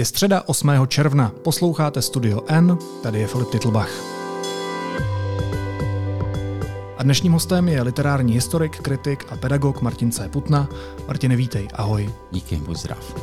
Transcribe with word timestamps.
Je 0.00 0.04
středa 0.04 0.42
8. 0.46 0.70
června, 0.86 1.32
posloucháte 1.44 2.02
Studio 2.02 2.42
N, 2.48 2.78
tady 3.02 3.20
je 3.20 3.26
Filip 3.26 3.50
Titlbach. 3.50 3.90
A 6.96 7.02
dnešním 7.02 7.32
hostem 7.32 7.68
je 7.68 7.82
literární 7.82 8.32
historik, 8.32 8.80
kritik 8.80 9.32
a 9.32 9.36
pedagog 9.36 9.82
Martin 9.82 10.12
C. 10.12 10.28
Putna. 10.28 10.68
Martine, 11.06 11.36
vítej, 11.36 11.68
ahoj. 11.74 12.14
Díky, 12.32 12.56
buď 12.56 12.76
zdrav. 12.76 13.14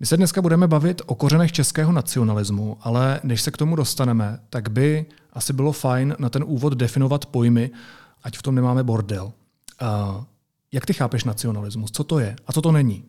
My 0.00 0.06
se 0.06 0.16
dneska 0.16 0.42
budeme 0.42 0.68
bavit 0.68 1.02
o 1.06 1.14
kořenech 1.14 1.52
českého 1.52 1.92
nacionalismu, 1.92 2.78
ale 2.80 3.20
než 3.22 3.42
se 3.42 3.50
k 3.50 3.56
tomu 3.56 3.76
dostaneme, 3.76 4.38
tak 4.50 4.68
by 4.68 5.06
asi 5.32 5.52
bylo 5.52 5.72
fajn 5.72 6.16
na 6.18 6.28
ten 6.28 6.44
úvod 6.46 6.72
definovat 6.72 7.26
pojmy, 7.26 7.70
ať 8.22 8.38
v 8.38 8.42
tom 8.42 8.54
nemáme 8.54 8.84
bordel. 8.84 9.32
Uh, 9.82 10.24
jak 10.72 10.86
ty 10.86 10.92
chápeš 10.92 11.24
nacionalismus? 11.24 11.90
Co 11.90 12.04
to 12.04 12.18
je 12.18 12.36
a 12.46 12.52
co 12.52 12.62
to 12.62 12.72
není? 12.72 13.04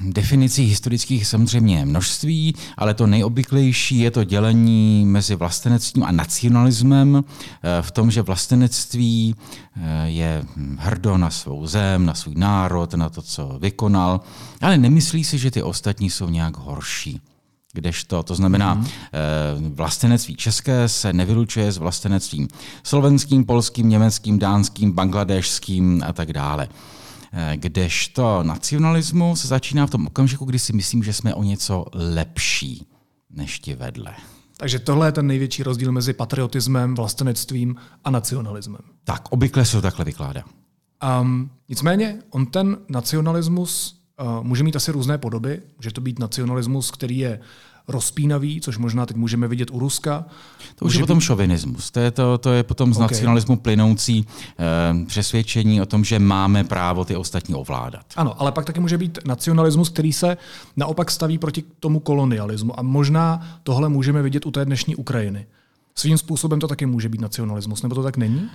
Definicí 0.00 0.64
historických 0.64 1.26
samozřejmě 1.26 1.84
množství, 1.84 2.54
ale 2.76 2.94
to 2.94 3.06
nejobvyklejší 3.06 3.98
je 3.98 4.10
to 4.10 4.24
dělení 4.24 5.04
mezi 5.04 5.34
vlastenectvím 5.34 6.04
a 6.04 6.12
nacionalismem 6.12 7.24
eh, 7.24 7.82
v 7.82 7.90
tom, 7.90 8.10
že 8.10 8.22
vlastenectví 8.22 9.34
eh, 9.76 10.08
je 10.08 10.44
hrdo 10.76 11.18
na 11.18 11.30
svou 11.30 11.66
zem, 11.66 12.06
na 12.06 12.14
svůj 12.14 12.34
národ, 12.34 12.94
na 12.94 13.08
to, 13.08 13.22
co 13.22 13.58
vykonal, 13.58 14.20
ale 14.60 14.78
nemyslí 14.78 15.24
si, 15.24 15.38
že 15.38 15.50
ty 15.50 15.62
ostatní 15.62 16.10
jsou 16.10 16.28
nějak 16.28 16.56
horší. 16.56 17.20
Kdežto, 17.74 18.22
to 18.22 18.34
znamená, 18.34 18.76
mm-hmm. 18.76 19.74
vlastenectví 19.74 20.36
české 20.36 20.88
se 20.88 21.12
nevylučuje 21.12 21.72
s 21.72 21.78
vlastenectvím 21.78 22.48
slovenským, 22.82 23.44
polským, 23.44 23.88
německým, 23.88 24.38
dánským, 24.38 24.92
bangladešským 24.92 26.02
a 26.06 26.12
tak 26.12 26.32
dále. 26.32 26.68
Eh, 27.36 27.56
kdežto 27.56 28.42
nacionalismus 28.42 29.44
začíná 29.44 29.86
v 29.86 29.90
tom 29.90 30.06
okamžiku, 30.06 30.44
kdy 30.44 30.58
si 30.58 30.72
myslím, 30.72 31.02
že 31.02 31.12
jsme 31.12 31.34
o 31.34 31.42
něco 31.42 31.84
lepší 31.92 32.86
než 33.30 33.58
ti 33.58 33.74
vedle. 33.74 34.14
Takže 34.56 34.78
tohle 34.78 35.08
je 35.08 35.12
ten 35.12 35.26
největší 35.26 35.62
rozdíl 35.62 35.92
mezi 35.92 36.12
patriotismem, 36.12 36.94
vlastenectvím 36.94 37.76
a 38.04 38.10
nacionalismem. 38.10 38.80
Tak, 39.04 39.32
obvykle 39.32 39.64
se 39.64 39.76
to 39.76 39.82
takhle 39.82 40.04
vykládá. 40.04 40.44
Um, 41.20 41.50
nicméně, 41.68 42.18
on 42.30 42.46
ten 42.46 42.76
nacionalismus 42.88 44.02
uh, 44.20 44.44
může 44.44 44.64
mít 44.64 44.76
asi 44.76 44.92
různé 44.92 45.18
podoby. 45.18 45.62
Může 45.76 45.90
to 45.90 46.00
být 46.00 46.18
nacionalismus, 46.18 46.90
který 46.90 47.18
je 47.18 47.40
rozpínavý, 47.88 48.60
což 48.60 48.78
možná 48.78 49.06
teď 49.06 49.16
můžeme 49.16 49.48
vidět 49.48 49.70
u 49.72 49.78
Ruska. 49.78 50.24
To 50.76 50.84
už 50.84 50.94
je 50.94 51.00
potom 51.00 51.18
být... 51.18 51.24
šovinismus. 51.24 51.90
To 51.90 52.00
je, 52.00 52.10
to, 52.10 52.38
to 52.38 52.52
je 52.52 52.62
potom 52.62 52.94
z 52.94 52.96
okay. 52.96 53.04
nacionalismu 53.04 53.56
plynoucí 53.56 54.26
eh, 54.58 55.04
přesvědčení 55.06 55.82
o 55.82 55.86
tom, 55.86 56.04
že 56.04 56.18
máme 56.18 56.64
právo 56.64 57.04
ty 57.04 57.16
ostatní 57.16 57.54
ovládat. 57.54 58.06
Ano, 58.16 58.40
ale 58.40 58.52
pak 58.52 58.64
taky 58.64 58.80
může 58.80 58.98
být 58.98 59.18
nacionalismus, 59.24 59.88
který 59.88 60.12
se 60.12 60.36
naopak 60.76 61.10
staví 61.10 61.38
proti 61.38 61.64
tomu 61.80 62.00
kolonialismu. 62.00 62.78
A 62.78 62.82
možná 62.82 63.46
tohle 63.62 63.88
můžeme 63.88 64.22
vidět 64.22 64.46
u 64.46 64.50
té 64.50 64.64
dnešní 64.64 64.96
Ukrajiny. 64.96 65.46
Svým 65.94 66.18
způsobem 66.18 66.60
to 66.60 66.68
taky 66.68 66.86
může 66.86 67.08
být 67.08 67.20
nacionalismus, 67.20 67.82
nebo 67.82 67.94
to 67.94 68.02
tak 68.02 68.16
není? 68.16 68.50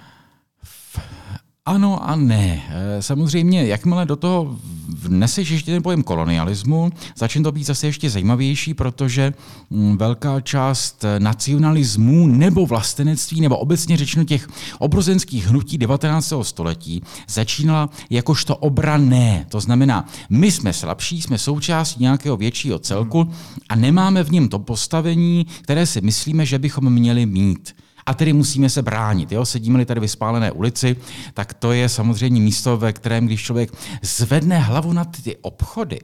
Ano 1.70 2.10
a 2.10 2.16
ne. 2.16 2.62
Eh, 2.70 3.02
samozřejmě, 3.02 3.66
jakmile 3.66 4.06
do 4.06 4.16
toho 4.16 4.58
vneseš 4.88 5.50
ještě 5.50 5.72
ten 5.72 5.84
pojem 5.84 6.04
kolonialismu, 6.04 6.92
začne 7.16 7.44
to 7.44 7.52
být 7.52 7.64
zase 7.64 7.88
ještě 7.88 8.10
zajímavější, 8.10 8.74
protože 8.74 9.34
mm, 9.70 9.98
velká 9.98 10.42
část 10.42 11.06
nacionalismu 11.20 12.28
nebo 12.28 12.66
vlastenectví, 12.66 13.42
nebo 13.42 13.58
obecně 13.58 13.98
řečeno 13.98 14.26
těch 14.26 14.48
obrozenských 14.80 15.48
hnutí 15.48 15.78
19. 15.78 16.34
století, 16.42 17.02
začínala 17.28 17.90
jakožto 18.10 18.56
obrané. 18.56 19.46
To 19.50 19.62
znamená, 19.62 20.08
my 20.30 20.52
jsme 20.52 20.74
slabší, 20.74 21.22
jsme 21.22 21.38
součástí 21.38 22.02
nějakého 22.02 22.38
většího 22.38 22.80
celku 22.80 23.30
a 23.70 23.76
nemáme 23.76 24.24
v 24.24 24.32
něm 24.32 24.50
to 24.50 24.60
postavení, 24.60 25.46
které 25.62 25.86
si 25.86 26.02
myslíme, 26.02 26.46
že 26.46 26.60
bychom 26.60 26.94
měli 26.94 27.26
mít 27.26 27.74
a 28.10 28.14
tedy 28.14 28.34
musíme 28.34 28.70
se 28.70 28.82
bránit. 28.82 29.32
Jo? 29.32 29.46
Sedíme-li 29.46 29.86
tady 29.86 30.00
vyspálené 30.00 30.52
ulici, 30.52 30.96
tak 31.34 31.54
to 31.54 31.72
je 31.72 31.90
samozřejmě 31.90 32.42
místo, 32.42 32.78
ve 32.78 32.94
kterém, 32.94 33.26
když 33.26 33.44
člověk 33.44 33.72
zvedne 34.02 34.60
hlavu 34.60 34.94
na 34.94 35.06
ty 35.06 35.38
obchody, 35.42 36.00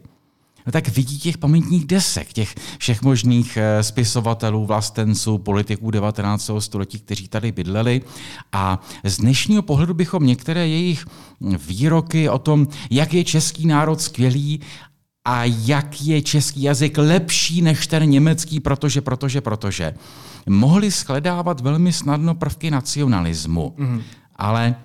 no 0.66 0.72
tak 0.72 0.88
vidí 0.88 1.20
těch 1.20 1.38
pamětních 1.38 1.86
desek, 1.86 2.34
těch 2.34 2.56
všech 2.78 3.02
možných 3.02 3.58
eh, 3.58 3.84
spisovatelů, 3.84 4.66
vlastenců, 4.66 5.38
politiků 5.38 5.92
19. 5.92 6.52
století, 6.60 7.00
kteří 7.00 7.28
tady 7.28 7.52
bydleli. 7.52 8.02
A 8.52 8.82
z 9.04 9.18
dnešního 9.18 9.62
pohledu 9.62 9.94
bychom 9.94 10.26
některé 10.26 10.68
jejich 10.68 11.06
výroky 11.68 12.30
o 12.30 12.40
tom, 12.40 12.68
jak 12.90 13.14
je 13.14 13.24
český 13.24 13.68
národ 13.68 14.02
skvělý 14.02 14.62
a 15.26 15.44
jak 15.44 16.02
je 16.02 16.22
český 16.22 16.62
jazyk 16.62 16.98
lepší 16.98 17.62
než 17.62 17.88
ten 17.88 18.10
německý, 18.10 18.60
protože, 18.60 19.02
protože, 19.02 19.42
protože, 19.42 19.94
mohli 20.50 20.92
shledávat 20.92 21.62
velmi 21.62 21.94
snadno 21.94 22.36
prvky 22.36 22.72
nacionalismu. 22.72 23.74
Mm-hmm. 23.78 24.02
Ale 24.36 24.76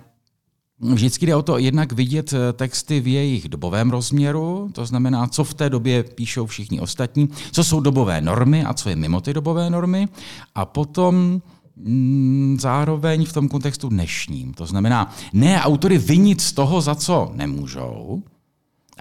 Vždycky 0.83 1.25
jde 1.25 1.35
o 1.35 1.41
to 1.41 1.57
jednak 1.57 1.93
vidět 1.93 2.33
eh, 2.33 2.53
texty 2.53 2.99
v 2.99 3.07
jejich 3.07 3.49
dobovém 3.49 3.89
rozměru, 3.89 4.69
to 4.73 4.85
znamená, 4.85 5.27
co 5.27 5.43
v 5.43 5.53
té 5.53 5.69
době 5.69 6.03
píšou 6.03 6.45
všichni 6.45 6.79
ostatní, 6.79 7.29
co 7.51 7.63
jsou 7.63 7.79
dobové 7.79 8.21
normy 8.21 8.63
a 8.63 8.73
co 8.73 8.89
je 8.89 8.95
mimo 8.95 9.21
ty 9.21 9.33
dobové 9.33 9.69
normy, 9.69 10.07
a 10.55 10.65
potom 10.65 11.41
mm, 11.75 12.57
zároveň 12.59 13.25
v 13.25 13.33
tom 13.33 13.49
kontextu 13.49 13.89
dnešním. 13.89 14.53
To 14.53 14.65
znamená, 14.65 15.13
ne 15.33 15.61
autory 15.61 15.97
vinit 15.97 16.41
z 16.41 16.53
toho, 16.53 16.81
za 16.81 16.95
co 16.95 17.31
nemůžou, 17.35 18.23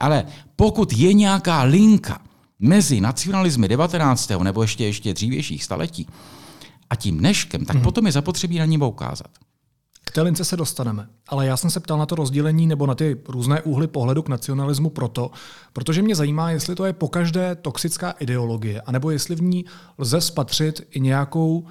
ale 0.00 0.24
pokud 0.56 0.92
je 0.92 1.12
nějaká 1.12 1.62
linka 1.62 2.20
mezi 2.58 3.00
nacionalismy 3.00 3.68
19. 3.68 4.30
nebo 4.42 4.62
ještě, 4.62 4.84
ještě 4.84 5.14
dřívějších 5.14 5.64
staletí 5.64 6.06
a 6.90 6.96
tím 6.96 7.18
dneškem, 7.18 7.64
tak 7.64 7.76
hmm. 7.76 7.84
potom 7.84 8.06
je 8.06 8.12
zapotřebí 8.12 8.58
na 8.58 8.64
ní 8.64 8.78
poukázat. 8.78 9.30
K 10.04 10.12
té 10.12 10.22
lince 10.22 10.44
se 10.44 10.56
dostaneme, 10.56 11.08
ale 11.28 11.46
já 11.46 11.56
jsem 11.56 11.70
se 11.70 11.80
ptal 11.80 11.98
na 11.98 12.06
to 12.06 12.14
rozdělení 12.14 12.66
nebo 12.66 12.86
na 12.86 12.94
ty 12.94 13.16
různé 13.28 13.62
úhly 13.62 13.86
pohledu 13.86 14.22
k 14.22 14.28
nacionalismu 14.28 14.90
proto, 14.90 15.30
protože 15.72 16.02
mě 16.02 16.14
zajímá, 16.14 16.50
jestli 16.50 16.74
to 16.74 16.84
je 16.84 16.92
pokaždé 16.92 17.54
toxická 17.54 18.10
ideologie, 18.10 18.80
anebo 18.80 19.10
jestli 19.10 19.36
v 19.36 19.42
ní 19.42 19.64
lze 19.98 20.20
spatřit 20.20 20.86
i 20.90 21.00
nějakou 21.00 21.66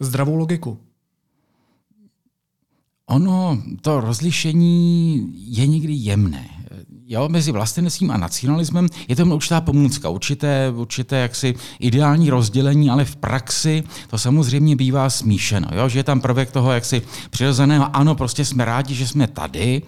zdravou 0.00 0.36
logiku. 0.36 0.78
Ono, 3.08 3.58
to 3.80 4.00
rozlišení 4.00 5.28
je 5.48 5.66
někdy 5.66 5.92
jemné 5.92 6.58
jo, 7.08 7.28
mezi 7.28 7.52
vlastenectvím 7.52 8.10
a 8.10 8.16
nacionalismem 8.16 8.88
je 9.08 9.16
to 9.16 9.24
určitá 9.26 9.60
pomůcka, 9.60 10.08
určité, 10.08 10.72
určité 10.76 11.16
jaksi 11.16 11.54
ideální 11.78 12.30
rozdělení, 12.30 12.90
ale 12.90 13.04
v 13.04 13.16
praxi 13.16 13.84
to 14.10 14.18
samozřejmě 14.18 14.76
bývá 14.76 15.10
smíšeno, 15.10 15.68
jo, 15.72 15.88
že 15.88 15.98
je 15.98 16.04
tam 16.04 16.20
prvek 16.20 16.50
toho 16.50 16.72
jaksi 16.72 17.02
přirozeného, 17.30 17.96
ano, 17.96 18.14
prostě 18.14 18.44
jsme 18.44 18.64
rádi, 18.64 18.94
že 18.94 19.06
jsme 19.06 19.26
tady 19.26 19.82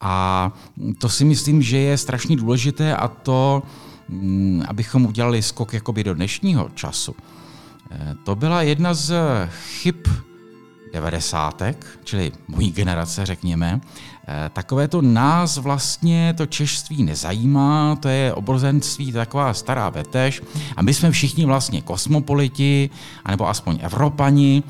a 0.00 0.52
to 0.98 1.08
si 1.08 1.24
myslím, 1.24 1.62
že 1.62 1.78
je 1.78 1.98
strašně 1.98 2.36
důležité 2.36 2.96
a 2.96 3.08
to, 3.08 3.62
mm, 4.08 4.62
abychom 4.68 5.06
udělali 5.06 5.42
skok 5.42 5.74
jakoby 5.74 6.04
do 6.04 6.14
dnešního 6.14 6.70
času. 6.74 7.14
Eh, 7.90 8.14
to 8.24 8.34
byla 8.34 8.62
jedna 8.62 8.94
z 8.94 9.14
chyb 9.48 9.96
devadesátek, 10.96 11.86
čili 12.04 12.32
mojí 12.48 12.72
generace, 12.72 13.26
řekněme, 13.26 13.80
eh, 13.80 14.50
takové 14.52 14.88
to 14.88 15.02
nás 15.02 15.56
vlastně 15.56 16.34
to 16.36 16.46
češství 16.46 17.04
nezajímá, 17.04 17.96
to 18.00 18.08
je 18.08 18.32
obrozenství, 18.32 19.12
to 19.12 19.18
je 19.18 19.24
taková 19.24 19.54
stará 19.54 19.90
vetež. 19.90 20.42
A 20.76 20.82
my 20.82 20.94
jsme 20.94 21.10
všichni 21.10 21.44
vlastně 21.44 21.82
kosmopoliti, 21.82 22.90
anebo 23.24 23.48
aspoň 23.48 23.78
Evropani, 23.82 24.62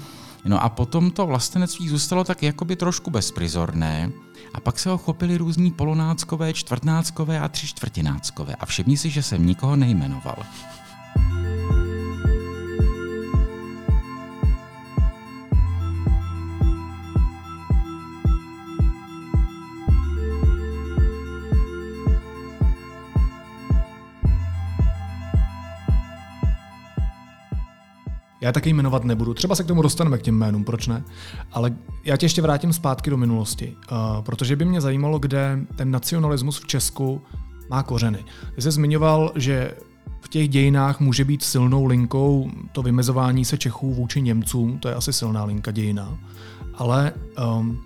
no 0.45 0.63
a 0.63 0.69
potom 0.69 1.11
to 1.11 1.27
vlastenectví 1.27 1.89
zůstalo 1.89 2.25
tak 2.25 2.43
jakoby 2.43 2.77
trošku 2.77 3.11
bezprizorné. 3.11 4.11
A 4.55 4.61
pak 4.61 4.79
se 4.79 4.91
ho 4.91 4.99
chopili 4.99 5.37
různí 5.37 5.71
polonáckové, 5.71 6.53
čtvrtnáckové 6.53 7.41
a 7.41 7.49
tři 7.49 7.67
čtvrtináckové. 7.67 8.55
A 8.55 8.67
všimni 8.67 8.97
si, 8.97 9.11
že 9.11 9.23
jsem 9.23 9.47
nikoho 9.47 9.77
nejmenoval. 9.77 10.43
Já 28.47 28.53
taky 28.53 28.71
jmenovat 28.71 29.05
nebudu. 29.05 29.35
Třeba 29.35 29.55
se 29.55 29.65
k 29.65 29.67
tomu 29.67 29.83
dostaneme 29.83 30.19
k 30.19 30.23
těm 30.23 30.35
jménům, 30.35 30.65
proč 30.65 30.87
ne? 30.87 31.05
Ale 31.53 31.75
já 32.05 32.17
tě 32.17 32.27
ještě 32.27 32.43
vrátím 32.43 32.73
zpátky 32.73 33.11
do 33.11 33.17
minulosti, 33.17 33.77
uh, 33.91 34.23
protože 34.23 34.57
by 34.57 34.65
mě 34.65 34.81
zajímalo, 34.81 35.19
kde 35.19 35.59
ten 35.77 35.91
nacionalismus 35.91 36.59
v 36.59 36.67
Česku 36.67 37.23
má 37.71 37.83
kořeny. 37.83 38.25
Ty 38.55 38.63
jsi 38.63 38.71
zmiňoval, 38.71 39.33
že 39.35 39.75
v 40.21 40.29
těch 40.29 40.49
dějinách 40.49 41.01
může 41.01 41.25
být 41.25 41.43
silnou 41.43 41.85
linkou 41.85 42.51
to 42.73 42.83
vymezování 42.83 43.45
se 43.45 43.59
Čechů 43.59 43.95
vůči 43.95 44.23
Němcům, 44.23 44.79
to 44.79 44.89
je 44.89 44.95
asi 44.95 45.13
silná 45.13 45.45
linka 45.45 45.71
dějina. 45.71 46.19
Ale 46.75 47.13
um, 47.59 47.83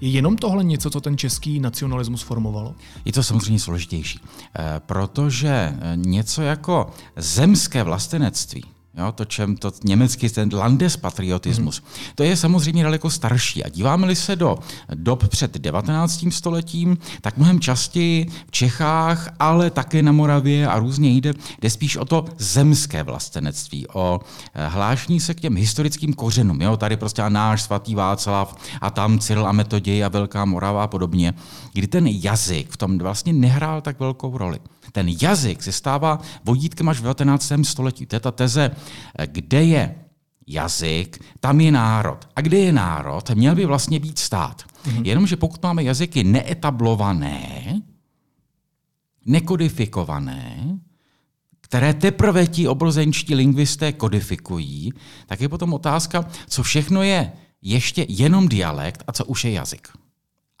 Je 0.00 0.08
jenom 0.08 0.36
tohle 0.36 0.64
něco, 0.64 0.90
co 0.90 1.00
ten 1.00 1.18
český 1.18 1.60
nacionalismus 1.60 2.22
formovalo? 2.22 2.74
Je 3.04 3.12
to 3.12 3.22
samozřejmě 3.22 3.60
složitější, 3.60 4.20
eh, 4.58 4.80
protože 4.86 5.48
eh, 5.50 5.92
něco 5.96 6.42
jako 6.42 6.90
zemské 7.16 7.82
vlastenectví, 7.82 8.64
Jo, 9.00 9.12
to, 9.12 9.24
čem 9.24 9.56
to 9.56 9.72
německý 9.84 10.28
ten 10.28 10.50
Landespatriotismus. 10.52 11.82
Hmm. 11.84 12.04
To 12.14 12.22
je 12.22 12.36
samozřejmě 12.36 12.82
daleko 12.84 13.10
starší. 13.10 13.64
A 13.64 13.68
díváme-li 13.68 14.16
se 14.16 14.36
do 14.36 14.58
dob 14.94 15.28
před 15.28 15.58
19. 15.58 16.24
stoletím, 16.30 16.98
tak 17.20 17.36
mnohem 17.36 17.60
častěji 17.60 18.26
v 18.46 18.50
Čechách, 18.50 19.28
ale 19.38 19.70
také 19.70 20.02
na 20.02 20.12
Moravě 20.12 20.68
a 20.68 20.78
různě 20.78 21.10
jde, 21.10 21.34
jde 21.60 21.70
spíš 21.70 21.96
o 21.96 22.04
to 22.04 22.24
zemské 22.38 23.02
vlastenectví, 23.02 23.86
o 23.92 24.20
eh, 24.54 24.68
hlášení 24.68 25.20
se 25.20 25.34
k 25.34 25.40
těm 25.40 25.56
historickým 25.56 26.14
kořenům. 26.14 26.62
Jo, 26.62 26.76
tady 26.76 26.96
prostě 26.96 27.22
náš 27.28 27.62
svatý 27.62 27.94
Václav 27.94 28.56
a 28.80 28.90
tam 28.90 29.18
Cyril 29.18 29.46
a 29.46 29.52
Metoděj 29.52 30.04
a 30.04 30.08
Velká 30.08 30.44
Morava 30.44 30.84
a 30.84 30.86
podobně, 30.86 31.34
kdy 31.72 31.86
ten 31.86 32.06
jazyk 32.06 32.70
v 32.70 32.76
tom 32.76 32.98
vlastně 32.98 33.32
nehrál 33.32 33.80
tak 33.80 34.00
velkou 34.00 34.38
roli. 34.38 34.58
Ten 34.92 35.08
jazyk 35.22 35.62
se 35.62 35.72
stává 35.72 36.18
vodítkem 36.44 36.88
až 36.88 36.98
v 36.98 37.02
19. 37.02 37.52
století. 37.62 38.06
To 38.06 38.16
je 38.16 38.20
ta 38.20 38.30
teze, 38.30 38.70
kde 39.26 39.64
je 39.64 39.94
jazyk, 40.46 41.24
tam 41.40 41.60
je 41.60 41.72
národ. 41.72 42.28
A 42.36 42.40
kde 42.40 42.58
je 42.58 42.72
národ, 42.72 43.30
měl 43.30 43.54
by 43.54 43.66
vlastně 43.66 44.00
být 44.00 44.18
stát. 44.18 44.62
Mm-hmm. 44.62 45.06
Jenomže 45.06 45.36
pokud 45.36 45.62
máme 45.62 45.82
jazyky 45.82 46.24
neetablované, 46.24 47.80
nekodifikované, 49.26 50.78
které 51.60 51.94
teprve 51.94 52.46
ti 52.46 52.68
obrozenčtí 52.68 53.34
lingvisté 53.34 53.92
kodifikují, 53.92 54.92
tak 55.26 55.40
je 55.40 55.48
potom 55.48 55.74
otázka, 55.74 56.24
co 56.48 56.62
všechno 56.62 57.02
je 57.02 57.32
ještě 57.62 58.06
jenom 58.08 58.48
dialekt 58.48 59.02
a 59.06 59.12
co 59.12 59.24
už 59.24 59.44
je 59.44 59.50
jazyk. 59.52 59.88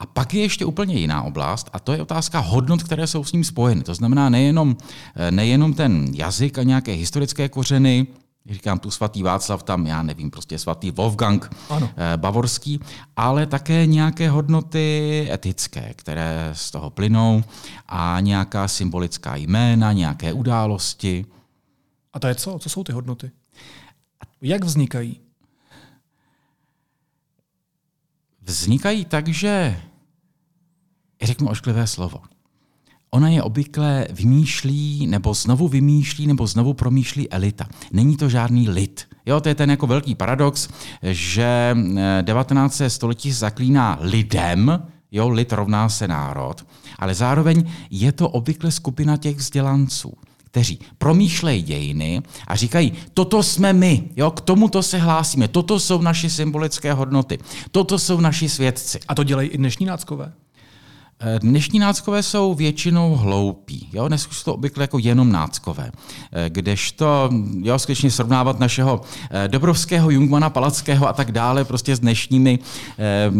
A 0.00 0.06
pak 0.06 0.34
je 0.34 0.42
ještě 0.42 0.64
úplně 0.64 0.94
jiná 0.94 1.22
oblast, 1.22 1.70
a 1.72 1.78
to 1.80 1.92
je 1.92 2.02
otázka 2.02 2.38
hodnot, 2.38 2.82
které 2.82 3.06
jsou 3.06 3.24
s 3.24 3.32
ním 3.32 3.44
spojeny. 3.44 3.82
To 3.82 3.94
znamená 3.94 4.28
nejenom, 4.28 4.76
eh, 5.16 5.30
nejenom 5.30 5.74
ten 5.74 6.08
jazyk 6.12 6.58
a 6.58 6.62
nějaké 6.62 6.92
historické 6.92 7.48
kořeny, 7.48 8.06
říkám 8.50 8.78
tu 8.78 8.90
svatý 8.90 9.22
Václav, 9.22 9.62
tam 9.62 9.86
já 9.86 10.02
nevím, 10.02 10.30
prostě 10.30 10.58
svatý 10.58 10.90
Wolfgang 10.90 11.50
ano. 11.70 11.90
Eh, 11.96 12.16
bavorský, 12.16 12.80
ale 13.16 13.46
také 13.46 13.86
nějaké 13.86 14.30
hodnoty 14.30 15.28
etické, 15.32 15.92
které 15.96 16.50
z 16.52 16.70
toho 16.70 16.90
plynou 16.90 17.42
a 17.88 18.20
nějaká 18.20 18.68
symbolická 18.68 19.36
jména, 19.36 19.92
nějaké 19.92 20.32
události. 20.32 21.26
A 22.12 22.18
to 22.18 22.26
je 22.26 22.34
co? 22.34 22.58
Co 22.58 22.68
jsou 22.68 22.84
ty 22.84 22.92
hodnoty? 22.92 23.30
Jak 24.42 24.64
vznikají? 24.64 25.20
Vznikají 28.50 29.04
tak, 29.04 29.28
že 29.28 29.80
řeknu 31.22 31.48
ošklivé 31.48 31.86
slovo. 31.86 32.20
Ona 33.10 33.28
je 33.28 33.42
obvykle 33.42 34.06
vymýšlí, 34.10 35.06
nebo 35.06 35.34
znovu 35.34 35.68
vymýšlí, 35.68 36.26
nebo 36.26 36.46
znovu 36.46 36.74
promýšlí 36.74 37.30
elita. 37.30 37.66
Není 37.92 38.16
to 38.16 38.28
žádný 38.28 38.68
lid. 38.68 39.08
Jo, 39.26 39.40
to 39.40 39.48
je 39.48 39.54
ten 39.54 39.70
jako 39.70 39.86
velký 39.86 40.14
paradox, 40.14 40.68
že 41.02 41.76
19. 42.22 42.80
Eh, 42.80 42.90
století 42.90 43.32
zaklíná 43.32 43.98
lidem, 44.00 44.82
jo, 45.12 45.28
lid 45.28 45.52
rovná 45.52 45.88
se 45.88 46.08
národ, 46.08 46.66
ale 46.98 47.14
zároveň 47.14 47.70
je 47.90 48.12
to 48.12 48.28
obvykle 48.28 48.70
skupina 48.70 49.16
těch 49.16 49.36
vzdělanců 49.36 50.12
kteří 50.50 50.78
promýšlejí 50.98 51.62
dějiny 51.62 52.22
a 52.46 52.56
říkají, 52.56 52.92
toto 53.14 53.42
jsme 53.42 53.72
my, 53.72 54.02
jo, 54.16 54.30
k 54.30 54.40
tomuto 54.40 54.82
se 54.82 54.98
hlásíme, 54.98 55.48
toto 55.48 55.80
jsou 55.80 56.02
naše 56.02 56.30
symbolické 56.30 56.92
hodnoty, 56.92 57.38
toto 57.70 57.98
jsou 57.98 58.20
naši 58.20 58.48
svědci. 58.48 59.00
A 59.08 59.14
to 59.14 59.24
dělají 59.24 59.48
i 59.48 59.58
dnešní 59.58 59.86
náckové? 59.86 60.32
Eh, 61.22 61.38
dnešní 61.38 61.78
náckové 61.78 62.22
jsou 62.22 62.54
většinou 62.54 63.16
hloupí. 63.16 63.88
Jo? 63.92 64.08
Dnes 64.08 64.22
jsou 64.30 64.44
to 64.44 64.54
obvykle 64.54 64.84
jako 64.84 64.98
jenom 64.98 65.32
náckové. 65.32 65.92
Eh, 66.32 66.50
kdežto, 66.50 67.30
jo, 67.62 67.78
skutečně 67.78 68.10
srovnávat 68.10 68.60
našeho 68.60 69.00
eh, 69.30 69.48
Dobrovského, 69.48 70.10
Jungmana, 70.10 70.50
Palackého 70.50 71.08
a 71.08 71.12
tak 71.12 71.32
dále 71.32 71.64
prostě 71.64 71.96
s 71.96 72.00
dnešními 72.00 72.58
eh, 72.98 73.32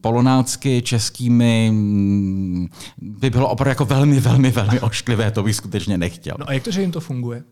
polonácky, 0.00 0.82
českými 0.82 1.70
mm, 1.72 2.68
by 2.98 3.30
bylo 3.30 3.48
opravdu 3.48 3.68
jako 3.68 3.84
velmi, 3.84 4.20
velmi, 4.20 4.50
velmi 4.50 4.80
ošklivé. 4.80 5.30
To 5.30 5.42
bych 5.42 5.56
skutečně 5.56 5.98
nechtěl. 5.98 6.36
No 6.38 6.48
a 6.48 6.52
jak 6.52 6.62
to, 6.62 6.70
že 6.70 6.80
jim 6.80 6.92
to 6.92 7.00
funguje? 7.00 7.42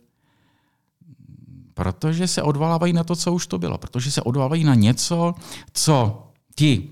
Protože 1.74 2.26
se 2.26 2.42
odvolávají 2.42 2.92
na 2.92 3.04
to, 3.04 3.16
co 3.16 3.32
už 3.32 3.46
to 3.46 3.58
bylo. 3.58 3.78
Protože 3.78 4.10
se 4.10 4.22
odvolávají 4.22 4.64
na 4.64 4.74
něco, 4.74 5.34
co 5.72 6.22
ti 6.54 6.91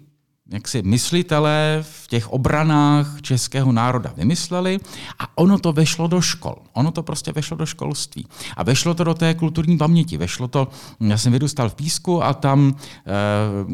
jak 0.50 0.68
si 0.68 0.82
myslitelé 0.82 1.78
v 1.82 2.06
těch 2.06 2.28
obranách 2.28 3.22
českého 3.22 3.72
národa 3.72 4.12
vymysleli 4.16 4.78
a 5.18 5.38
ono 5.38 5.58
to 5.58 5.72
vešlo 5.72 6.06
do 6.06 6.20
škol. 6.20 6.56
Ono 6.72 6.90
to 6.90 7.02
prostě 7.02 7.32
vešlo 7.32 7.56
do 7.56 7.66
školství. 7.66 8.26
A 8.56 8.62
vešlo 8.62 8.94
to 8.94 9.04
do 9.04 9.14
té 9.14 9.34
kulturní 9.34 9.78
paměti. 9.78 10.16
Vešlo 10.16 10.48
to, 10.48 10.68
já 11.00 11.18
jsem 11.18 11.32
vyrůstal 11.32 11.70
v 11.70 11.74
Písku 11.74 12.24
a 12.24 12.34
tam, 12.34 12.76
eh, 12.76 13.10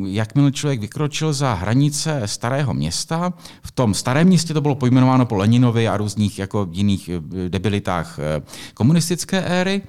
jakmile 0.06 0.52
člověk 0.52 0.80
vykročil 0.80 1.32
za 1.32 1.54
hranice 1.54 2.22
starého 2.24 2.74
města, 2.74 3.32
v 3.62 3.70
tom 3.70 3.94
starém 3.94 4.26
městě 4.26 4.54
to 4.54 4.60
bylo 4.60 4.74
pojmenováno 4.74 5.26
po 5.26 5.36
Leninovi 5.36 5.88
a 5.88 5.96
různých 5.96 6.38
jako 6.38 6.68
jiných 6.70 7.08
eh, 7.08 7.48
debilitách 7.48 8.18
eh, 8.18 8.42
komunistické 8.74 9.40
éry, 9.40 9.82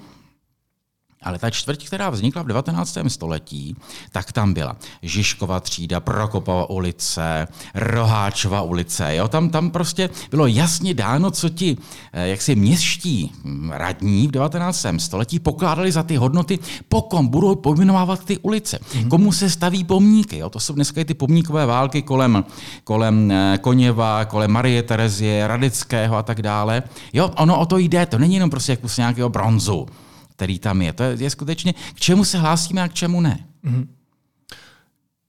ale 1.27 1.39
ta 1.39 1.49
čtvrť, 1.49 1.85
která 1.85 2.09
vznikla 2.09 2.41
v 2.41 2.47
19. 2.47 2.97
století, 3.07 3.75
tak 4.11 4.31
tam 4.31 4.53
byla 4.53 4.75
Žižkova 5.01 5.59
třída, 5.59 5.99
Prokopova 5.99 6.69
ulice, 6.69 7.47
Roháčova 7.75 8.61
ulice. 8.61 9.15
Jo? 9.15 9.27
Tam, 9.27 9.49
tam 9.49 9.71
prostě 9.71 10.09
bylo 10.31 10.47
jasně 10.47 10.93
dáno, 10.93 11.31
co 11.31 11.49
ti 11.49 11.77
eh, 12.13 12.27
jaksi 12.27 12.55
městští 12.55 13.31
hm, 13.43 13.71
radní 13.73 14.27
v 14.27 14.31
19. 14.31 14.85
století 14.97 15.39
pokládali 15.39 15.91
za 15.91 16.03
ty 16.03 16.15
hodnoty, 16.15 16.59
po 16.89 17.01
kom 17.01 17.27
budou 17.27 17.55
pojmenovávat 17.55 18.25
ty 18.25 18.37
ulice. 18.37 18.79
Mm-hmm. 18.79 19.07
Komu 19.07 19.31
se 19.31 19.49
staví 19.49 19.83
pomníky. 19.83 20.37
Jo? 20.37 20.49
To 20.49 20.59
jsou 20.59 20.73
dneska 20.73 21.03
ty 21.03 21.13
pomníkové 21.13 21.65
války 21.65 22.01
kolem, 22.01 22.43
kolem 22.83 23.31
eh, 23.31 23.57
Koněva, 23.61 24.25
kolem 24.25 24.51
Marie 24.51 24.83
Terezie, 24.83 25.47
Radického 25.47 26.15
a 26.15 26.23
tak 26.23 26.41
dále. 26.41 26.83
Jo, 27.13 27.31
ono 27.37 27.59
o 27.59 27.65
to 27.65 27.77
jde. 27.77 28.05
To 28.05 28.17
není 28.17 28.33
jenom 28.33 28.49
prostě 28.49 28.71
jako 28.71 28.87
nějakého 28.97 29.29
bronzu 29.29 29.87
který 30.37 30.59
tam 30.59 30.81
je. 30.81 30.93
To 30.93 31.03
je, 31.03 31.17
je 31.19 31.29
skutečně, 31.29 31.73
k 31.73 31.99
čemu 31.99 32.25
se 32.25 32.37
hlásíme 32.37 32.81
a 32.81 32.87
k 32.87 32.93
čemu 32.93 33.21
ne. 33.21 33.47
Mm-hmm. 33.65 33.87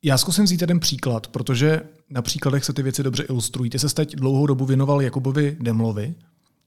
Já 0.02 0.18
zkusím 0.18 0.44
vzít 0.44 0.60
jeden 0.60 0.80
příklad, 0.80 1.26
protože 1.26 1.80
na 2.10 2.22
příkladech 2.22 2.64
se 2.64 2.72
ty 2.72 2.82
věci 2.82 3.02
dobře 3.02 3.22
ilustrují. 3.22 3.70
Ty 3.70 3.78
se 3.78 3.94
teď 3.94 4.16
dlouhou 4.16 4.46
dobu 4.46 4.66
věnoval 4.66 5.02
Jakubovi 5.02 5.56
Demlovi. 5.60 6.14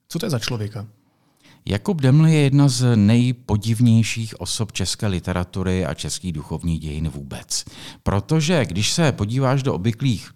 Co 0.07 0.19
to 0.19 0.25
je 0.25 0.29
za 0.29 0.39
člověka? 0.39 0.87
Jakub 1.65 2.01
Deml 2.01 2.27
je 2.27 2.39
jedna 2.39 2.67
z 2.67 2.95
nejpodivnějších 2.95 4.41
osob 4.41 4.71
české 4.71 5.07
literatury 5.07 5.85
a 5.85 5.93
českých 5.93 6.33
duchovních 6.33 6.79
dějin 6.79 7.09
vůbec. 7.09 7.65
Protože 8.03 8.65
když 8.65 8.91
se 8.91 9.11
podíváš 9.11 9.63
do 9.63 9.73
obvyklých 9.73 10.31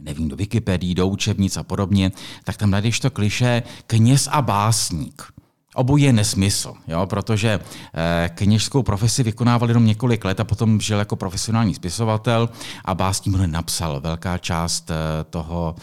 nevím, 0.00 0.28
do 0.28 0.36
Wikipedii, 0.36 0.94
do 0.94 1.08
učebnic 1.08 1.56
a 1.56 1.62
podobně, 1.62 2.12
tak 2.44 2.56
tam 2.56 2.70
najdeš 2.70 3.00
to 3.00 3.10
kliše 3.10 3.62
kněz 3.86 4.28
a 4.32 4.42
básník. 4.42 5.37
Obojí 5.78 6.04
je 6.04 6.12
nesmysl, 6.12 6.74
jo, 6.88 7.06
protože 7.06 7.60
eh, 7.94 8.30
kněžskou 8.34 8.82
profesi 8.82 9.22
vykonával 9.22 9.68
jenom 9.68 9.86
několik 9.86 10.24
let 10.24 10.40
a 10.40 10.44
potom 10.44 10.80
žil 10.80 10.98
jako 10.98 11.16
profesionální 11.16 11.74
spisovatel 11.74 12.48
a 12.84 12.94
básní 12.94 13.32
mu 13.32 13.46
napsal. 13.46 14.00
Velká 14.00 14.38
část 14.38 14.90
eh, 14.90 15.24
toho, 15.24 15.76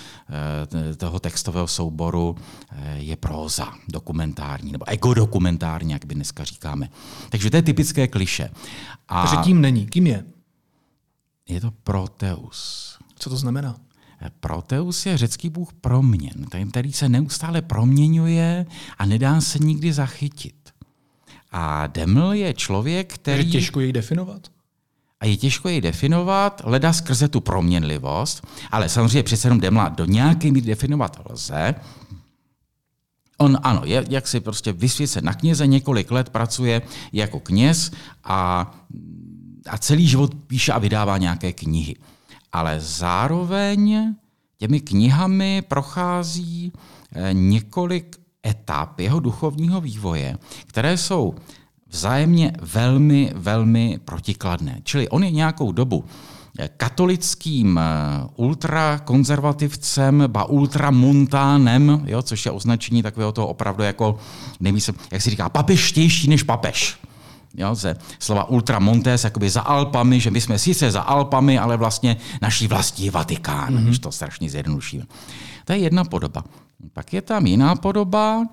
eh, 0.89 0.95
toho 0.95 1.19
textového 1.19 1.67
souboru 1.67 2.35
je 2.95 3.15
próza 3.15 3.73
dokumentární, 3.87 4.71
nebo 4.71 4.89
egodokumentární, 4.89 5.93
jak 5.93 6.05
by 6.05 6.15
dneska 6.15 6.43
říkáme. 6.43 6.89
Takže 7.29 7.49
to 7.49 7.55
je 7.55 7.61
typické 7.61 8.07
kliše. 8.07 8.49
A 9.07 9.21
Takže 9.21 9.43
tím 9.43 9.61
není. 9.61 9.85
Kým 9.87 10.07
je? 10.07 10.23
Je 11.49 11.61
to 11.61 11.71
Proteus. 11.71 12.97
Co 13.15 13.29
to 13.29 13.37
znamená? 13.37 13.75
Proteus 14.39 15.05
je 15.05 15.17
řecký 15.17 15.50
bůh 15.50 15.74
proměn, 15.74 16.46
ten, 16.50 16.70
který 16.70 16.94
se 16.94 17.10
neustále 17.10 17.62
proměňuje 17.62 18.65
a 18.98 19.05
nedá 19.05 19.41
se 19.41 19.60
nikdy 19.60 19.94
zachytit. 19.94 20.55
A 21.51 21.88
Deml 21.88 22.34
je 22.34 22.53
člověk, 22.53 23.13
který... 23.13 23.46
Je 23.46 23.51
těžko 23.51 23.79
jej 23.79 23.94
definovat? 23.94 24.48
A 25.20 25.25
je 25.25 25.38
těžko 25.38 25.70
jej 25.70 25.82
definovat, 25.82 26.62
leda 26.65 26.94
skrze 26.94 27.27
tu 27.27 27.41
proměnlivost, 27.41 28.48
ale 28.72 28.89
samozřejmě 28.89 29.24
přece 29.24 29.48
jenom 29.48 29.60
Demla 29.60 29.89
do 29.89 30.05
nějaké 30.05 30.51
míry 30.51 30.65
definovat 30.65 31.20
lze. 31.29 31.75
On 33.38 33.58
ano, 33.63 33.82
je, 33.86 34.05
jak 34.10 34.27
si 34.27 34.39
prostě 34.39 34.72
vysvěcen 34.72 35.25
na 35.25 35.34
kněze, 35.34 35.67
několik 35.67 36.12
let 36.12 36.29
pracuje 36.29 36.82
jako 37.13 37.39
kněz 37.39 37.91
a, 38.24 38.72
a 39.70 39.77
celý 39.77 40.08
život 40.08 40.36
píše 40.48 40.72
a 40.72 40.79
vydává 40.79 41.17
nějaké 41.17 41.53
knihy 41.53 41.96
ale 42.51 42.79
zároveň 42.79 44.13
těmi 44.57 44.79
knihami 44.79 45.61
prochází 45.67 46.73
eh, 47.11 47.29
několik 47.33 48.17
etap 48.47 48.99
jeho 48.99 49.19
duchovního 49.19 49.81
vývoje, 49.81 50.37
které 50.65 50.97
jsou 50.97 51.35
vzájemně 51.87 52.53
velmi, 52.61 53.31
velmi 53.35 53.99
protikladné. 54.05 54.79
Čili 54.83 55.09
on 55.09 55.23
je 55.23 55.31
nějakou 55.31 55.71
dobu 55.71 56.05
katolickým 56.77 57.79
ultrakonzervativcem, 58.35 60.23
ba 60.27 60.45
ultramontánem, 60.45 62.01
jo, 62.05 62.21
což 62.21 62.45
je 62.45 62.51
označení 62.51 63.03
takového 63.03 63.31
toho 63.31 63.47
opravdu 63.47 63.83
jako, 63.83 64.17
nevím, 64.59 64.81
jak 65.11 65.21
se 65.21 65.29
říká, 65.29 65.49
papeštější 65.49 66.29
než 66.29 66.43
papež 66.43 66.97
jo, 67.57 67.75
ze 67.75 67.95
slova 68.19 68.50
ultramontes, 68.50 69.24
jakoby 69.24 69.50
za 69.50 69.62
Alpami, 69.62 70.19
že 70.19 70.31
my 70.31 70.41
jsme 70.41 70.59
sice 70.59 70.91
za 70.91 71.01
Alpami, 71.01 71.59
ale 71.59 71.77
vlastně 71.77 72.17
naší 72.41 72.67
vlastní 72.67 73.09
Vatikán, 73.09 73.75
mm-hmm. 73.75 73.83
když 73.83 74.00
to 74.00 74.12
strašně 74.12 74.50
zjednodušíme. 74.50 75.03
To 75.65 75.74
je 75.74 75.79
jedna 75.79 76.03
podoba. 76.03 76.43
Pak 76.93 77.13
je 77.13 77.21
tam 77.21 77.45
jiná 77.45 77.75
podoba 77.75 78.45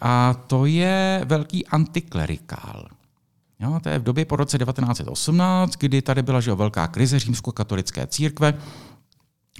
a 0.00 0.34
to 0.46 0.66
je 0.66 1.22
velký 1.24 1.66
antiklerikál. 1.66 2.88
Jo, 3.60 3.80
to 3.82 3.88
je 3.88 3.98
v 3.98 4.02
době 4.02 4.24
po 4.24 4.36
roce 4.36 4.58
1918, 4.58 5.76
kdy 5.76 6.02
tady 6.02 6.22
byla 6.22 6.40
že, 6.40 6.54
velká 6.54 6.86
krize 6.86 7.18
římskokatolické 7.18 8.06
církve, 8.06 8.54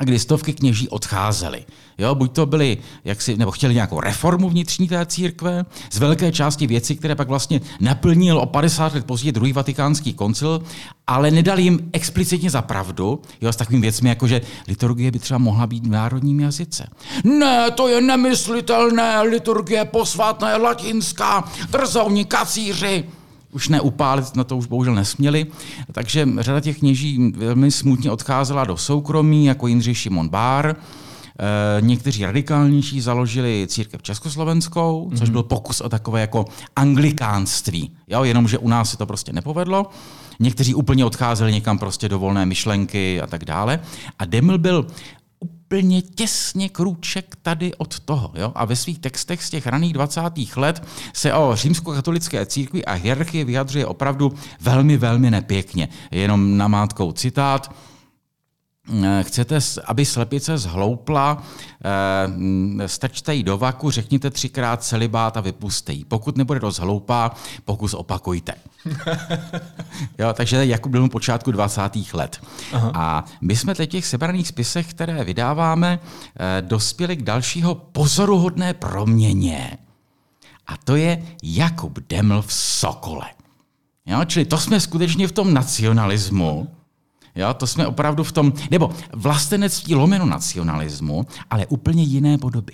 kdy 0.04 0.18
stovky 0.18 0.52
kněží 0.52 0.88
odcházeli. 0.88 1.64
Jo, 1.98 2.14
buď 2.14 2.32
to 2.32 2.46
byli, 2.46 2.78
jak 3.04 3.22
si, 3.22 3.36
nebo 3.36 3.50
chtěli 3.50 3.74
nějakou 3.74 4.00
reformu 4.00 4.48
vnitřní 4.48 4.88
té 4.88 5.06
církve, 5.06 5.64
z 5.92 5.98
velké 5.98 6.32
části 6.32 6.66
věcí, 6.66 6.96
které 6.96 7.14
pak 7.14 7.28
vlastně 7.28 7.60
naplnil 7.80 8.38
o 8.38 8.46
50 8.46 8.94
let 8.94 9.04
později 9.06 9.32
druhý 9.32 9.52
vatikánský 9.52 10.14
koncil, 10.14 10.62
ale 11.06 11.30
nedali 11.30 11.62
jim 11.62 11.90
explicitně 11.92 12.50
za 12.50 12.62
pravdu, 12.62 13.22
jo, 13.40 13.52
s 13.52 13.56
takovými 13.56 13.82
věcmi, 13.82 14.08
jako 14.08 14.26
že 14.26 14.40
liturgie 14.68 15.10
by 15.10 15.18
třeba 15.18 15.38
mohla 15.38 15.66
být 15.66 15.86
v 15.86 15.90
národním 15.90 16.40
jazyce. 16.40 16.86
Ne, 17.24 17.70
to 17.70 17.88
je 17.88 18.00
nemyslitelné, 18.00 19.22
liturgie 19.22 19.84
posvátná 19.84 20.50
je 20.50 20.56
latinská, 20.56 21.44
drzovní 21.70 22.24
kacíři 22.24 23.04
už 23.52 23.68
neupálit, 23.68 24.36
na 24.36 24.44
to 24.44 24.56
už 24.56 24.66
bohužel 24.66 24.94
nesměli. 24.94 25.46
Takže 25.92 26.28
řada 26.38 26.60
těch 26.60 26.78
kněží 26.78 27.32
velmi 27.36 27.70
smutně 27.70 28.10
odcházela 28.10 28.64
do 28.64 28.76
soukromí, 28.76 29.46
jako 29.46 29.66
Jindřich 29.66 29.98
Šimon 29.98 30.28
Bár. 30.28 30.76
E, 30.76 30.76
někteří 31.80 32.24
radikálnější 32.24 33.00
založili 33.00 33.66
církev 33.68 34.02
československou, 34.02 35.10
což 35.14 35.28
mhm. 35.28 35.32
byl 35.32 35.42
pokus 35.42 35.80
o 35.80 35.88
takové 35.88 36.20
jako 36.20 36.44
anglikánství. 36.76 37.90
Jo, 38.08 38.24
jenomže 38.24 38.58
u 38.58 38.68
nás 38.68 38.90
se 38.90 38.96
to 38.96 39.06
prostě 39.06 39.32
nepovedlo. 39.32 39.90
Někteří 40.40 40.74
úplně 40.74 41.04
odcházeli 41.04 41.52
někam 41.52 41.78
prostě 41.78 42.08
do 42.08 42.18
volné 42.18 42.46
myšlenky 42.46 43.20
a 43.20 43.26
tak 43.26 43.44
dále. 43.44 43.80
A 44.18 44.24
Deml 44.24 44.58
byl 44.58 44.86
úplně 45.70 46.02
těsně 46.02 46.68
krůček 46.68 47.36
tady 47.42 47.74
od 47.74 48.00
toho. 48.00 48.32
Jo? 48.34 48.52
A 48.54 48.64
ve 48.64 48.76
svých 48.76 48.98
textech 48.98 49.44
z 49.44 49.50
těch 49.50 49.66
raných 49.66 49.92
20. 49.92 50.20
let 50.56 50.82
se 51.12 51.34
o 51.34 51.56
římskokatolické 51.56 52.46
církvi 52.46 52.84
a 52.84 52.92
hierarchii 52.92 53.44
vyjadřuje 53.44 53.86
opravdu 53.86 54.32
velmi, 54.60 54.96
velmi 54.96 55.30
nepěkně. 55.30 55.88
Jenom 56.10 56.56
namátkou 56.56 57.12
citát. 57.12 57.74
Eh, 58.88 59.22
chcete, 59.22 59.58
aby 59.84 60.04
slepice 60.04 60.58
zhloupla, 60.58 61.42
eh, 62.82 62.88
strčte 62.88 63.34
ji 63.34 63.42
do 63.42 63.58
vaku, 63.58 63.90
řekněte 63.90 64.30
třikrát 64.30 64.82
celibát 64.82 65.36
a 65.36 65.40
vypuste 65.40 65.92
ji. 65.92 66.04
Pokud 66.04 66.36
nebude 66.36 66.60
dost 66.60 66.78
hloupá, 66.78 67.30
pokus 67.64 67.94
opakujte. 67.94 68.54
jo, 70.18 70.32
takže 70.32 70.66
Jakub 70.66 70.92
byl 70.92 71.08
počátku 71.08 71.52
20. 71.52 72.14
let. 72.14 72.40
Aha. 72.72 72.92
A 72.94 73.24
my 73.40 73.56
jsme 73.56 73.74
teď 73.74 73.90
těch 73.90 74.06
sebraných 74.06 74.48
spisech, 74.48 74.90
které 74.90 75.24
vydáváme, 75.24 75.98
eh, 75.98 76.62
dospěli 76.62 77.16
k 77.16 77.22
dalšího 77.22 77.74
pozoruhodné 77.74 78.74
proměně. 78.74 79.78
A 80.66 80.76
to 80.84 80.96
je 80.96 81.22
Jakub 81.42 81.98
Deml 82.08 82.42
v 82.42 82.52
Sokole. 82.52 83.26
Jo, 84.06 84.24
čili 84.24 84.44
to 84.44 84.58
jsme 84.58 84.80
skutečně 84.80 85.28
v 85.28 85.32
tom 85.32 85.54
nacionalismu, 85.54 86.68
Jo, 87.40 87.54
to 87.54 87.66
jsme 87.66 87.86
opravdu 87.86 88.24
v 88.24 88.32
tom, 88.32 88.52
nebo 88.70 88.90
vlastenectví 89.12 89.94
lomeno 89.94 90.26
nacionalismu, 90.26 91.26
ale 91.50 91.66
úplně 91.66 92.02
jiné 92.02 92.38
podoby. 92.38 92.72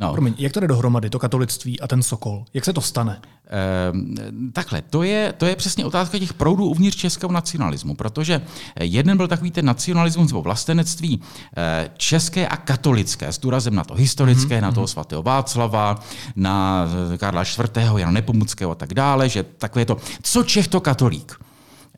No. 0.00 0.12
Promiň, 0.12 0.34
jak 0.38 0.52
to 0.52 0.60
jde 0.60 0.68
dohromady, 0.68 1.10
to 1.10 1.18
katolictví 1.18 1.80
a 1.80 1.86
ten 1.86 2.02
Sokol? 2.02 2.44
Jak 2.54 2.64
se 2.64 2.72
to 2.72 2.80
stane? 2.80 3.20
Ehm, 3.46 4.52
takhle, 4.52 4.82
to 4.82 5.02
je, 5.02 5.32
to 5.32 5.46
je 5.46 5.56
přesně 5.56 5.84
otázka 5.84 6.18
těch 6.18 6.34
proudů 6.34 6.66
uvnitř 6.66 6.96
českého 6.96 7.32
nacionalismu, 7.32 7.94
protože 7.94 8.42
jeden 8.80 9.16
byl 9.16 9.28
takový 9.28 9.50
ten 9.50 9.64
nacionalismus 9.64 10.30
nebo 10.30 10.42
vlastenectví 10.42 11.20
eh, 11.56 11.90
české 11.96 12.48
a 12.48 12.56
katolické, 12.56 13.28
s 13.28 13.38
důrazem 13.38 13.74
na 13.74 13.84
to 13.84 13.94
historické, 13.94 14.58
mm-hmm. 14.58 14.62
na 14.62 14.72
toho 14.72 14.84
mhm. 14.84 14.88
svatého 14.88 15.22
Václava, 15.22 15.98
na 16.36 16.86
Karla 17.16 17.42
IV., 17.42 17.58
Jana 17.96 18.12
Nepomuckého 18.12 18.70
a 18.70 18.74
tak 18.74 18.94
dále, 18.94 19.28
že 19.28 19.42
takové 19.42 19.84
to, 19.84 19.96
co 20.22 20.44
Čech 20.44 20.68
to 20.68 20.80
katolík. 20.80 21.40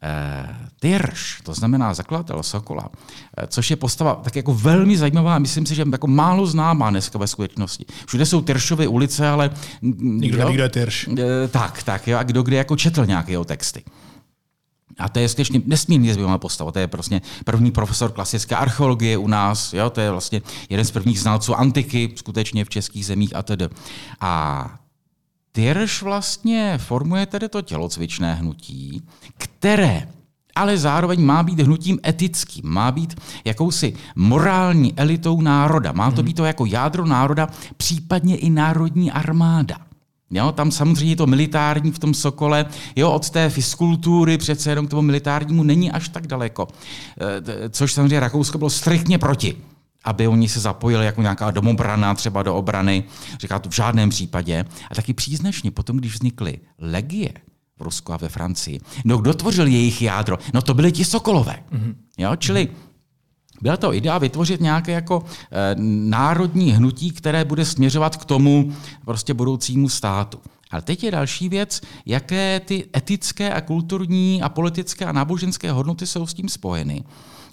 Eh, 0.04 0.56
Tyrš, 0.80 1.40
to 1.42 1.54
znamená 1.54 1.94
zakladatel 1.94 2.42
Sokola, 2.42 2.88
eh, 3.38 3.46
což 3.46 3.70
je 3.70 3.76
postava 3.76 4.14
tak 4.14 4.36
jako 4.36 4.54
velmi 4.54 4.96
zajímavá, 4.96 5.38
myslím 5.38 5.66
si, 5.66 5.74
že 5.74 5.84
jako 5.92 6.06
málo 6.06 6.46
známá 6.46 6.90
dneska 6.90 7.18
ve 7.18 7.26
skutečnosti. 7.26 7.84
Všude 8.06 8.26
jsou 8.26 8.42
Tyršovy 8.42 8.86
ulice, 8.86 9.28
ale... 9.28 9.50
Nikdo 9.82 10.38
neví, 10.38 10.54
kdo 10.54 10.62
je 10.62 10.68
Tyrš. 10.68 11.08
Eh, 11.18 11.48
tak, 11.48 11.82
tak, 11.82 12.08
jo, 12.08 12.18
a 12.18 12.22
kdo 12.22 12.42
kde 12.42 12.56
jako 12.56 12.76
četl 12.76 13.06
nějaké 13.06 13.32
jeho 13.32 13.44
texty. 13.44 13.82
A 14.98 15.08
to 15.08 15.18
je 15.18 15.28
skutečně 15.28 15.60
nesmírně 15.66 16.14
zajímavá 16.14 16.38
postava. 16.38 16.72
To 16.72 16.78
je 16.78 16.86
prostě 16.86 17.20
první 17.44 17.70
profesor 17.70 18.12
klasické 18.12 18.56
archeologie 18.56 19.18
u 19.18 19.26
nás. 19.26 19.72
Jo? 19.72 19.90
To 19.90 20.00
je 20.00 20.10
vlastně 20.10 20.42
jeden 20.68 20.84
z 20.84 20.90
prvních 20.90 21.20
znalců 21.20 21.54
antiky 21.54 22.12
skutečně 22.16 22.64
v 22.64 22.68
českých 22.68 23.06
zemích 23.06 23.36
a 23.36 23.42
tedy. 23.42 23.68
A 24.20 24.82
Tyrš 25.52 26.02
vlastně 26.02 26.78
formuje 26.78 27.26
tedy 27.26 27.48
to 27.48 27.62
tělocvičné 27.62 28.34
hnutí, 28.34 29.02
které 29.38 30.08
ale 30.54 30.78
zároveň 30.78 31.24
má 31.24 31.42
být 31.42 31.60
hnutím 31.60 31.98
etickým, 32.06 32.64
má 32.64 32.92
být 32.92 33.20
jakousi 33.44 33.94
morální 34.16 34.94
elitou 34.96 35.40
národa, 35.40 35.92
má 35.92 36.10
to 36.10 36.16
mhm. 36.16 36.24
být 36.24 36.36
to 36.36 36.44
jako 36.44 36.66
jádro 36.66 37.06
národa, 37.06 37.48
případně 37.76 38.36
i 38.36 38.50
národní 38.50 39.10
armáda. 39.10 39.76
Jo, 40.30 40.52
tam 40.52 40.70
samozřejmě 40.70 41.16
to 41.16 41.26
militární 41.26 41.92
v 41.92 41.98
tom 41.98 42.14
Sokole, 42.14 42.66
jo, 42.96 43.10
od 43.10 43.30
té 43.30 43.50
fiskultury 43.50 44.38
přece 44.38 44.70
jenom 44.70 44.86
k 44.86 44.90
tomu 44.90 45.02
militárnímu 45.02 45.62
není 45.62 45.90
až 45.90 46.08
tak 46.08 46.26
daleko. 46.26 46.68
E, 47.64 47.68
což 47.68 47.92
samozřejmě 47.92 48.20
Rakousko 48.20 48.58
bylo 48.58 48.70
striktně 48.70 49.18
proti 49.18 49.56
aby 50.04 50.28
oni 50.28 50.48
se 50.48 50.60
zapojili 50.60 51.06
jako 51.06 51.22
nějaká 51.22 51.50
domobrana 51.50 52.14
třeba 52.14 52.42
do 52.42 52.56
obrany. 52.56 53.04
Říká 53.40 53.58
to 53.58 53.68
v 53.68 53.74
žádném 53.74 54.10
případě. 54.10 54.64
A 54.90 54.94
taky 54.94 55.14
příznačně 55.14 55.70
potom, 55.70 55.96
když 55.96 56.14
vznikly 56.14 56.58
legie 56.78 57.32
v 57.78 57.82
Rusku 57.82 58.12
a 58.12 58.16
ve 58.16 58.28
Francii, 58.28 58.80
no 59.04 59.18
kdo 59.18 59.34
tvořil 59.34 59.66
jejich 59.66 60.02
jádro? 60.02 60.38
No 60.54 60.62
to 60.62 60.74
byly 60.74 60.92
ti 60.92 61.04
Sokolové. 61.04 61.56
Mm-hmm. 61.72 61.94
Jo, 62.18 62.36
čili 62.36 62.68
byla 63.62 63.76
to 63.76 63.94
idea 63.94 64.18
vytvořit 64.18 64.60
nějaké 64.60 64.92
jako 64.92 65.24
e, 65.24 65.74
národní 66.08 66.72
hnutí, 66.72 67.10
které 67.10 67.44
bude 67.44 67.64
směřovat 67.64 68.16
k 68.16 68.24
tomu 68.24 68.72
prostě 69.04 69.34
budoucímu 69.34 69.88
státu. 69.88 70.38
Ale 70.70 70.82
teď 70.82 71.04
je 71.04 71.10
další 71.10 71.48
věc, 71.48 71.80
jaké 72.06 72.60
ty 72.60 72.84
etické 72.96 73.52
a 73.52 73.60
kulturní 73.60 74.42
a 74.42 74.48
politické 74.48 75.04
a 75.04 75.12
náboženské 75.12 75.72
hodnoty 75.72 76.06
jsou 76.06 76.26
s 76.26 76.34
tím 76.34 76.48
spojeny. 76.48 77.04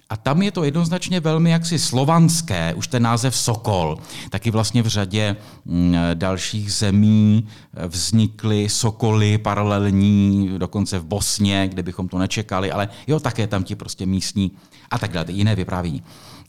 A 0.10 0.18
tam 0.18 0.42
je 0.42 0.52
to 0.52 0.64
jednoznačně 0.64 1.20
velmi 1.20 1.50
jaksi 1.50 1.80
slovanské, 1.80 2.74
už 2.74 2.88
ten 2.88 3.04
název 3.04 3.36
Sokol. 3.36 3.98
Taky 4.30 4.52
vlastně 4.52 4.82
v 4.82 4.88
řadě 4.88 5.36
mm, 5.66 5.96
dalších 6.14 6.74
zemí 6.74 7.48
eh, 7.48 7.88
vznikly 7.88 8.70
sokoly 8.70 9.38
paralelní, 9.38 10.50
dokonce 10.58 11.00
v 11.00 11.06
Bosně, 11.06 11.68
kde 11.68 11.84
bychom 11.84 12.08
to 12.08 12.18
nečekali, 12.18 12.72
ale 12.72 12.90
jo, 13.08 13.20
také 13.20 13.48
tam 13.48 13.64
ti 13.64 13.76
prostě 13.76 14.06
místní 14.06 14.52
a 14.92 14.98
tak 14.98 15.12
dále, 15.12 15.26
jiné 15.30 15.56
vyprávění. 15.56 16.04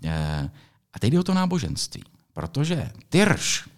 Eh, 0.04 0.50
a 0.94 0.98
teď 0.98 1.12
jde 1.12 1.20
o 1.20 1.22
to 1.22 1.34
náboženství, 1.34 2.02
protože 2.32 2.90
Tyrš, 3.08 3.68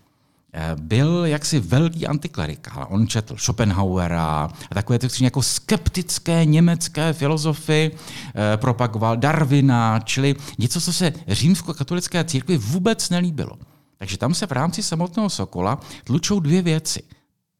byl 0.81 1.27
jaksi 1.27 1.61
velký 1.61 2.07
antiklerikál. 2.07 2.87
On 2.91 3.07
četl 3.07 3.37
Schopenhauera 3.37 4.51
a 4.71 4.75
takové 4.75 4.99
ty 4.99 5.25
jako 5.25 5.43
skeptické 5.43 6.45
německé 6.45 7.13
filozofy, 7.13 7.91
eh, 7.93 8.57
propagoval 8.57 9.17
Darwina, 9.17 10.01
čili 10.01 10.35
něco, 10.59 10.81
co 10.81 10.93
se 10.93 11.13
římsko-katolické 11.29 12.25
církvi 12.25 12.57
vůbec 12.57 13.11
nelíbilo. 13.11 13.59
Takže 13.99 14.19
tam 14.19 14.35
se 14.35 14.47
v 14.47 14.53
rámci 14.53 14.83
samotného 14.83 15.31
Sokola 15.31 15.81
tlučou 16.05 16.41
dvě 16.41 16.63
věci. 16.63 17.03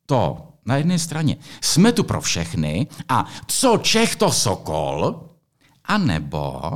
To 0.07 0.49
na 0.67 0.77
jedné 0.77 0.99
straně 0.99 1.37
jsme 1.61 1.93
tu 1.93 2.05
pro 2.05 2.21
všechny 2.21 2.87
a 3.09 3.27
co 3.47 3.79
Čech 3.79 4.17
to 4.17 4.33
Sokol, 4.33 5.32
a 5.85 5.99
nebo 5.99 6.73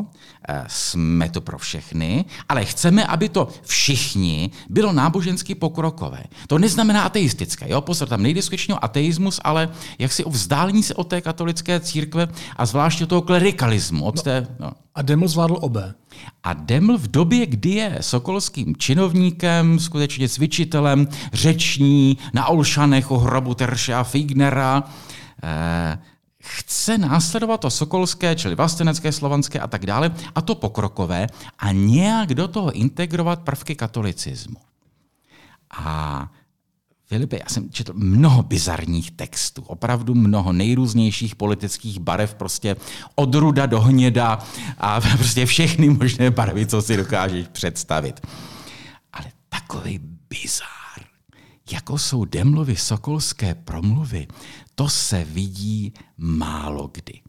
eh, 0.49 0.65
jsme 0.69 1.29
to 1.31 1.41
pro 1.41 1.59
všechny, 1.59 2.25
ale 2.49 2.65
chceme, 2.65 3.07
aby 3.07 3.29
to 3.29 3.49
všichni 3.63 4.51
bylo 4.69 4.93
nábožensky 4.93 5.55
pokrokové. 5.55 6.23
To 6.47 6.59
neznamená 6.59 7.03
ateistické. 7.03 7.71
Jo? 7.71 7.81
Pozor, 7.81 8.09
tam 8.09 8.23
nejde 8.23 8.43
skutečně 8.43 8.75
o 8.75 8.85
ateismus, 8.85 9.41
ale 9.45 9.69
jak 9.99 10.13
si 10.13 10.25
o 10.25 10.31
vzdálení 10.31 10.83
se 10.83 10.95
od 10.95 11.09
té 11.09 11.21
katolické 11.21 11.81
církve 11.81 12.29
a 12.57 12.67
zvláště 12.67 13.05
od 13.05 13.09
toho 13.09 13.23
klerikalismu. 13.23 14.05
Od 14.05 14.17
no, 14.17 14.23
té, 14.23 14.47
no. 14.59 14.73
A 14.95 15.03
Deml 15.03 15.29
zvládl 15.29 15.59
obé. 15.61 15.95
A 16.43 16.53
Deml 16.53 16.99
v 16.99 17.09
době, 17.09 17.47
kdy 17.47 17.71
je 17.71 17.99
sokolským 18.01 18.77
činovníkem, 18.77 19.79
skutečně 19.79 20.29
cvičitelem, 20.29 21.09
řeční 21.33 22.19
na 22.33 22.47
Olšanech 22.47 23.11
o 23.11 23.19
hrobu 23.19 23.55
Terša 23.55 24.05
Fignera, 24.05 24.85
eh, 25.43 25.99
chce 26.47 26.99
následovat 26.99 27.61
to 27.61 27.71
sokolské, 27.71 28.35
čili 28.37 28.55
vlastenecké, 28.55 29.13
slovanské 29.13 29.61
a 29.61 29.67
tak 29.67 29.87
dále, 29.87 30.15
a 30.35 30.41
to 30.41 30.55
pokrokové, 30.55 31.27
a 31.59 31.73
nějak 31.73 32.35
do 32.35 32.49
toho 32.49 32.73
integrovat 32.73 33.41
prvky 33.41 33.75
katolicismu. 33.75 34.57
A 35.71 36.31
Filipe, 37.07 37.37
já 37.37 37.49
jsem 37.49 37.71
četl 37.71 37.93
mnoho 37.95 38.43
bizarních 38.43 39.11
textů, 39.11 39.63
opravdu 39.63 40.15
mnoho 40.15 40.53
nejrůznějších 40.53 41.35
politických 41.35 41.99
barev, 42.01 42.35
prostě 42.35 42.77
od 43.15 43.35
ruda 43.35 43.67
do 43.67 43.81
hněda 43.81 44.39
a 44.79 45.01
prostě 45.17 45.47
všechny 45.47 45.89
možné 45.89 46.31
barvy, 46.31 46.67
co 46.67 46.83
si 46.83 46.97
dokážeš 46.97 47.47
představit. 47.49 48.27
Ale 49.13 49.27
takový 49.49 50.01
bizár, 50.31 51.07
jako 51.73 51.99
jsou 51.99 52.25
Demlovy 52.25 52.77
sokolské 52.77 53.55
promluvy, 53.55 54.27
to 54.79 54.89
se 54.89 55.25
vidí 55.25 55.93
málo 56.17 56.91
kdy. 56.93 57.21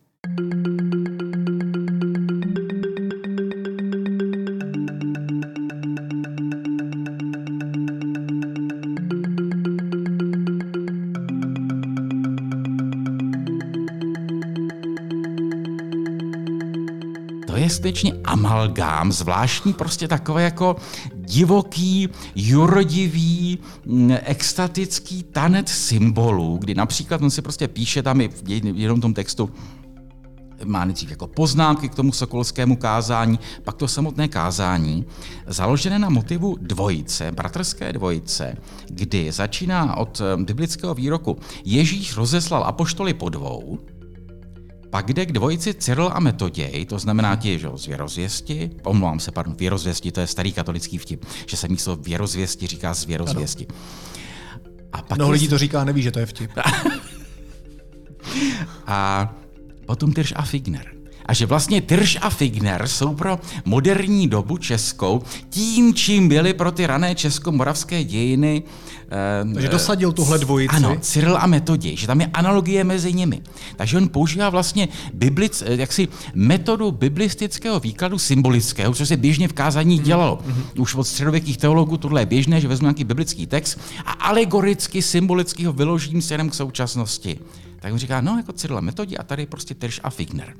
je 17.67 17.71
skutečně 17.71 18.13
amalgám, 18.23 19.11
zvláštní 19.11 19.73
prostě 19.73 20.07
takové 20.07 20.43
jako 20.43 20.75
divoký, 21.13 22.09
jurodivý, 22.35 23.59
mm, 23.85 24.17
extatický 24.23 25.16
tanec 25.37 25.69
symbolů, 25.69 26.57
kdy 26.57 26.75
například 26.75 27.21
on 27.21 27.29
si 27.29 27.41
prostě 27.41 27.67
píše 27.67 28.03
tam 28.03 28.21
i 28.21 28.27
v 28.27 28.49
jednom 28.49 29.01
tom 29.01 29.13
textu, 29.13 29.49
má 30.65 30.85
nejdřív 30.85 31.09
jako 31.09 31.27
poznámky 31.27 31.89
k 31.89 31.95
tomu 31.95 32.11
sokolskému 32.11 32.75
kázání, 32.75 33.39
pak 33.63 33.75
to 33.75 33.87
samotné 33.87 34.27
kázání, 34.27 35.05
založené 35.47 35.99
na 35.99 36.09
motivu 36.09 36.57
dvojice, 36.61 37.31
bratrské 37.31 37.93
dvojice, 37.93 38.55
kdy 38.87 39.31
začíná 39.31 39.97
od 39.97 40.21
eh, 40.21 40.43
biblického 40.43 40.93
výroku 40.93 41.37
Ježíš 41.65 42.15
rozeslal 42.15 42.63
apoštoly 42.63 43.13
po 43.13 43.29
dvou, 43.29 43.79
pak 44.89 45.13
jde 45.13 45.25
k 45.25 45.31
dvojici 45.31 45.73
Cyril 45.73 46.11
a 46.13 46.19
Metoděj, 46.19 46.85
to 46.85 46.99
znamená 46.99 47.35
ti 47.35 47.59
že, 47.59 47.69
z 47.75 47.85
věrozvěsti, 47.85 48.69
omlouvám 48.83 49.19
se, 49.19 49.31
pardon, 49.31 49.55
věrozvěsti, 49.55 50.11
to 50.11 50.19
je 50.19 50.27
starý 50.27 50.53
katolický 50.53 50.97
vtip, 50.97 51.25
že 51.47 51.57
se 51.57 51.67
místo 51.67 51.95
věrozvěsti 51.95 52.67
říká 52.67 52.93
z 52.93 53.05
věrozvěsti. 53.05 53.67
A 54.93 55.01
pak 55.01 55.17
Mnoho 55.17 55.31
lidí 55.31 55.47
to 55.47 55.57
říká, 55.57 55.83
neví, 55.83 56.01
že 56.01 56.11
to 56.11 56.19
je 56.19 56.25
vtip. 56.25 56.51
a 58.87 59.29
potom 59.85 60.13
Tyrš 60.13 60.33
a 60.35 60.41
Figner 60.41 60.96
a 61.27 61.33
že 61.33 61.45
vlastně 61.45 61.81
Tyrš 61.81 62.17
a 62.21 62.29
Figner 62.29 62.87
jsou 62.87 63.15
pro 63.15 63.39
moderní 63.65 64.27
dobu 64.27 64.57
českou 64.57 65.21
tím, 65.49 65.93
čím 65.93 66.27
byly 66.27 66.53
pro 66.53 66.71
ty 66.71 66.87
rané 66.87 67.15
česko-moravské 67.15 68.03
dějiny. 68.03 68.63
Eh, 69.11 69.53
Takže 69.53 69.69
dosadil 69.69 70.11
tuhle 70.11 70.39
dvojici. 70.39 70.75
Ano, 70.75 70.97
Cyril 71.01 71.37
a 71.37 71.47
Metoděj, 71.47 71.97
že 71.97 72.07
tam 72.07 72.21
je 72.21 72.27
analogie 72.33 72.83
mezi 72.83 73.13
nimi. 73.13 73.41
Takže 73.75 73.97
on 73.97 74.09
používá 74.09 74.49
vlastně 74.49 74.87
biblic, 75.13 75.63
eh, 75.65 75.75
jaksi 75.75 76.07
metodu 76.33 76.91
biblistického 76.91 77.79
výkladu 77.79 78.19
symbolického, 78.19 78.93
co 78.93 79.05
se 79.05 79.17
běžně 79.17 79.47
v 79.47 79.53
kázání 79.53 79.95
mhm, 79.95 80.03
dělalo. 80.03 80.39
Mm-hmm. 80.47 80.81
Už 80.81 80.95
od 80.95 81.03
středověkých 81.03 81.57
teologů 81.57 81.97
tohle 81.97 82.21
je 82.21 82.25
běžné, 82.25 82.61
že 82.61 82.67
vezmu 82.67 82.85
nějaký 82.85 83.03
biblický 83.03 83.47
text 83.47 83.79
a 84.05 84.11
alegoricky, 84.11 85.01
symbolicky 85.01 85.63
ho 85.63 85.73
vyložím 85.73 86.21
směrem 86.21 86.49
k 86.49 86.55
současnosti. 86.55 87.39
Tak 87.79 87.93
on 87.93 87.99
říká, 87.99 88.21
no 88.21 88.37
jako 88.37 88.53
Cyril 88.53 88.77
a 88.77 88.81
Metodě 88.81 89.17
a 89.17 89.23
tady 89.23 89.41
je 89.41 89.47
prostě 89.47 89.75
Tyrš 89.75 90.01
a 90.03 90.09
Figner. 90.09 90.53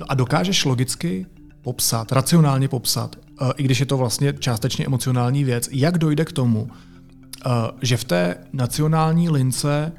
No 0.00 0.06
a 0.08 0.14
dokážeš 0.14 0.64
logicky 0.64 1.26
popsat, 1.62 2.12
racionálně 2.12 2.68
popsat, 2.68 3.16
eh, 3.16 3.52
i 3.56 3.62
když 3.62 3.80
je 3.80 3.86
to 3.86 3.96
vlastně 3.96 4.32
částečně 4.38 4.86
emocionální 4.86 5.44
věc, 5.44 5.68
jak 5.72 5.98
dojde 5.98 6.24
k 6.24 6.32
tomu, 6.32 6.68
eh, 6.70 7.50
že 7.82 7.96
v 7.96 8.04
té 8.04 8.36
nacionální 8.52 9.28
lince 9.28 9.92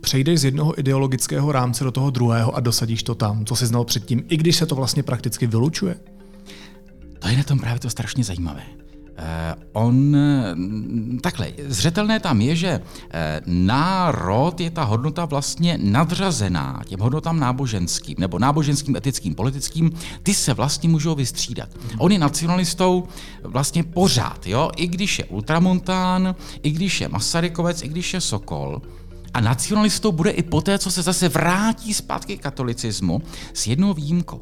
přejdeš 0.00 0.40
z 0.40 0.44
jednoho 0.44 0.80
ideologického 0.80 1.52
rámce 1.52 1.84
do 1.84 1.92
toho 1.92 2.10
druhého 2.10 2.56
a 2.56 2.60
dosadíš 2.60 3.02
to 3.02 3.14
tam, 3.14 3.44
co 3.44 3.56
jsi 3.56 3.66
znal 3.66 3.84
předtím, 3.84 4.24
i 4.28 4.36
když 4.36 4.56
se 4.56 4.66
to 4.66 4.74
vlastně 4.74 5.02
prakticky 5.02 5.46
vylučuje? 5.46 5.96
To 7.18 7.28
je 7.28 7.36
na 7.36 7.42
tom 7.42 7.58
právě 7.58 7.80
to 7.80 7.90
strašně 7.90 8.24
zajímavé. 8.24 8.81
Eh, 9.16 9.54
on, 9.72 10.16
mm, 10.54 11.18
takhle, 11.22 11.52
zřetelné 11.68 12.20
tam 12.20 12.40
je, 12.40 12.56
že 12.56 12.80
eh, 13.10 13.40
národ 13.46 14.60
je 14.60 14.70
ta 14.70 14.84
hodnota 14.84 15.24
vlastně 15.24 15.78
nadřazená 15.82 16.82
těm 16.86 17.00
hodnotám 17.00 17.40
náboženským, 17.40 18.14
nebo 18.18 18.38
náboženským, 18.38 18.96
etickým, 18.96 19.34
politickým, 19.34 19.90
ty 20.22 20.34
se 20.34 20.54
vlastně 20.54 20.88
můžou 20.88 21.14
vystřídat. 21.14 21.68
On 21.98 22.12
je 22.12 22.18
nacionalistou 22.18 23.08
vlastně 23.42 23.84
pořád, 23.84 24.46
jo? 24.46 24.70
i 24.76 24.86
když 24.86 25.18
je 25.18 25.24
ultramontán, 25.24 26.34
i 26.62 26.70
když 26.70 27.00
je 27.00 27.08
Masarykovec, 27.08 27.82
i 27.82 27.88
když 27.88 28.14
je 28.14 28.20
Sokol. 28.20 28.82
A 29.34 29.40
nacionalistou 29.40 30.12
bude 30.12 30.30
i 30.30 30.42
poté, 30.42 30.78
co 30.78 30.90
se 30.90 31.02
zase 31.02 31.28
vrátí 31.28 31.94
zpátky 31.94 32.36
k 32.36 32.42
katolicismu 32.42 33.22
s 33.54 33.66
jednou 33.66 33.94
výjimkou. 33.94 34.40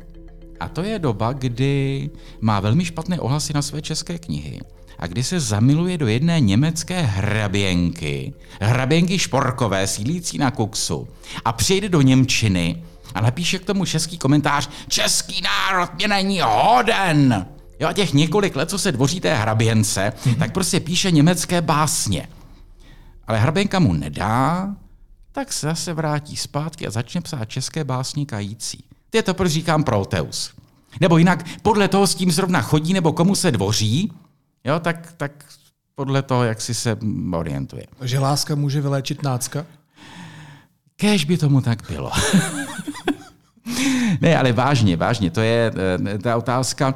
A 0.60 0.68
to 0.68 0.82
je 0.82 0.98
doba, 0.98 1.32
kdy 1.32 2.10
má 2.40 2.60
velmi 2.60 2.84
špatné 2.84 3.20
ohlasy 3.20 3.52
na 3.52 3.62
své 3.62 3.82
české 3.82 4.18
knihy 4.18 4.60
a 5.00 5.06
kdy 5.06 5.22
se 5.22 5.40
zamiluje 5.40 5.98
do 5.98 6.06
jedné 6.06 6.40
německé 6.40 7.02
hraběnky, 7.02 8.34
hraběnky 8.60 9.18
šporkové 9.18 9.86
sídlící 9.86 10.38
na 10.38 10.50
Kuksu 10.50 11.08
a 11.44 11.52
přijde 11.52 11.88
do 11.88 12.00
Němčiny 12.00 12.82
a 13.14 13.20
napíše 13.20 13.58
k 13.58 13.64
tomu 13.64 13.84
český 13.84 14.18
komentář 14.18 14.70
Český 14.88 15.42
národ 15.42 15.94
mě 15.94 16.08
není 16.08 16.40
hoden! 16.40 17.46
Jo, 17.80 17.88
a 17.88 17.92
těch 17.92 18.12
několik 18.12 18.56
let, 18.56 18.70
co 18.70 18.78
se 18.78 18.92
dvoří 18.92 19.20
té 19.20 19.34
hraběnce, 19.34 20.12
mm-hmm. 20.16 20.38
tak 20.38 20.52
prostě 20.52 20.80
píše 20.80 21.10
německé 21.10 21.60
básně. 21.60 22.28
Ale 23.26 23.38
hraběnka 23.38 23.78
mu 23.78 23.92
nedá, 23.92 24.68
tak 25.32 25.52
se 25.52 25.66
zase 25.66 25.94
vrátí 25.94 26.36
zpátky 26.36 26.86
a 26.86 26.90
začne 26.90 27.20
psát 27.20 27.44
české 27.44 27.84
básně 27.84 28.26
kající. 28.26 28.84
Je 29.14 29.22
to, 29.22 29.34
proč 29.34 29.52
říkám 29.52 29.84
Proteus. 29.84 30.52
Nebo 31.00 31.18
jinak, 31.18 31.44
podle 31.62 31.88
toho, 31.88 32.06
s 32.06 32.14
tím 32.14 32.30
zrovna 32.30 32.62
chodí 32.62 32.92
nebo 32.92 33.12
komu 33.12 33.34
se 33.34 33.50
dvoří, 33.50 34.12
jo, 34.64 34.80
tak, 34.80 35.12
tak 35.16 35.44
podle 35.94 36.22
toho, 36.22 36.44
jak 36.44 36.60
si 36.60 36.74
se 36.74 36.96
orientuje. 37.32 37.86
Takže 37.98 38.18
láska 38.18 38.54
může 38.54 38.80
vyléčit 38.80 39.22
nácka? 39.22 39.66
Kéž 40.96 41.24
by 41.24 41.38
tomu 41.38 41.60
tak 41.60 41.78
bylo. 41.90 42.10
ne, 44.20 44.38
ale 44.38 44.52
vážně, 44.52 44.96
vážně, 44.96 45.30
to 45.30 45.40
je 45.40 45.72
eh, 46.14 46.18
ta 46.18 46.36
otázka, 46.36 46.94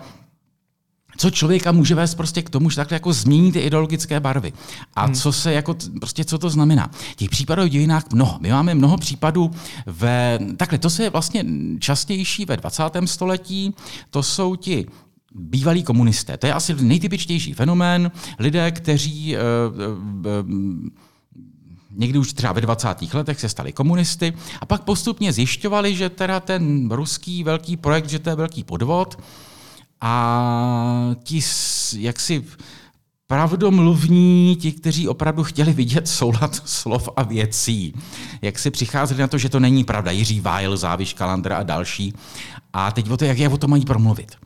co 1.16 1.30
člověka 1.30 1.72
může 1.72 1.94
vést 1.94 2.14
prostě 2.14 2.42
k 2.42 2.50
tomu, 2.50 2.70
že 2.70 2.76
takhle 2.76 2.94
jako 2.94 3.12
změní 3.12 3.52
ty 3.52 3.60
ideologické 3.60 4.20
barvy. 4.20 4.52
A 4.94 5.04
hmm. 5.04 5.14
co 5.14 5.32
se 5.32 5.52
jako, 5.52 5.76
prostě 5.98 6.24
co 6.24 6.38
to 6.38 6.50
znamená. 6.50 6.90
Těch 7.16 7.30
případů 7.30 7.62
v 7.62 7.68
dějinách 7.68 8.04
mnoho. 8.12 8.38
My 8.40 8.50
máme 8.50 8.74
mnoho 8.74 8.96
případů 8.96 9.50
ve, 9.86 10.38
takhle, 10.56 10.78
to 10.78 10.90
se 10.90 11.02
je 11.02 11.10
vlastně 11.10 11.44
častější 11.78 12.44
ve 12.44 12.56
20. 12.56 12.82
století, 13.04 13.74
to 14.10 14.22
jsou 14.22 14.56
ti 14.56 14.86
bývalí 15.34 15.82
komunisté. 15.82 16.36
To 16.36 16.46
je 16.46 16.52
asi 16.52 16.74
nejtypičtější 16.74 17.52
fenomén. 17.52 18.10
Lidé, 18.38 18.70
kteří 18.70 19.36
uh, 19.36 19.80
uh, 19.80 20.50
někdy 21.96 22.18
už 22.18 22.32
třeba 22.32 22.52
ve 22.52 22.60
20. 22.60 23.14
letech 23.14 23.40
se 23.40 23.48
stali 23.48 23.72
komunisty 23.72 24.32
a 24.60 24.66
pak 24.66 24.84
postupně 24.84 25.32
zjišťovali, 25.32 25.94
že 25.96 26.08
teda 26.08 26.40
ten 26.40 26.90
ruský 26.90 27.44
velký 27.44 27.76
projekt, 27.76 28.08
že 28.08 28.18
to 28.18 28.30
je 28.30 28.36
velký 28.36 28.64
podvod, 28.64 29.18
a 30.00 31.14
ti 31.22 31.40
jaksi 31.96 32.44
pravdomluvní, 33.26 34.56
ti, 34.60 34.72
kteří 34.72 35.08
opravdu 35.08 35.44
chtěli 35.44 35.72
vidět 35.72 36.08
soulad 36.08 36.62
slov 36.64 37.08
a 37.16 37.22
věcí, 37.22 37.94
jak 38.42 38.58
si 38.58 38.70
přicházeli 38.70 39.20
na 39.20 39.28
to, 39.28 39.38
že 39.38 39.48
to 39.48 39.60
není 39.60 39.84
pravda. 39.84 40.10
Jiří 40.10 40.40
Vájel, 40.40 40.76
Záviš, 40.76 41.14
Kalandra 41.14 41.56
a 41.56 41.62
další. 41.62 42.14
A 42.72 42.92
teď 42.92 43.10
o 43.10 43.16
to, 43.16 43.24
jak 43.24 43.38
je 43.38 43.48
o 43.48 43.56
to 43.56 43.68
mají 43.68 43.84
promluvit. 43.84 44.36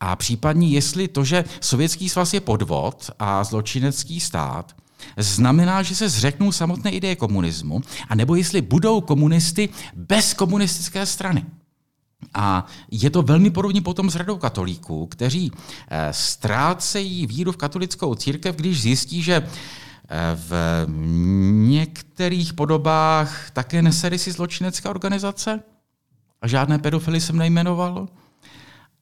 A 0.00 0.16
případně, 0.16 0.68
jestli 0.68 1.08
to, 1.08 1.24
že 1.24 1.44
Sovětský 1.60 2.08
svaz 2.08 2.34
je 2.34 2.40
podvod 2.40 3.10
a 3.18 3.44
zločinecký 3.44 4.20
stát, 4.20 4.76
znamená, 5.16 5.82
že 5.82 5.94
se 5.94 6.08
zřeknou 6.08 6.52
samotné 6.52 6.90
ideje 6.90 7.16
komunismu, 7.16 7.80
a 8.08 8.14
nebo 8.14 8.34
jestli 8.34 8.62
budou 8.62 9.00
komunisty 9.00 9.68
bez 9.94 10.34
komunistické 10.34 11.06
strany. 11.06 11.44
A 12.34 12.66
je 12.90 13.10
to 13.10 13.22
velmi 13.22 13.50
podobně 13.50 13.82
potom 13.82 14.10
s 14.10 14.16
radou 14.16 14.36
katolíků, 14.38 15.06
kteří 15.06 15.52
eh, 15.88 16.12
ztrácejí 16.12 17.26
víru 17.26 17.52
v 17.52 17.56
katolickou 17.56 18.14
církev, 18.14 18.56
když 18.56 18.82
zjistí, 18.82 19.22
že 19.22 19.34
eh, 19.34 19.48
v 20.34 20.86
některých 21.68 22.52
podobách 22.52 23.50
také 23.50 23.82
nese 23.82 24.18
si 24.18 24.32
zločinecká 24.32 24.90
organizace 24.90 25.60
a 26.42 26.48
žádné 26.48 26.78
pedofily 26.78 27.20
jsem 27.20 27.36
nejmenoval. 27.36 28.08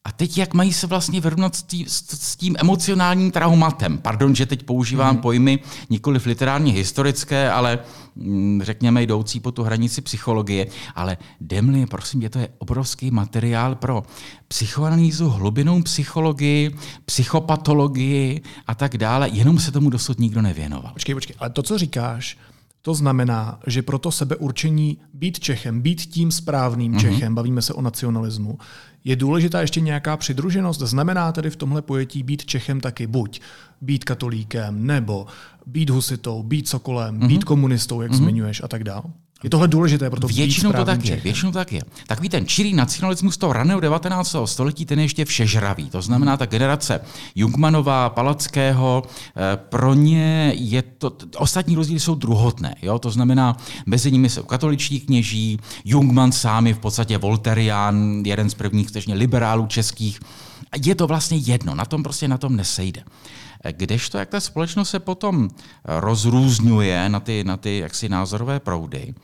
A 0.06 0.12
teď 0.12 0.38
jak 0.38 0.54
mají 0.54 0.72
se 0.72 0.86
vlastně 0.86 1.20
vyrovnat 1.20 1.56
s, 1.56 1.62
tí, 1.62 1.84
s 1.88 2.36
tím 2.36 2.56
emocionálním 2.58 3.30
traumatem? 3.30 3.98
Pardon, 3.98 4.34
že 4.34 4.46
teď 4.46 4.62
používám 4.62 5.16
mm-hmm. 5.16 5.20
pojmy 5.20 5.58
nikoli 5.90 6.20
literárně 6.26 6.72
historické, 6.72 7.50
ale 7.50 7.78
mm, 8.16 8.62
řekněme 8.64 9.02
jdoucí 9.02 9.40
po 9.40 9.52
tu 9.52 9.62
hranici 9.62 10.02
psychologie. 10.02 10.66
Ale 10.94 11.16
Demli, 11.40 11.86
prosím 11.86 12.20
tě, 12.20 12.30
to 12.30 12.38
je 12.38 12.48
obrovský 12.58 13.10
materiál 13.10 13.74
pro 13.74 14.02
psychoanalýzu, 14.48 15.28
hlubinou 15.28 15.82
psychologii, 15.82 16.74
psychopatologii 17.04 18.42
a 18.66 18.74
tak 18.74 18.98
dále. 18.98 19.28
Jenom 19.28 19.58
se 19.58 19.72
tomu 19.72 19.90
dosud 19.90 20.20
nikdo 20.20 20.42
nevěnoval. 20.42 20.92
Počkej, 20.92 21.14
počkej, 21.14 21.36
ale 21.38 21.50
to, 21.50 21.62
co 21.62 21.78
říkáš, 21.78 22.36
to 22.84 22.94
znamená, 22.94 23.60
že 23.66 23.82
pro 23.82 23.98
to 23.98 24.12
sebeurčení 24.12 24.98
být 25.14 25.40
Čechem, 25.40 25.80
být 25.80 26.00
tím 26.00 26.30
správným 26.30 26.92
mm-hmm. 26.92 27.00
Čechem, 27.00 27.34
bavíme 27.34 27.62
se 27.62 27.74
o 27.74 27.82
nacionalismu, 27.82 28.58
je 29.04 29.16
důležitá 29.16 29.60
ještě 29.60 29.80
nějaká 29.80 30.16
přidruženost? 30.16 30.80
Znamená 30.80 31.32
tedy 31.32 31.50
v 31.50 31.56
tomhle 31.56 31.82
pojetí 31.82 32.22
být 32.22 32.44
Čechem 32.44 32.80
taky 32.80 33.06
buď 33.06 33.40
být 33.80 34.04
katolíkem, 34.04 34.86
nebo 34.86 35.26
být 35.66 35.90
husitou, 35.90 36.42
být 36.42 36.68
sokolem, 36.68 37.20
mm-hmm. 37.20 37.28
být 37.28 37.44
komunistou, 37.44 38.00
jak 38.00 38.12
mm-hmm. 38.12 38.16
zmiňuješ, 38.16 38.62
a 38.64 38.68
tak 38.68 38.84
dále? 38.84 39.02
Je 39.44 39.50
tohle 39.50 39.68
důležité, 39.68 40.10
proto 40.10 40.26
většinou 40.26 40.72
to 40.72 40.84
tak 40.84 41.04
je, 41.04 41.16
většinou 41.16 41.52
tak 41.52 41.72
je. 41.72 41.82
Takový 42.06 42.28
ten 42.28 42.46
čirý 42.46 42.74
nacionalismus 42.74 43.36
toho 43.36 43.52
raného 43.52 43.80
19. 43.80 44.36
století, 44.44 44.86
ten 44.86 44.98
je 44.98 45.04
ještě 45.04 45.24
všežravý. 45.24 45.90
To 45.90 46.02
znamená, 46.02 46.36
ta 46.36 46.46
generace 46.46 47.00
Jungmanová, 47.34 48.10
Palackého, 48.10 49.02
eh, 49.06 49.56
pro 49.56 49.94
ně 49.94 50.52
je 50.56 50.82
to, 50.82 51.12
ostatní 51.36 51.76
rozdíly 51.76 52.00
jsou 52.00 52.14
druhotné. 52.14 52.74
Jo? 52.82 52.98
To 52.98 53.10
znamená, 53.10 53.56
mezi 53.86 54.12
nimi 54.12 54.28
jsou 54.28 54.42
katoličtí 54.42 55.00
kněží, 55.00 55.58
Jungman 55.84 56.32
sám 56.32 56.66
je 56.66 56.74
v 56.74 56.78
podstatě 56.78 57.18
Volterián, 57.18 58.22
jeden 58.26 58.50
z 58.50 58.54
prvních 58.54 58.86
skutečně 58.86 59.14
liberálů 59.14 59.66
českých. 59.66 60.20
Je 60.84 60.94
to 60.94 61.06
vlastně 61.06 61.36
jedno, 61.36 61.74
na 61.74 61.84
tom 61.84 62.02
prostě 62.02 62.28
na 62.28 62.38
tom 62.38 62.56
nesejde. 62.56 63.02
Kdežto, 63.72 64.18
jak 64.18 64.28
ta 64.28 64.40
společnost 64.40 64.90
se 64.90 64.98
potom 64.98 65.48
rozrůzňuje 65.84 67.08
na 67.08 67.20
ty, 67.20 67.44
na 67.44 67.56
ty 67.56 67.78
jaksi 67.78 68.08
názorové 68.08 68.60
proudy, 68.60 69.14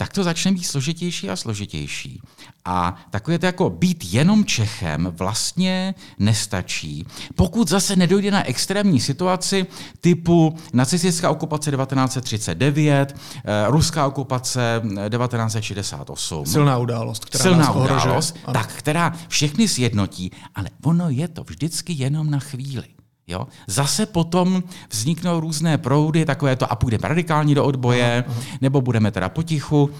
tak 0.00 0.12
to 0.12 0.24
začne 0.24 0.52
být 0.52 0.64
složitější 0.64 1.30
a 1.30 1.36
složitější. 1.36 2.20
A 2.64 2.96
takové 3.10 3.38
to 3.38 3.46
jako 3.46 3.70
být 3.70 4.04
jenom 4.04 4.44
Čechem 4.44 5.12
vlastně 5.16 5.94
nestačí. 6.18 7.06
Pokud 7.34 7.68
zase 7.68 7.96
nedojde 7.96 8.30
na 8.30 8.48
extrémní 8.48 9.00
situaci 9.00 9.66
typu 10.00 10.56
nacistická 10.72 11.30
okupace 11.30 11.70
1939, 11.70 13.16
eh, 13.44 13.64
ruská 13.68 14.06
okupace 14.06 14.82
1968. 15.08 16.46
Silná 16.46 16.78
událost, 16.78 17.24
která 17.24 17.42
Silná 17.42 17.58
nás 17.58 17.76
událost, 17.76 18.36
tak, 18.52 18.72
která 18.72 19.12
všechny 19.28 19.68
sjednotí, 19.68 20.30
ale 20.54 20.68
ono 20.84 21.10
je 21.10 21.28
to 21.28 21.44
vždycky 21.44 21.92
jenom 21.92 22.30
na 22.30 22.38
chvíli. 22.38 22.99
Jo? 23.30 23.46
Zase 23.66 24.06
potom 24.06 24.62
vzniknou 24.90 25.40
různé 25.40 25.78
proudy, 25.78 26.24
takové 26.24 26.56
to 26.56 26.72
a 26.72 26.76
půjdeme 26.76 27.08
radikálně 27.08 27.54
do 27.54 27.64
odboje, 27.64 28.24
aha, 28.26 28.36
aha. 28.40 28.58
nebo 28.60 28.80
budeme 28.80 29.10
teda 29.10 29.28
potichu, 29.28 29.90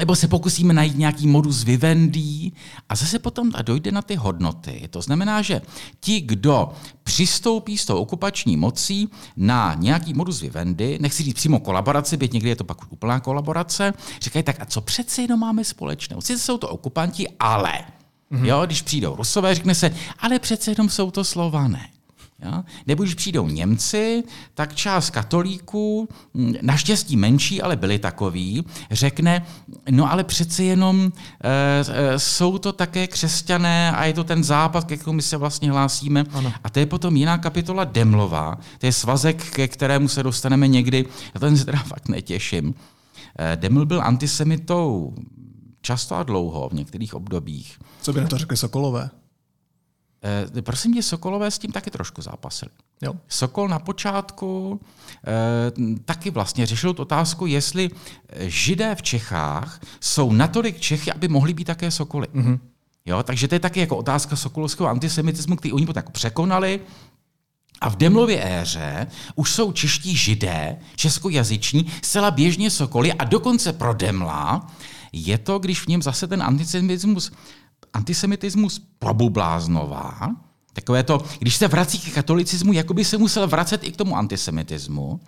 nebo 0.00 0.16
se 0.16 0.28
pokusíme 0.28 0.74
najít 0.74 0.98
nějaký 0.98 1.26
modus 1.26 1.64
vivendi 1.64 2.52
a 2.88 2.94
zase 2.94 3.18
potom 3.18 3.50
dojde 3.62 3.92
na 3.92 4.02
ty 4.02 4.14
hodnoty. 4.14 4.88
To 4.90 5.02
znamená, 5.02 5.42
že 5.42 5.60
ti, 6.00 6.20
kdo 6.20 6.72
přistoupí 7.02 7.78
s 7.78 7.86
tou 7.86 7.96
okupační 7.98 8.56
mocí 8.56 9.08
na 9.36 9.74
nějaký 9.78 10.14
modus 10.14 10.40
vivendi, 10.40 10.98
nechci 11.00 11.22
říct 11.22 11.34
přímo 11.34 11.60
kolaboraci, 11.60 12.16
byť 12.16 12.32
někdy 12.32 12.48
je 12.48 12.56
to 12.56 12.64
pak 12.64 12.92
úplná 12.92 13.20
kolaborace, 13.20 13.92
říkají 14.22 14.42
tak, 14.42 14.60
a 14.60 14.64
co 14.64 14.80
přece 14.80 15.22
jenom 15.22 15.40
máme 15.40 15.64
společného? 15.64 16.22
Sice 16.22 16.44
jsou 16.44 16.58
to 16.58 16.68
okupanti, 16.68 17.28
ale, 17.40 17.72
mm-hmm. 18.32 18.44
jo, 18.44 18.62
když 18.66 18.82
přijdou 18.82 19.16
Rusové, 19.16 19.54
řekne 19.54 19.74
se, 19.74 19.94
ale 20.18 20.38
přece 20.38 20.70
jenom 20.70 20.88
jsou 20.88 21.10
to 21.10 21.24
Slované. 21.24 21.88
Ja? 22.42 22.64
Nebo 22.86 23.02
když 23.02 23.14
přijdou 23.14 23.48
Němci, 23.48 24.24
tak 24.54 24.74
část 24.74 25.10
katolíků, 25.10 26.08
hm, 26.34 26.54
naštěstí 26.62 27.16
menší, 27.16 27.62
ale 27.62 27.76
byli 27.76 27.98
takový, 27.98 28.64
řekne, 28.90 29.46
no 29.90 30.12
ale 30.12 30.24
přece 30.24 30.64
jenom 30.64 31.12
e, 31.44 32.18
jsou 32.18 32.58
to 32.58 32.72
také 32.72 33.06
křesťané 33.06 33.92
a 33.92 34.04
je 34.04 34.12
to 34.12 34.24
ten 34.24 34.44
západ, 34.44 34.84
ke 34.84 34.96
kterému 34.96 35.16
my 35.16 35.22
se 35.22 35.36
vlastně 35.36 35.70
hlásíme. 35.70 36.24
Ano. 36.32 36.52
A 36.64 36.70
to 36.70 36.78
je 36.78 36.86
potom 36.86 37.16
jiná 37.16 37.38
kapitola 37.38 37.84
Demlova, 37.84 38.58
to 38.78 38.86
je 38.86 38.92
svazek, 38.92 39.50
ke 39.50 39.68
kterému 39.68 40.08
se 40.08 40.22
dostaneme 40.22 40.68
někdy, 40.68 41.06
já 41.34 41.40
ten 41.40 41.56
se 41.56 41.64
teda 41.64 41.78
fakt 41.78 42.08
netěším. 42.08 42.74
E, 43.38 43.56
Deml 43.56 43.86
byl 43.86 44.02
antisemitou 44.02 45.14
často 45.82 46.16
a 46.16 46.22
dlouho 46.22 46.68
v 46.68 46.72
některých 46.72 47.14
obdobích. 47.14 47.78
Co 48.02 48.12
by 48.12 48.20
na 48.20 48.26
to 48.26 48.38
řekli 48.38 48.56
Sokolové? 48.56 49.10
Eh, 50.58 50.62
prosím 50.62 50.94
tě, 50.94 51.02
Sokolové 51.02 51.50
s 51.50 51.58
tím 51.58 51.72
taky 51.72 51.90
trošku 51.90 52.22
zápasili. 52.22 52.70
Jo. 53.02 53.14
Sokol 53.28 53.68
na 53.68 53.78
počátku 53.78 54.80
eh, 55.26 55.98
taky 56.04 56.30
vlastně 56.30 56.66
řešil 56.66 56.94
tu 56.94 57.02
otázku, 57.02 57.46
jestli 57.46 57.90
židé 58.40 58.94
v 58.94 59.02
Čechách 59.02 59.80
jsou 60.00 60.32
natolik 60.32 60.80
Čechy, 60.80 61.12
aby 61.12 61.28
mohli 61.28 61.54
být 61.54 61.64
také 61.64 61.90
Sokoly. 61.90 62.26
Mm-hmm. 62.34 62.58
Jo, 63.06 63.22
takže 63.22 63.48
to 63.48 63.54
je 63.54 63.58
taky 63.58 63.80
jako 63.80 63.96
otázka 63.96 64.36
sokolovského 64.36 64.88
antisemitismu, 64.88 65.56
který 65.56 65.72
oni 65.72 65.86
tak 65.86 66.10
překonali. 66.10 66.80
A 67.80 67.88
v 67.88 67.96
Demlově 67.96 68.60
éře 68.60 69.06
už 69.34 69.52
jsou 69.52 69.72
čeští 69.72 70.16
židé, 70.16 70.76
českojazyční, 70.96 71.86
zcela 72.02 72.30
běžně 72.30 72.70
sokoly 72.70 73.12
a 73.12 73.24
dokonce 73.24 73.72
pro 73.72 73.94
Demla 73.94 74.66
je 75.12 75.38
to, 75.38 75.58
když 75.58 75.80
v 75.80 75.86
něm 75.86 76.02
zase 76.02 76.26
ten 76.26 76.42
antisemitismus 76.42 77.32
antisemitismus 77.92 78.82
probubláznová, 78.98 80.36
takové 80.72 81.02
to, 81.02 81.24
když 81.38 81.56
se 81.56 81.68
vrací 81.68 81.98
k 81.98 82.14
katolicismu, 82.14 82.72
jako 82.72 82.94
by 82.94 83.04
se 83.04 83.18
musel 83.18 83.48
vracet 83.48 83.84
i 83.84 83.92
k 83.92 83.96
tomu 83.96 84.16
antisemitismu, 84.16 85.20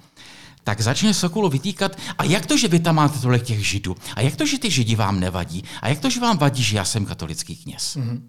tak 0.65 0.81
začne 0.81 1.15
Sokolo 1.15 1.49
vytýkat, 1.49 1.97
a 2.19 2.25
jak 2.25 2.47
to, 2.47 2.57
že 2.57 2.69
vy 2.69 2.81
tam 2.81 2.95
máte 2.95 3.19
tolik 3.19 3.43
těch 3.43 3.67
židů? 3.67 3.97
A 4.17 4.21
jak 4.21 4.37
to, 4.37 4.47
že 4.47 4.59
ty 4.59 4.71
židi 4.71 4.97
vám 4.97 5.21
nevadí? 5.21 5.65
A 5.83 5.89
jak 5.89 5.99
to, 5.99 6.11
že 6.11 6.21
vám 6.21 6.39
vadí, 6.39 6.63
že 6.63 6.77
já 6.77 6.85
jsem 6.85 7.07
katolický 7.07 7.57
kněz? 7.57 7.97
Mm-hmm. 7.97 8.23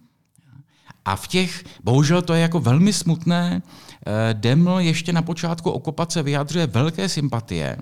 A 1.06 1.15
v 1.15 1.28
těch, 1.28 1.63
bohužel 1.84 2.22
to 2.22 2.34
je 2.34 2.41
jako 2.41 2.60
velmi 2.60 2.93
smutné, 2.93 3.62
eh, 3.62 4.34
Deml 4.34 4.80
ještě 4.80 5.13
na 5.13 5.22
počátku 5.22 5.72
okupace 5.72 6.24
vyjadřuje 6.24 6.67
velké 6.67 7.10
sympatie 7.10 7.78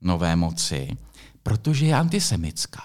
nové 0.00 0.36
moci, 0.36 0.96
protože 1.42 1.86
je 1.86 1.94
antisemická. 1.94 2.82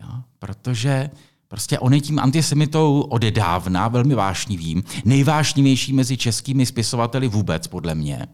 Jo? 0.00 0.22
Protože 0.38 1.10
Prostě 1.48 1.78
on 1.78 1.94
je 1.94 2.00
tím 2.00 2.18
antisemitou 2.18 3.00
odedávna, 3.00 3.88
velmi 3.88 4.14
vášnivým, 4.14 4.82
nejvášnivější 5.04 5.92
mezi 5.92 6.16
českými 6.16 6.66
spisovateli 6.66 7.28
vůbec, 7.28 7.66
podle 7.66 7.94
mě. 7.94 8.26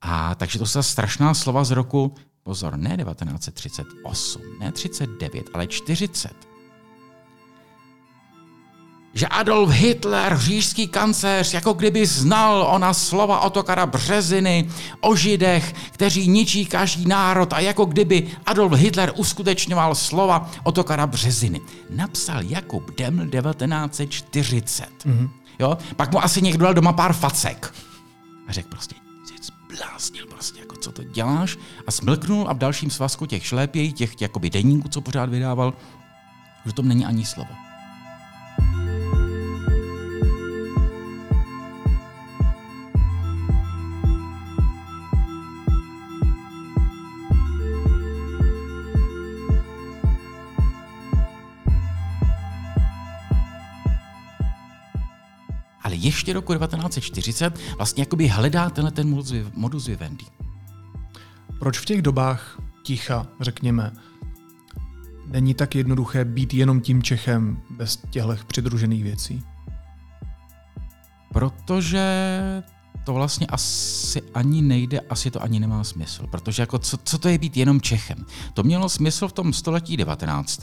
A 0.00 0.34
takže 0.34 0.58
to 0.58 0.66
jsou 0.66 0.82
strašná 0.82 1.34
slova 1.34 1.64
z 1.64 1.70
roku, 1.70 2.14
pozor, 2.42 2.76
ne 2.76 2.96
1938, 2.96 4.42
ne 4.60 4.72
39, 4.72 5.50
ale 5.54 5.66
40 5.66 6.51
že 9.14 9.26
Adolf 9.26 9.70
Hitler, 9.70 10.38
říšský 10.38 10.88
kancléř, 10.88 11.54
jako 11.54 11.72
kdyby 11.72 12.06
znal 12.06 12.66
ona 12.70 12.94
slova 12.94 13.40
Otokara 13.40 13.86
Březiny 13.86 14.68
o 15.00 15.16
židech, 15.16 15.74
kteří 15.90 16.28
ničí 16.28 16.66
každý 16.66 17.06
národ 17.06 17.52
a 17.52 17.60
jako 17.60 17.84
kdyby 17.84 18.30
Adolf 18.46 18.72
Hitler 18.72 19.12
uskutečňoval 19.16 19.94
slova 19.94 20.50
Otokara 20.62 21.06
Březiny. 21.06 21.60
Napsal 21.90 22.42
Jakub 22.42 22.98
Deml 22.98 23.28
1940. 23.28 24.86
Mm-hmm. 25.04 25.30
Jo? 25.58 25.78
Pak 25.96 26.12
mu 26.12 26.24
asi 26.24 26.42
někdo 26.42 26.64
dal 26.64 26.74
doma 26.74 26.92
pár 26.92 27.12
facek. 27.12 27.74
A 28.48 28.52
řekl 28.52 28.68
prostě, 28.68 28.94
zbláznil 29.42 30.26
prostě, 30.26 30.60
jako 30.60 30.76
co 30.76 30.92
to 30.92 31.04
děláš? 31.04 31.58
A 31.86 31.90
smlknul 31.90 32.46
a 32.48 32.52
v 32.52 32.58
dalším 32.58 32.90
svazku 32.90 33.26
těch 33.26 33.46
šlépějí, 33.46 33.92
těch 33.92 34.20
jakoby 34.20 34.50
denníků, 34.50 34.88
co 34.88 35.00
pořád 35.00 35.28
vydával, 35.28 35.74
že 36.66 36.72
tom 36.72 36.88
není 36.88 37.06
ani 37.06 37.24
slovo. 37.24 37.71
Ještě 56.02 56.32
roku 56.32 56.54
1940 56.54 57.58
vlastně 57.76 58.02
jakoby 58.02 58.28
hledá 58.28 58.70
tenhle 58.70 58.90
ten 58.90 59.22
modus 59.54 59.86
vivendi. 59.86 60.24
Proč 61.58 61.78
v 61.78 61.84
těch 61.84 62.02
dobách 62.02 62.60
ticha, 62.82 63.26
řekněme, 63.40 63.92
není 65.26 65.54
tak 65.54 65.74
jednoduché 65.74 66.24
být 66.24 66.54
jenom 66.54 66.80
tím 66.80 67.02
Čechem 67.02 67.62
bez 67.70 67.96
těchto 68.10 68.36
přidružených 68.46 69.02
věcí? 69.02 69.42
Protože 71.32 72.02
to 73.04 73.12
vlastně 73.12 73.46
asi 73.46 74.22
ani 74.34 74.62
nejde, 74.62 75.00
asi 75.00 75.30
to 75.30 75.42
ani 75.42 75.60
nemá 75.60 75.84
smysl, 75.84 76.26
protože 76.26 76.62
jako 76.62 76.78
co, 76.78 76.96
co 77.04 77.18
to 77.18 77.28
je 77.28 77.38
být 77.38 77.56
jenom 77.56 77.80
Čechem? 77.80 78.26
To 78.54 78.62
mělo 78.62 78.88
smysl 78.88 79.28
v 79.28 79.32
tom 79.32 79.52
století 79.52 79.96
19., 79.96 80.60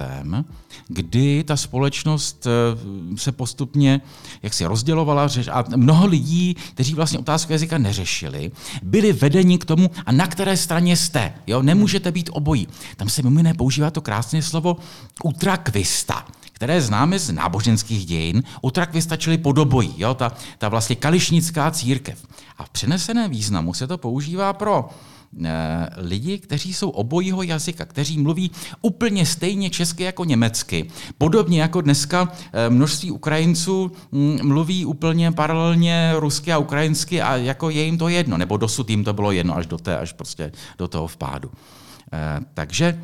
kdy 0.88 1.44
ta 1.44 1.58
společnost 1.58 2.48
eh, 2.48 3.18
se 3.18 3.32
postupně 3.32 4.02
jak 4.44 4.54
si 4.54 4.66
rozdělovala 4.66 5.28
a 5.52 5.64
mnoho 5.76 6.08
lidí, 6.08 6.56
kteří 6.74 6.94
vlastně 6.94 7.20
otázku 7.20 7.52
jazyka 7.52 7.78
neřešili, 7.78 8.52
byli 8.84 9.14
vedeni 9.14 9.58
k 9.58 9.66
tomu, 9.66 9.92
a 10.06 10.12
na 10.12 10.28
které 10.28 10.58
straně 10.58 10.98
jste. 10.98 11.34
Jo? 11.48 11.62
Nemůžete 11.62 12.12
být 12.12 12.30
obojí. 12.34 12.68
Tam 12.98 13.10
se 13.10 13.22
mimo 13.22 13.40
jiné 13.40 13.54
používá 13.54 13.92
to 13.92 14.02
krásné 14.02 14.42
slovo 14.42 14.78
utrakvista 15.24 16.26
které 16.60 16.82
známe 16.82 17.20
z 17.20 17.32
náboženských 17.32 18.06
dějin, 18.06 18.44
utrakvista 18.62 19.16
čili 19.16 19.38
podobojí, 19.38 19.94
jo? 19.98 20.14
Ta, 20.14 20.32
ta 20.58 20.70
vlastně 20.70 20.96
kališnická 20.96 21.72
církev. 21.72 22.26
A 22.58 22.64
v 22.64 22.70
přenesené 22.70 23.30
významu 23.30 23.74
se 23.74 23.88
to 23.88 23.98
používá 23.98 24.54
pro 24.54 24.90
e, 25.46 25.90
lidi, 25.98 26.40
kteří 26.40 26.74
jsou 26.74 26.90
obojího 26.90 27.44
jazyka, 27.44 27.86
kteří 27.86 28.20
mluví 28.20 28.52
úplně 28.82 29.26
stejně 29.26 29.70
česky 29.70 30.04
jako 30.04 30.26
německy. 30.26 30.92
Podobně 31.18 31.62
jako 31.62 31.82
dneska 31.82 32.32
e, 32.54 32.70
množství 32.70 33.12
Ukrajinců 33.12 33.92
mm, 34.12 34.40
mluví 34.44 34.86
úplně 34.86 35.32
paralelně 35.32 36.14
rusky 36.16 36.54
a 36.54 36.58
ukrajinsky 36.58 37.22
a 37.22 37.36
jako 37.36 37.70
je 37.70 37.84
jim 37.84 37.98
to 37.98 38.08
jedno, 38.08 38.38
nebo 38.38 38.58
dosud 38.58 38.90
jim 38.90 39.04
to 39.04 39.14
bylo 39.14 39.32
jedno 39.32 39.58
až 39.58 39.66
do, 39.66 39.78
té, 39.78 39.98
až 39.98 40.14
prostě 40.14 40.52
do 40.78 40.88
toho 40.88 41.08
vpádu. 41.08 41.52
E, 42.14 42.40
takže 42.54 43.00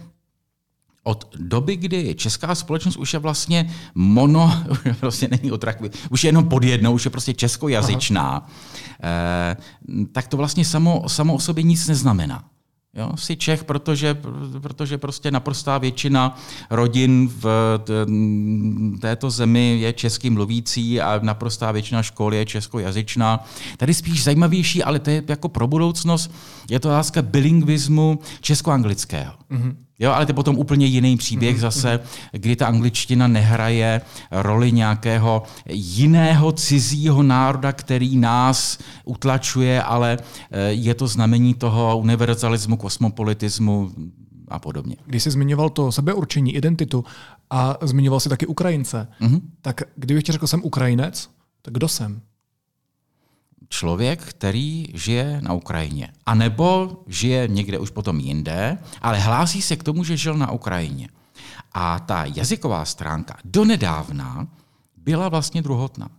od 1.07 1.35
doby, 1.35 1.75
kdy 1.75 2.15
česká 2.15 2.55
společnost 2.55 2.97
už 2.97 3.13
je 3.13 3.19
vlastně 3.19 3.73
mono, 3.95 4.63
prostě 4.99 5.27
není 5.27 5.51
otrakvy, 5.51 5.89
už 6.09 6.23
je 6.23 6.27
jenom 6.27 6.49
pod 6.49 6.63
jednou, 6.63 6.93
už 6.93 7.05
je 7.05 7.11
prostě 7.11 7.33
českojazyčná, 7.33 8.49
eh, 9.03 9.57
tak 10.11 10.27
to 10.27 10.37
vlastně 10.37 10.65
samo, 10.65 11.03
samo 11.07 11.33
o 11.33 11.39
sobě 11.39 11.63
nic 11.63 11.87
neznamená. 11.87 12.43
Jo, 12.97 13.11
jsi 13.15 13.35
Čech, 13.35 13.63
protože, 13.63 14.17
protože 14.61 14.97
prostě 14.97 15.31
naprostá 15.31 15.77
většina 15.77 16.37
rodin 16.69 17.27
v 17.27 17.79
této 19.01 19.29
zemi 19.29 19.77
je 19.79 19.93
český 19.93 20.29
mluvící 20.29 21.01
a 21.01 21.19
naprostá 21.23 21.71
většina 21.71 22.03
škol 22.03 22.33
je 22.33 22.45
českojazyčná. 22.45 23.45
Tady 23.77 23.93
spíš 23.93 24.23
zajímavější, 24.23 24.83
ale 24.83 24.99
to 24.99 25.09
je 25.09 25.23
jako 25.27 25.49
pro 25.49 25.67
budoucnost, 25.67 26.31
je 26.69 26.79
to 26.79 26.89
otázka 26.89 27.21
bilingvismu 27.21 28.19
česko-anglického. 28.41 29.33
Mm-hmm. 29.51 29.75
Jo, 29.99 30.11
ale 30.11 30.25
to 30.25 30.29
je 30.29 30.33
potom 30.33 30.57
úplně 30.57 30.85
jiný 30.85 31.17
příběh 31.17 31.55
mm-hmm. 31.55 31.59
zase, 31.59 31.99
kdy 32.31 32.55
ta 32.55 32.67
angličtina 32.67 33.27
nehraje 33.27 34.01
roli 34.31 34.71
nějakého 34.71 35.43
jiného 35.69 36.51
cizího 36.51 37.23
národa, 37.23 37.71
který 37.71 38.17
nás 38.17 38.77
utlačuje, 39.05 39.83
ale 39.83 40.17
eh, 40.51 40.71
je 40.71 40.93
to 40.93 41.07
znamení 41.07 41.53
toho 41.53 41.97
univerzalismu, 41.97 42.77
kosmopolitismu 42.77 43.91
a 44.47 44.59
podobně. 44.59 44.95
Když 45.05 45.23
jsi 45.23 45.31
zmiňoval 45.31 45.69
to 45.69 45.91
sebeurčení, 45.91 46.55
identitu 46.55 47.05
a 47.49 47.77
zmiňoval 47.81 48.19
si 48.19 48.29
taky 48.29 48.45
Ukrajince, 48.45 49.07
mm-hmm. 49.21 49.41
tak 49.61 49.81
kdybych 49.95 50.23
ti 50.23 50.31
řekl, 50.31 50.47
jsem 50.47 50.63
Ukrajinec, 50.63 51.29
tak 51.61 51.73
kdo 51.73 51.87
jsem? 51.87 52.21
Člověk, 53.69 54.23
který 54.23 54.87
žije 54.93 55.39
na 55.41 55.53
Ukrajině. 55.53 56.09
A 56.25 56.35
nebo 56.35 56.97
žije 57.07 57.47
někde 57.47 57.79
už 57.79 57.89
potom 57.89 58.19
jinde, 58.19 58.77
ale 59.01 59.19
hlásí 59.19 59.61
se 59.61 59.75
k 59.75 59.83
tomu, 59.83 60.03
že 60.03 60.17
žil 60.17 60.37
na 60.37 60.51
Ukrajině. 60.51 61.09
A 61.73 61.99
ta 61.99 62.25
jazyková 62.25 62.85
stránka 62.85 63.37
donedávna 63.45 64.47
byla 64.97 65.29
vlastně 65.29 65.61
druhotná. 65.61 66.09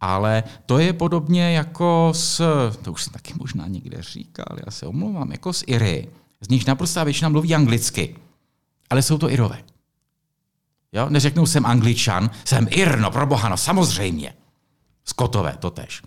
Ale 0.00 0.44
to 0.66 0.78
je 0.78 0.92
podobně 0.92 1.52
jako 1.52 2.12
s, 2.14 2.42
to 2.82 2.92
už 2.92 3.02
jsem 3.02 3.12
taky 3.12 3.34
možná 3.38 3.66
někde 3.66 4.02
říkal, 4.02 4.56
já 4.66 4.70
se 4.70 4.86
omlouvám, 4.86 5.32
jako 5.32 5.52
s 5.52 5.64
Iry. 5.66 6.08
Z 6.40 6.48
nich 6.48 6.66
naprosto 6.66 7.04
většina 7.04 7.28
mluví 7.28 7.54
anglicky. 7.54 8.16
Ale 8.90 9.02
jsou 9.02 9.18
to 9.18 9.30
Irové. 9.30 9.62
Jo? 10.92 11.08
Neřeknou 11.08 11.46
jsem 11.46 11.66
angličan, 11.66 12.30
jsem 12.44 12.66
Ir, 12.70 12.98
no 12.98 13.10
pro 13.10 13.26
boha, 13.26 13.48
no 13.48 13.56
samozřejmě. 13.56 14.34
Skotové, 15.04 15.56
to 15.58 15.70
tež. 15.70 16.02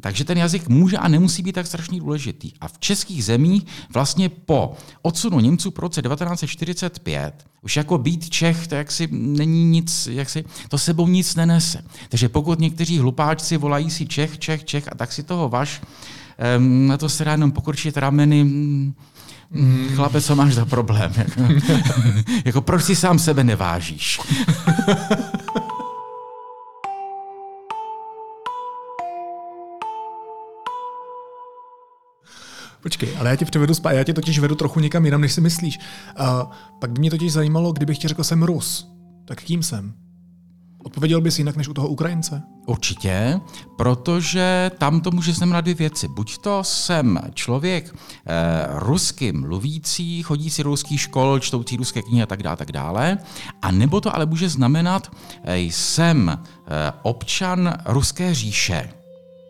Takže 0.00 0.24
ten 0.24 0.38
jazyk 0.38 0.68
může 0.68 0.96
a 0.96 1.08
nemusí 1.08 1.42
být 1.42 1.52
tak 1.52 1.66
strašně 1.66 2.00
důležitý. 2.00 2.52
A 2.60 2.68
v 2.68 2.78
českých 2.78 3.24
zemích 3.24 3.66
vlastně 3.92 4.28
po 4.28 4.74
odsunu 5.02 5.40
Němců 5.40 5.70
v 5.70 5.78
roce 5.78 6.02
1945 6.02 7.46
už 7.62 7.76
jako 7.76 7.98
být 7.98 8.30
Čech, 8.30 8.66
to 8.66 8.74
jaksi 8.74 9.08
není 9.12 9.64
nic, 9.64 10.08
jaksi, 10.12 10.44
to 10.68 10.78
sebou 10.78 11.08
nic 11.08 11.34
nenese. 11.34 11.84
Takže 12.08 12.28
pokud 12.28 12.60
někteří 12.60 12.98
hlupáčci 12.98 13.56
volají 13.56 13.90
si 13.90 14.06
Čech, 14.06 14.38
Čech, 14.38 14.64
Čech 14.64 14.88
a 14.92 14.94
tak 14.94 15.12
si 15.12 15.22
toho 15.22 15.48
vaš, 15.48 15.82
na 16.58 16.96
to 16.96 17.08
se 17.08 17.24
dá 17.24 17.32
jenom 17.32 17.52
pokrčit 17.52 17.96
rameny, 17.96 18.44
mm, 18.44 18.94
Chlape, 19.94 20.20
co 20.20 20.36
máš 20.36 20.54
za 20.54 20.64
problém? 20.64 21.12
Jako, 21.16 21.40
jako 22.44 22.60
proč 22.60 22.84
si 22.84 22.96
sám 22.96 23.18
sebe 23.18 23.44
nevážíš? 23.44 24.20
Počkej, 32.84 33.16
ale 33.18 33.30
já 33.30 33.36
tě 33.36 33.44
přivedu 33.44 33.74
spát, 33.74 33.92
já 33.92 34.04
tě 34.04 34.14
totiž 34.14 34.38
vedu 34.38 34.54
trochu 34.54 34.80
někam 34.80 35.04
jinam, 35.04 35.20
než 35.20 35.32
si 35.32 35.40
myslíš. 35.40 35.78
A 36.16 36.50
pak 36.80 36.92
by 36.92 36.98
mě 36.98 37.10
totiž 37.10 37.32
zajímalo, 37.32 37.72
kdybych 37.72 37.98
ti 37.98 38.08
řekl, 38.08 38.24
jsem 38.24 38.42
Rus, 38.42 38.88
tak 39.24 39.42
kým 39.42 39.62
jsem? 39.62 39.94
Odpověděl 40.84 41.20
bys 41.20 41.38
jinak 41.38 41.56
než 41.56 41.68
u 41.68 41.74
toho 41.74 41.88
Ukrajince? 41.88 42.42
Určitě, 42.66 43.40
protože 43.76 44.70
tam 44.78 45.00
to 45.00 45.10
může 45.10 45.32
znamenat 45.32 45.60
dvě 45.60 45.74
věci. 45.74 46.08
Buď 46.08 46.38
to 46.38 46.64
jsem 46.64 47.20
člověk 47.34 47.94
eh, 47.94 48.66
rusky 48.72 49.32
mluvící, 49.32 50.22
chodící 50.22 50.62
do 50.62 50.68
ruských 50.68 51.00
škol, 51.00 51.40
čtoucí 51.40 51.76
ruské 51.76 52.02
knihy 52.02 52.22
a 52.22 52.26
tak 52.26 52.42
dále, 52.42 52.56
tak 52.56 52.72
dále, 52.72 53.18
a 53.62 53.70
nebo 53.70 54.00
to 54.00 54.14
ale 54.14 54.26
může 54.26 54.48
znamenat, 54.48 55.10
eh, 55.44 55.58
jsem 55.58 56.28
eh, 56.28 56.92
občan 57.02 57.74
ruské 57.86 58.34
říše. 58.34 58.90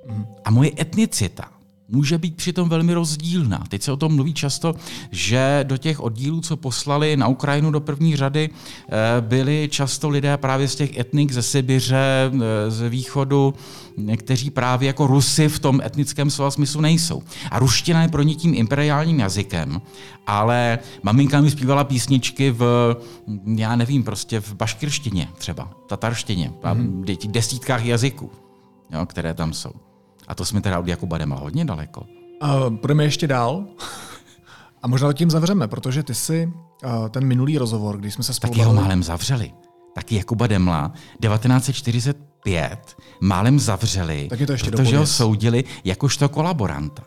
Mm. 0.08 0.26
A 0.44 0.50
moje 0.50 0.70
etnicita 0.80 1.53
může 1.88 2.18
být 2.18 2.36
přitom 2.36 2.68
velmi 2.68 2.94
rozdílná. 2.94 3.64
Teď 3.68 3.82
se 3.82 3.92
o 3.92 3.96
tom 3.96 4.14
mluví 4.14 4.34
často, 4.34 4.74
že 5.10 5.64
do 5.68 5.76
těch 5.76 6.00
oddílů, 6.00 6.40
co 6.40 6.56
poslali 6.56 7.16
na 7.16 7.28
Ukrajinu 7.28 7.70
do 7.70 7.80
první 7.80 8.16
řady, 8.16 8.50
eh, 8.50 9.20
byli 9.20 9.68
často 9.70 10.08
lidé 10.08 10.36
právě 10.36 10.68
z 10.68 10.74
těch 10.74 10.98
etnik 10.98 11.32
ze 11.32 11.42
Sibiře, 11.42 12.30
eh, 12.34 12.70
z 12.70 12.88
východu, 12.88 13.54
kteří 14.16 14.50
právě 14.50 14.86
jako 14.86 15.06
Rusy 15.06 15.48
v 15.48 15.58
tom 15.58 15.80
etnickém 15.80 16.30
slova 16.30 16.50
smyslu 16.50 16.80
nejsou. 16.80 17.22
A 17.50 17.58
ruština 17.58 18.02
je 18.02 18.08
pro 18.08 18.22
ně 18.22 18.34
tím 18.34 18.54
imperiálním 18.54 19.20
jazykem, 19.20 19.82
ale 20.26 20.78
maminka 21.02 21.40
mi 21.40 21.50
zpívala 21.50 21.84
písničky 21.84 22.50
v, 22.50 22.96
já 23.56 23.76
nevím, 23.76 24.02
prostě 24.02 24.40
v 24.40 24.54
baškirštině 24.54 25.28
třeba, 25.38 25.70
tatarštině, 25.86 26.52
mm-hmm. 26.62 27.30
desítkách 27.30 27.84
jazyků, 27.84 28.30
jo, 28.90 29.06
které 29.06 29.34
tam 29.34 29.52
jsou. 29.52 29.93
A 30.28 30.34
to 30.34 30.44
jsme 30.44 30.60
teda 30.60 30.78
od 30.78 30.88
Jakuba 30.88 31.18
Demla 31.18 31.38
hodně 31.38 31.64
daleko. 31.64 32.00
Uh, 32.42 32.76
půjdeme 32.76 33.04
ještě 33.04 33.26
dál. 33.26 33.64
A 34.82 34.88
možná 34.88 35.12
tím 35.12 35.30
zavřeme, 35.30 35.68
protože 35.68 36.02
ty 36.02 36.14
si 36.14 36.52
uh, 36.84 37.08
ten 37.08 37.24
minulý 37.24 37.58
rozhovor, 37.58 37.96
když 37.98 38.14
jsme 38.14 38.24
se 38.24 38.34
spolu... 38.34 38.52
Taky 38.52 38.64
ho 38.64 38.74
málem 38.74 39.02
zavřeli. 39.02 39.52
Taky 39.94 40.16
Jakuba 40.16 40.46
Demla 40.46 40.92
1945 41.20 42.96
málem 43.20 43.58
zavřeli, 43.58 44.26
tak 44.30 44.40
je 44.40 44.46
to 44.46 44.52
ještě 44.52 44.70
protože 44.70 44.98
ho 44.98 45.06
soudili 45.06 45.64
jakožto 45.84 46.28
kolaboranta. 46.28 47.02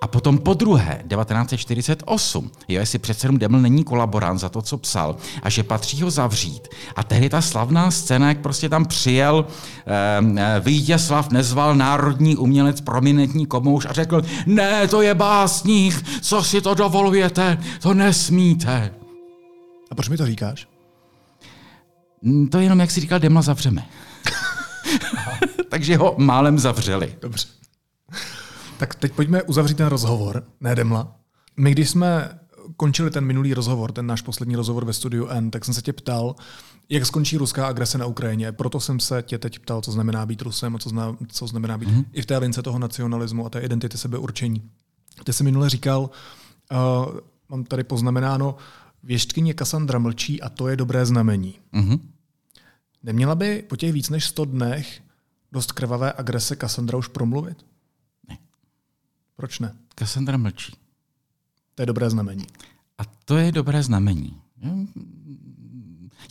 A 0.00 0.06
potom 0.06 0.38
po 0.38 0.54
druhé, 0.54 1.04
1948, 1.08 2.50
jo, 2.68 2.80
jestli 2.80 2.98
přece 2.98 3.26
jenom 3.26 3.38
Deml 3.38 3.60
není 3.60 3.84
kolaborant 3.84 4.40
za 4.40 4.48
to, 4.48 4.62
co 4.62 4.78
psal, 4.78 5.16
a 5.42 5.50
že 5.50 5.62
patří 5.62 6.02
ho 6.02 6.10
zavřít. 6.10 6.68
A 6.96 7.02
tehdy 7.02 7.28
ta 7.28 7.42
slavná 7.42 7.90
scéna, 7.90 8.28
jak 8.28 8.38
prostě 8.40 8.68
tam 8.68 8.84
přijel 8.84 9.46
eh, 9.86 10.60
Vítězslav 10.60 11.30
Nezval, 11.30 11.74
národní 11.74 12.36
umělec, 12.36 12.80
prominentní 12.80 13.46
komouš 13.46 13.86
a 13.86 13.92
řekl, 13.92 14.22
ne, 14.46 14.88
to 14.88 15.02
je 15.02 15.14
básník, 15.14 16.04
co 16.20 16.42
si 16.42 16.60
to 16.60 16.74
dovolujete, 16.74 17.58
to 17.80 17.94
nesmíte. 17.94 18.94
A 19.90 19.94
proč 19.94 20.08
mi 20.08 20.16
to 20.16 20.26
říkáš? 20.26 20.68
Mm, 22.22 22.48
to 22.48 22.58
je 22.58 22.64
jenom, 22.64 22.80
jak 22.80 22.90
si 22.90 23.00
říkal, 23.00 23.18
Demla 23.18 23.42
zavřeme. 23.42 23.86
Takže 25.68 25.96
ho 25.96 26.14
málem 26.18 26.58
zavřeli. 26.58 27.16
Dobře. 27.20 27.48
Tak 28.78 28.94
teď 28.94 29.12
pojďme 29.12 29.42
uzavřít 29.42 29.76
ten 29.76 29.86
rozhovor, 29.86 30.44
ne 30.60 30.74
Demla. 30.74 31.16
My, 31.56 31.72
když 31.72 31.90
jsme 31.90 32.38
končili 32.76 33.10
ten 33.10 33.24
minulý 33.24 33.54
rozhovor, 33.54 33.92
ten 33.92 34.06
náš 34.06 34.22
poslední 34.22 34.56
rozhovor 34.56 34.84
ve 34.84 34.92
studiu 34.92 35.26
N, 35.26 35.50
tak 35.50 35.64
jsem 35.64 35.74
se 35.74 35.82
tě 35.82 35.92
ptal, 35.92 36.36
jak 36.88 37.06
skončí 37.06 37.36
ruská 37.36 37.66
agrese 37.66 37.98
na 37.98 38.06
Ukrajině. 38.06 38.52
Proto 38.52 38.80
jsem 38.80 39.00
se 39.00 39.22
tě 39.22 39.38
teď 39.38 39.58
ptal, 39.58 39.80
co 39.80 39.92
znamená 39.92 40.26
být 40.26 40.42
Rusem 40.42 40.76
a 40.76 40.78
co, 40.78 40.88
zna, 40.88 41.16
co 41.28 41.46
znamená 41.46 41.78
být 41.78 41.88
mm-hmm. 41.88 42.04
i 42.12 42.22
v 42.22 42.26
té 42.26 42.38
lince 42.38 42.62
toho 42.62 42.78
nacionalismu 42.78 43.46
a 43.46 43.50
té 43.50 43.60
identity 43.60 43.98
sebeurčení. 43.98 44.70
Ty 45.24 45.32
jsi 45.32 45.44
minule 45.44 45.70
říkal, 45.70 46.10
uh, 46.72 47.18
mám 47.48 47.64
tady 47.64 47.84
poznamenáno, 47.84 48.56
věštkyně 49.02 49.54
Kassandra 49.54 49.98
mlčí 49.98 50.42
a 50.42 50.48
to 50.48 50.68
je 50.68 50.76
dobré 50.76 51.06
znamení. 51.06 51.54
Mm-hmm. 51.74 52.00
Neměla 53.02 53.34
by 53.34 53.64
po 53.68 53.76
těch 53.76 53.92
víc 53.92 54.10
než 54.10 54.24
100 54.24 54.44
dnech 54.44 55.00
dost 55.52 55.72
krvavé 55.72 56.12
agrese 56.12 56.56
Kassandra 56.56 56.98
už 56.98 57.08
promluvit? 57.08 57.64
Proč 59.38 59.58
ne? 59.58 59.74
Cassandra 59.94 60.36
mlčí. 60.36 60.72
To 61.74 61.82
je 61.82 61.86
dobré 61.86 62.10
znamení. 62.10 62.46
A 62.98 63.02
to 63.24 63.36
je 63.36 63.52
dobré 63.52 63.82
znamení. 63.82 64.40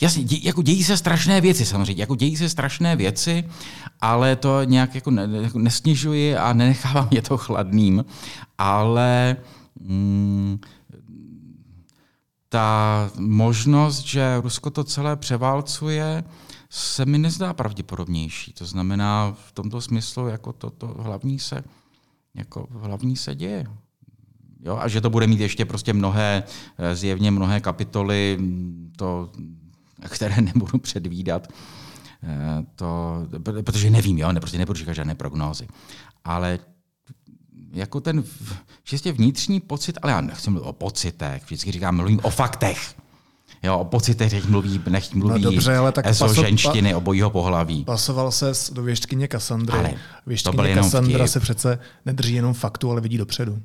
Jasně, 0.00 0.24
dě, 0.24 0.38
jako 0.42 0.62
dějí 0.62 0.84
se 0.84 0.96
strašné 0.96 1.40
věci 1.40 1.66
samozřejmě, 1.66 2.02
jako 2.02 2.16
dějí 2.16 2.36
se 2.36 2.48
strašné 2.48 2.96
věci, 2.96 3.44
ale 4.00 4.36
to 4.36 4.64
nějak 4.64 4.94
jako, 4.94 5.10
ne, 5.10 5.28
jako 5.42 5.58
nesnižuji 5.58 6.36
a 6.36 6.52
nenechávám 6.52 7.08
mě 7.10 7.22
to 7.22 7.38
chladným, 7.38 8.04
ale 8.58 9.36
mm, 9.80 10.60
ta 12.48 13.10
možnost, 13.18 14.00
že 14.00 14.40
Rusko 14.40 14.70
to 14.70 14.84
celé 14.84 15.16
převálcuje, 15.16 16.24
se 16.70 17.06
mi 17.06 17.18
nezdá 17.18 17.52
pravděpodobnější. 17.52 18.52
To 18.52 18.64
znamená, 18.64 19.36
v 19.46 19.52
tomto 19.52 19.80
smyslu 19.80 20.28
jako 20.28 20.52
to, 20.52 20.70
to 20.70 20.86
hlavní 20.86 21.38
se 21.38 21.64
jako 22.34 22.66
hlavní 22.70 23.16
se 23.16 23.34
děje. 23.34 23.66
Jo, 24.60 24.76
a 24.76 24.88
že 24.88 25.00
to 25.00 25.10
bude 25.10 25.26
mít 25.26 25.40
ještě 25.40 25.64
prostě 25.64 25.92
mnohé, 25.92 26.42
eh, 26.78 26.96
zjevně 26.96 27.30
mnohé 27.30 27.60
kapitoly, 27.60 28.38
to, 28.96 29.30
které 30.08 30.40
nebudu 30.40 30.78
předvídat, 30.78 31.48
eh, 32.22 32.66
to, 32.74 33.16
protože 33.62 33.90
nevím, 33.90 34.18
jo, 34.18 34.32
ne, 34.32 34.40
prostě 34.40 34.58
nebudu 34.58 34.78
říkat 34.78 34.92
žádné 34.92 35.14
prognózy. 35.14 35.68
Ale 36.24 36.58
jako 37.72 38.00
ten 38.00 38.24
čistě 38.84 39.12
vnitřní 39.12 39.60
pocit, 39.60 39.98
ale 40.02 40.12
já 40.12 40.20
nechci 40.20 40.50
mluvit 40.50 40.66
o 40.66 40.72
pocitech, 40.72 41.44
vždycky 41.44 41.72
říkám, 41.72 41.96
mluvím 41.96 42.20
o 42.22 42.30
faktech. 42.30 42.94
Jo, 43.62 43.78
o 43.78 43.84
pocitech 43.84 44.32
nech 44.32 44.48
mluví, 44.48 44.80
nech 44.88 45.14
mluví 45.14 45.42
no 45.42 45.50
dobře, 45.50 45.76
ale 45.76 45.92
tak 45.92 46.04
paso, 46.04 46.34
ženštiny, 46.34 46.90
pa, 46.90 46.96
obojího 46.96 47.30
pohlaví. 47.30 47.84
Pasoval 47.84 48.32
se 48.32 48.52
do 48.72 48.82
věštkyně 48.82 49.28
Kassandry. 49.28 49.78
Ale 49.78 49.94
Věštkyně 50.26 50.74
Kassandra 50.74 51.26
se 51.26 51.40
přece 51.40 51.78
nedrží 52.06 52.34
jenom 52.34 52.54
faktu, 52.54 52.90
ale 52.90 53.00
vidí 53.00 53.18
dopředu. 53.18 53.62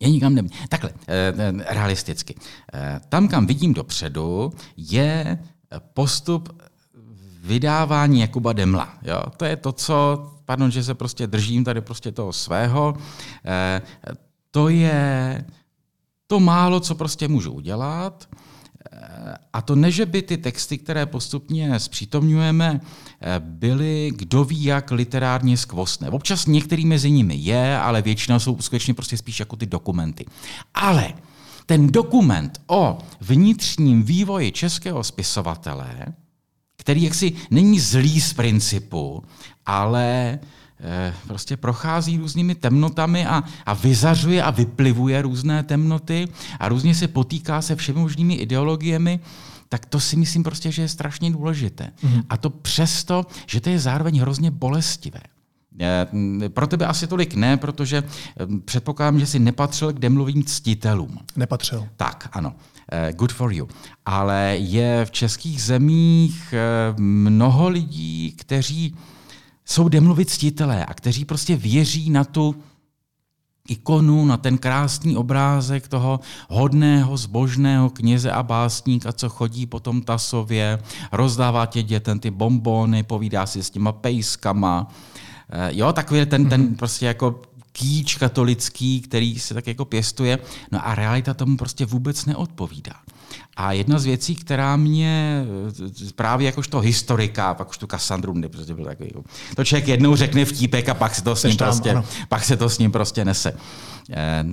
Já 0.00 0.08
nikam 0.08 0.34
ne... 0.34 0.42
Takhle, 0.68 0.90
eh, 1.08 1.34
eh, 1.38 1.74
realisticky. 1.74 2.34
Eh, 2.74 3.00
tam, 3.08 3.28
kam 3.28 3.46
vidím 3.46 3.74
dopředu, 3.74 4.52
je 4.76 5.38
postup 5.94 6.62
vydávání 7.42 8.20
Jakuba 8.20 8.52
Demla. 8.52 8.94
Jo? 9.02 9.22
To 9.36 9.44
je 9.44 9.56
to, 9.56 9.72
co, 9.72 10.26
pardon, 10.44 10.70
že 10.70 10.84
se 10.84 10.94
prostě 10.94 11.26
držím 11.26 11.64
tady 11.64 11.80
prostě 11.80 12.12
toho 12.12 12.32
svého, 12.32 12.94
to 14.50 14.68
je 14.68 15.44
to 16.26 16.40
málo, 16.40 16.80
co 16.80 16.94
prostě 16.94 17.28
můžu 17.28 17.52
udělat. 17.52 18.28
A 19.52 19.62
to 19.62 19.76
ne, 19.76 19.90
že 19.90 20.06
by 20.06 20.22
ty 20.22 20.36
texty, 20.36 20.78
které 20.78 21.06
postupně 21.06 21.80
zpřítomňujeme, 21.80 22.80
byly 23.38 24.12
kdo 24.16 24.44
ví 24.44 24.64
jak 24.64 24.90
literárně 24.90 25.56
skvostné. 25.56 26.10
Občas 26.10 26.46
některý 26.46 26.86
mezi 26.86 27.10
nimi 27.10 27.34
je, 27.36 27.78
ale 27.78 28.02
většina 28.02 28.38
jsou 28.38 28.58
skutečně 28.60 28.94
prostě 28.94 29.16
spíš 29.16 29.40
jako 29.40 29.56
ty 29.56 29.66
dokumenty. 29.66 30.24
Ale 30.74 31.14
ten 31.66 31.86
dokument 31.86 32.60
o 32.66 32.98
vnitřním 33.20 34.02
vývoji 34.02 34.52
českého 34.52 35.04
spisovatele, 35.04 36.06
který 36.76 37.02
jaksi 37.02 37.32
není 37.50 37.80
zlý 37.80 38.20
z 38.20 38.32
principu, 38.32 39.22
ale 39.66 40.38
Eh, 40.38 40.61
prostě 41.26 41.56
prochází 41.56 42.18
různými 42.18 42.54
temnotami 42.54 43.26
a, 43.26 43.42
a 43.66 43.74
vyzařuje 43.74 44.42
a 44.42 44.50
vyplivuje 44.50 45.22
různé 45.22 45.62
temnoty 45.62 46.28
a 46.60 46.68
různě 46.68 46.94
se 46.94 47.08
potýká 47.08 47.62
se 47.62 47.76
všemi 47.76 48.00
možnými 48.00 48.34
ideologiemi, 48.34 49.20
tak 49.68 49.86
to 49.86 50.00
si 50.00 50.16
myslím 50.16 50.42
prostě, 50.42 50.72
že 50.72 50.82
je 50.82 50.88
strašně 50.88 51.30
důležité. 51.30 51.90
Mm-hmm. 52.04 52.24
A 52.28 52.36
to 52.36 52.50
přesto, 52.50 53.26
že 53.46 53.60
to 53.60 53.70
je 53.70 53.78
zároveň 53.78 54.20
hrozně 54.20 54.50
bolestivé. 54.50 55.20
Eh, 55.80 56.06
pro 56.48 56.66
tebe 56.66 56.86
asi 56.86 57.06
tolik 57.06 57.34
ne, 57.34 57.56
protože 57.56 57.96
eh, 57.96 58.46
předpokládám, 58.64 59.20
že 59.20 59.26
jsi 59.26 59.38
nepatřil 59.38 59.92
k 59.92 59.98
demlovým 59.98 60.44
ctitelům. 60.44 61.18
Nepatřil. 61.36 61.88
Tak, 61.96 62.28
ano. 62.32 62.54
Good 63.12 63.32
for 63.32 63.52
you. 63.52 63.68
Ale 64.06 64.56
je 64.58 65.04
v 65.04 65.10
českých 65.10 65.62
zemích 65.62 66.54
mnoho 66.98 67.68
lidí, 67.68 68.34
kteří 68.38 68.94
jsou 69.64 69.88
demluvi 69.88 70.24
ctitelé 70.24 70.84
a 70.84 70.94
kteří 70.94 71.24
prostě 71.24 71.56
věří 71.56 72.10
na 72.10 72.24
tu 72.24 72.54
ikonu, 73.68 74.24
na 74.24 74.36
ten 74.36 74.58
krásný 74.58 75.16
obrázek 75.16 75.88
toho 75.88 76.20
hodného, 76.48 77.16
zbožného 77.16 77.90
kněze 77.90 78.30
a 78.30 78.42
básníka, 78.42 79.12
co 79.12 79.28
chodí 79.28 79.66
po 79.66 79.80
tom 79.80 80.02
tasově, 80.02 80.78
rozdává 81.12 81.66
tě 81.66 81.82
dětem 81.82 82.18
ty 82.18 82.30
bombony, 82.30 83.02
povídá 83.02 83.46
si 83.46 83.62
s 83.62 83.70
těma 83.70 83.92
pejskama. 83.92 84.88
Eh, 85.50 85.70
jo, 85.72 85.92
takový 85.92 86.26
ten, 86.26 86.48
ten 86.48 86.60
mhm. 86.60 86.74
prostě 86.74 87.06
jako 87.06 87.42
kýč 87.72 88.16
katolický, 88.16 89.00
který 89.00 89.38
se 89.38 89.54
tak 89.54 89.66
jako 89.66 89.84
pěstuje. 89.84 90.38
No 90.72 90.86
a 90.88 90.94
realita 90.94 91.34
tomu 91.34 91.56
prostě 91.56 91.86
vůbec 91.86 92.26
neodpovídá. 92.26 92.94
A 93.56 93.72
jedna 93.72 93.98
z 93.98 94.04
věcí, 94.04 94.36
která 94.36 94.76
mě 94.76 95.44
právě 96.14 96.46
jakožto 96.46 96.80
historika, 96.80 97.54
pak 97.54 97.70
už 97.70 97.78
tu 97.78 97.86
Kassandru, 97.86 98.34
prostě 98.48 98.74
byl 98.74 98.84
takový, 98.84 99.10
to 99.56 99.64
člověk 99.64 99.88
jednou 99.88 100.16
řekne 100.16 100.44
vtípek 100.44 100.88
a 100.88 100.94
pak 100.94 101.14
se 101.14 101.24
to 101.24 101.36
s 101.36 101.44
ním, 101.44 101.56
tam, 101.56 101.68
prostě, 101.68 102.02
pak 102.28 102.44
se 102.44 102.56
to 102.56 102.68
s 102.68 102.78
ním 102.78 102.92
prostě 102.92 103.24
nese. 103.24 103.52
Eh, 104.10 104.44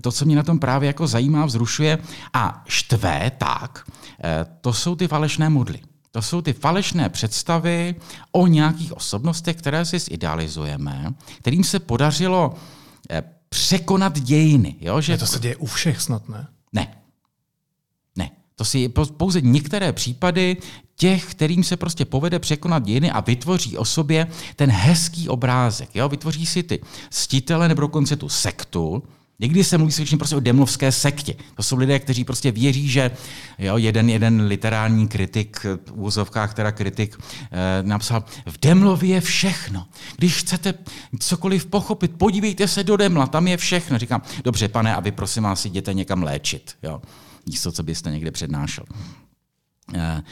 to, 0.00 0.12
co 0.12 0.24
mě 0.24 0.36
na 0.36 0.42
tom 0.42 0.58
právě 0.58 0.86
jako 0.86 1.06
zajímá, 1.06 1.46
vzrušuje 1.46 1.98
a 2.32 2.64
štve 2.68 3.32
tak, 3.38 3.90
to 4.60 4.72
jsou 4.72 4.96
ty 4.96 5.08
falešné 5.08 5.50
modly. 5.50 5.78
To 6.16 6.22
jsou 6.22 6.42
ty 6.42 6.52
falešné 6.52 7.08
představy 7.08 7.94
o 8.32 8.46
nějakých 8.46 8.92
osobnostech, 8.92 9.56
které 9.56 9.84
si 9.84 9.98
zidealizujeme, 9.98 11.14
kterým 11.38 11.64
se 11.64 11.80
podařilo 11.80 12.54
eh, 13.10 13.22
překonat 13.48 14.18
dějiny. 14.18 14.76
Jo? 14.80 15.00
Že... 15.00 15.18
to 15.18 15.26
se 15.26 15.38
děje 15.38 15.56
u 15.56 15.66
všech 15.66 16.00
snad, 16.00 16.28
ne? 16.28 16.46
Ne. 16.72 16.96
Ne. 18.16 18.30
To 18.54 18.64
si 18.64 18.88
pouze 19.16 19.40
některé 19.40 19.92
případy 19.92 20.56
těch, 20.94 21.24
kterým 21.24 21.64
se 21.64 21.76
prostě 21.76 22.04
povede 22.04 22.38
překonat 22.38 22.82
dějiny 22.82 23.10
a 23.10 23.20
vytvoří 23.20 23.76
o 23.76 23.84
sobě 23.84 24.26
ten 24.56 24.70
hezký 24.70 25.28
obrázek. 25.28 25.88
Jo? 25.94 26.08
Vytvoří 26.08 26.46
si 26.46 26.62
ty 26.62 26.80
stitele 27.10 27.68
nebo 27.68 27.80
dokonce 27.80 28.16
tu 28.16 28.28
sektu, 28.28 29.02
Někdy 29.38 29.64
se 29.64 29.78
mluví 29.78 29.92
skutečně 29.92 30.18
prostě 30.18 30.36
o 30.36 30.40
demlovské 30.40 30.92
sektě. 30.92 31.34
To 31.54 31.62
jsou 31.62 31.76
lidé, 31.76 31.98
kteří 31.98 32.24
prostě 32.24 32.52
věří, 32.52 32.88
že 32.88 33.10
jo, 33.58 33.76
jeden, 33.76 34.10
jeden 34.10 34.46
literární 34.46 35.08
kritik, 35.08 35.64
v 35.64 35.92
úzovkách 35.92 36.54
teda 36.54 36.72
kritik, 36.72 37.16
eh, 37.20 37.82
napsal, 37.82 38.24
v 38.46 38.58
Demlově 38.60 39.14
je 39.14 39.20
všechno. 39.20 39.86
Když 40.16 40.36
chcete 40.36 40.74
cokoliv 41.18 41.66
pochopit, 41.66 42.12
podívejte 42.18 42.68
se 42.68 42.84
do 42.84 42.96
Demla, 42.96 43.26
tam 43.26 43.48
je 43.48 43.56
všechno. 43.56 43.98
Říkám, 43.98 44.22
dobře, 44.44 44.68
pane, 44.68 44.94
a 44.94 45.00
vy 45.00 45.12
prosím 45.12 45.42
vás 45.42 45.64
jděte 45.64 45.94
někam 45.94 46.22
léčit. 46.22 46.76
Jo. 46.82 47.02
Místo, 47.46 47.72
co 47.72 47.82
byste 47.82 48.10
někde 48.10 48.30
přednášel. 48.30 48.84
Eh, 49.94 50.22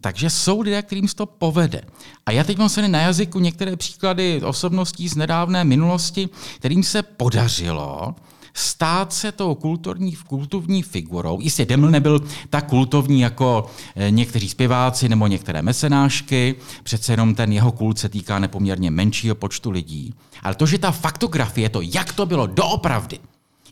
takže 0.00 0.30
jsou 0.30 0.60
lidé, 0.60 0.82
kterým 0.82 1.08
se 1.08 1.14
to 1.14 1.26
povede. 1.26 1.82
A 2.26 2.32
já 2.32 2.44
teď 2.44 2.58
mám 2.58 2.68
se 2.68 2.88
na 2.88 3.00
jazyku 3.00 3.38
některé 3.38 3.76
příklady 3.76 4.42
osobností 4.42 5.08
z 5.08 5.16
nedávné 5.16 5.64
minulosti, 5.64 6.28
kterým 6.58 6.82
se 6.82 7.02
podařilo 7.02 8.14
stát 8.54 9.12
se 9.12 9.32
tou 9.32 9.54
kulturní, 9.54 10.16
kultovní 10.16 10.82
figurou. 10.82 11.40
Jistě 11.40 11.64
Deml 11.64 11.90
nebyl 11.90 12.20
tak 12.50 12.66
kultovní 12.66 13.20
jako 13.20 13.66
eh, 13.96 14.10
někteří 14.10 14.48
zpěváci 14.48 15.08
nebo 15.08 15.26
některé 15.26 15.62
mecenášky, 15.62 16.54
přece 16.82 17.12
jenom 17.12 17.34
ten 17.34 17.52
jeho 17.52 17.72
kult 17.72 17.98
se 17.98 18.08
týká 18.08 18.38
nepoměrně 18.38 18.90
menšího 18.90 19.34
počtu 19.34 19.70
lidí. 19.70 20.14
Ale 20.42 20.54
to, 20.54 20.66
že 20.66 20.78
ta 20.78 20.90
faktografie, 20.90 21.68
to, 21.68 21.80
jak 21.80 22.12
to 22.12 22.26
bylo 22.26 22.46
doopravdy, 22.46 23.18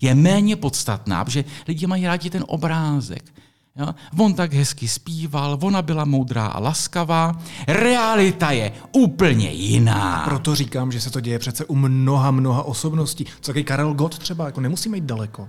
je 0.01 0.15
méně 0.15 0.57
podstatná, 0.57 1.25
protože 1.25 1.45
lidi 1.69 1.87
mají 1.87 2.07
rádi 2.07 2.31
ten 2.31 2.45
obrázek, 2.47 3.33
Jo? 3.79 3.95
On 4.19 4.35
tak 4.35 4.53
hezky 4.53 4.89
zpíval, 4.89 5.59
ona 5.63 5.83
byla 5.83 6.05
moudrá 6.05 6.47
a 6.47 6.61
laskavá. 6.61 7.39
Realita 7.69 8.51
je 8.51 8.73
úplně 8.93 9.51
jiná. 9.51 10.23
Proto 10.25 10.55
říkám, 10.55 10.93
že 10.93 11.01
se 11.01 11.11
to 11.11 11.21
děje 11.21 11.39
přece 11.39 11.65
u 11.65 11.75
mnoha, 11.75 12.31
mnoha 12.31 12.63
osobností. 12.63 13.27
Co 13.41 13.53
taky 13.53 13.65
Karel 13.65 13.95
Gott 13.95 14.19
třeba, 14.19 14.47
jako 14.47 14.61
nemusíme 14.61 14.97
jít 14.97 15.05
daleko. 15.05 15.49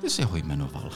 Ty 0.00 0.10
jsi 0.10 0.22
ho 0.22 0.36
jmenoval. 0.36 0.90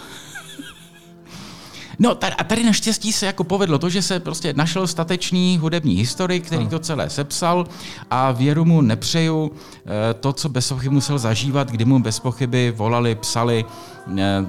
No 1.98 2.14
tady, 2.14 2.32
a 2.34 2.44
tady 2.44 2.64
naštěstí 2.64 3.12
se 3.12 3.26
jako 3.26 3.44
povedlo 3.44 3.78
to, 3.78 3.88
že 3.88 4.02
se 4.02 4.20
prostě 4.20 4.52
našel 4.52 4.86
statečný 4.86 5.58
hudební 5.58 5.94
historik, 5.94 6.46
který 6.46 6.68
to 6.68 6.78
celé 6.78 7.10
sepsal 7.10 7.66
a 8.10 8.32
věru 8.32 8.64
mu 8.64 8.80
nepřeju 8.80 9.52
eh, 9.52 10.14
to, 10.14 10.32
co 10.32 10.48
bez 10.48 10.68
pochyby 10.68 10.94
musel 10.94 11.18
zažívat, 11.18 11.70
kdy 11.70 11.84
mu 11.84 11.98
bez 11.98 12.20
pochyby 12.20 12.74
volali, 12.76 13.14
psali 13.14 13.64
eh, 14.18 14.44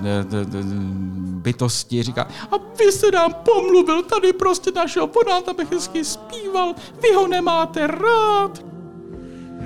bytosti, 1.20 2.04
říká, 2.04 2.28
a 2.52 2.56
vy 2.80 2.92
se 2.92 3.12
nám 3.12 3.34
pomluvil, 3.34 4.04
tady 4.04 4.34
prostě 4.34 4.72
našeho 4.76 5.08
podáta 5.08 5.54
bych 5.54 5.72
hezky 5.72 6.06
zpíval, 6.06 6.76
vy 7.02 7.14
ho 7.16 7.28
nemáte 7.28 7.88
rád. 7.88 8.60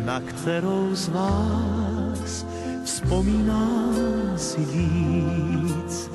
Na 0.05 0.19
kterou 0.19 0.89
z 0.91 1.09
vás 1.09 2.45
vzpomíná 2.83 3.69
si 4.37 4.61
víc, 4.61 6.09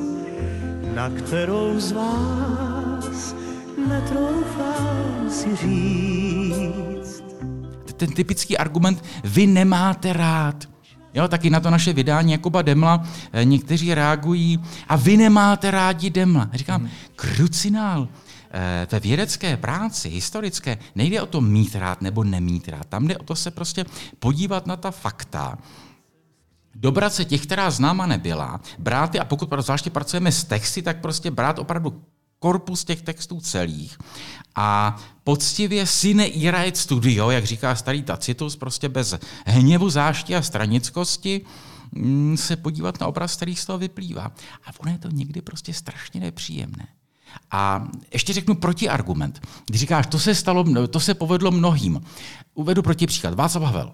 na 0.99 1.11
kterou 1.11 1.81
z 1.81 1.93
vás 1.93 3.35
netroufám 3.89 5.31
si 5.31 5.57
říct. 5.57 7.23
ten 7.97 8.13
typický 8.13 8.59
argument, 8.59 9.05
vy 9.25 9.47
nemáte 9.47 10.13
rád. 10.13 10.69
Jo, 11.15 11.29
taky 11.29 11.51
na 11.51 11.61
to 11.61 11.71
naše 11.71 11.93
vydání 11.93 12.33
Jakuba 12.33 12.63
Demla 12.63 13.07
eh, 13.33 13.45
někteří 13.45 13.95
reagují 13.95 14.61
a 14.89 14.97
vy 14.97 15.17
nemáte 15.17 15.71
rádi 15.71 16.11
Demla. 16.11 16.49
A 16.53 16.57
říkám, 16.57 16.81
hmm. 16.81 16.91
krucinál. 17.17 18.09
Eh, 18.51 18.87
ve 18.91 19.01
vědecké 19.01 19.57
práci, 19.57 20.09
historické, 20.09 20.79
nejde 20.95 21.23
o 21.23 21.27
to 21.27 21.41
mít 21.41 21.75
rád 21.75 22.03
nebo 22.03 22.25
nemít 22.25 22.69
rád. 22.69 22.87
Tam 22.89 23.09
jde 23.09 23.19
o 23.19 23.23
to 23.23 23.37
se 23.37 23.51
prostě 23.51 23.85
podívat 24.19 24.67
na 24.67 24.77
ta 24.77 24.91
fakta, 24.91 25.59
dobrat 26.81 27.15
se 27.15 27.25
těch, 27.25 27.43
která 27.43 27.71
známa 27.71 28.07
nebyla, 28.07 28.61
brát 28.79 29.15
je, 29.15 29.21
a 29.21 29.25
pokud 29.25 29.49
zvláště 29.59 29.91
pracujeme 29.91 30.33
s 30.33 30.45
texty, 30.45 30.83
tak 30.83 31.01
prostě 31.01 31.31
brát 31.31 31.59
opravdu 31.59 32.03
korpus 32.39 32.85
těch 32.85 33.03
textů 33.03 33.41
celých 33.41 33.99
a 34.55 34.97
poctivě 35.25 35.87
sine 35.87 36.27
iraet 36.27 36.77
studio, 36.77 37.31
jak 37.31 37.45
říká 37.45 37.75
starý 37.75 38.03
Tacitus, 38.03 38.57
prostě 38.57 38.89
bez 38.89 39.15
hněvu, 39.47 39.91
zášti 39.91 40.37
a 40.37 40.43
stranickosti, 40.43 41.41
mm, 41.93 42.37
se 42.37 42.57
podívat 42.57 43.01
na 43.01 43.07
obraz, 43.07 43.37
který 43.37 43.57
z 43.57 43.67
toho 43.67 43.79
vyplývá. 43.79 44.33
A 44.65 44.71
ono 44.79 44.93
je 44.93 44.99
to 44.99 45.09
někdy 45.11 45.41
prostě 45.41 45.75
strašně 45.75 46.21
nepříjemné. 46.21 46.87
A 47.51 47.89
ještě 48.13 48.33
řeknu 48.33 48.55
protiargument. 48.55 49.47
Když 49.67 49.81
říkáš, 49.81 50.07
to 50.07 50.19
se, 50.19 50.35
stalo, 50.35 50.87
to 50.87 51.01
se 51.01 51.15
povedlo 51.15 51.51
mnohým. 51.51 52.01
Uvedu 52.55 52.83
protipříklad. 52.83 53.35
Václav 53.35 53.65
Havel. 53.65 53.93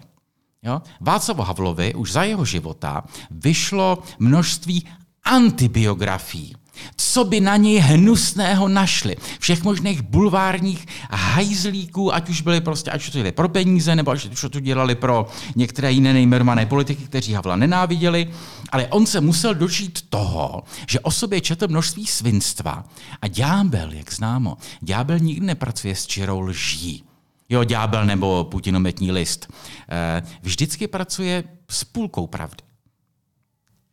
Jo? 0.63 0.81
Václav 1.01 1.37
Havlovi 1.47 1.93
už 1.93 2.11
za 2.11 2.23
jeho 2.23 2.45
života 2.45 3.03
vyšlo 3.31 4.03
množství 4.19 4.85
antibiografií 5.23 6.55
co 6.97 7.23
by 7.23 7.41
na 7.41 7.57
něj 7.57 7.77
hnusného 7.79 8.67
našli? 8.67 9.15
Všech 9.39 9.63
možných 9.63 10.01
bulvárních 10.01 10.85
hajzlíků, 11.11 12.13
ať 12.13 12.29
už 12.29 12.41
byli 12.41 12.61
prostě, 12.61 12.91
ať 12.91 13.11
to 13.11 13.31
pro 13.31 13.49
peníze, 13.49 13.95
nebo 13.95 14.11
ať 14.11 14.25
už 14.25 14.45
to 14.51 14.59
dělali 14.59 14.95
pro 14.95 15.27
některé 15.55 15.91
jiné 15.91 16.13
nejmenované 16.13 16.65
politiky, 16.65 17.03
kteří 17.03 17.33
Havla 17.33 17.55
nenáviděli, 17.55 18.31
ale 18.69 18.87
on 18.87 19.05
se 19.05 19.21
musel 19.21 19.55
dočít 19.55 20.09
toho, 20.09 20.63
že 20.87 20.99
o 20.99 21.11
sobě 21.11 21.41
četl 21.41 21.67
množství 21.67 22.05
svinstva 22.05 22.83
a 23.21 23.27
ďábel, 23.27 23.91
jak 23.91 24.13
známo, 24.13 24.57
ďábel 24.81 25.19
nikdy 25.19 25.45
nepracuje 25.45 25.95
s 25.95 26.07
čirou 26.07 26.39
lží. 26.39 27.04
Jo, 27.49 27.63
ďábel 27.63 28.05
nebo 28.05 28.43
putinometní 28.43 29.11
list. 29.11 29.53
Eh, 29.89 30.23
vždycky 30.41 30.87
pracuje 30.87 31.43
s 31.69 31.83
půlkou 31.83 32.27
pravdy. 32.27 32.63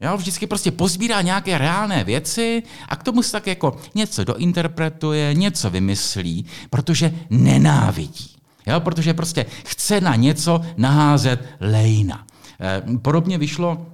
Jo, 0.00 0.16
vždycky 0.16 0.46
prostě 0.46 0.70
pozbírá 0.70 1.20
nějaké 1.20 1.58
reálné 1.58 2.04
věci 2.04 2.62
a 2.88 2.96
k 2.96 3.02
tomu 3.02 3.22
se 3.22 3.32
tak 3.32 3.46
jako 3.46 3.76
něco 3.94 4.24
dointerpretuje, 4.24 5.34
něco 5.34 5.70
vymyslí, 5.70 6.46
protože 6.70 7.14
nenávidí. 7.30 8.36
Jo, 8.66 8.80
protože 8.80 9.14
prostě 9.14 9.46
chce 9.64 10.00
na 10.00 10.16
něco 10.16 10.60
naházet 10.76 11.48
lejna. 11.60 12.26
Eh, 12.60 12.82
podobně 12.98 13.38
vyšlo 13.38 13.86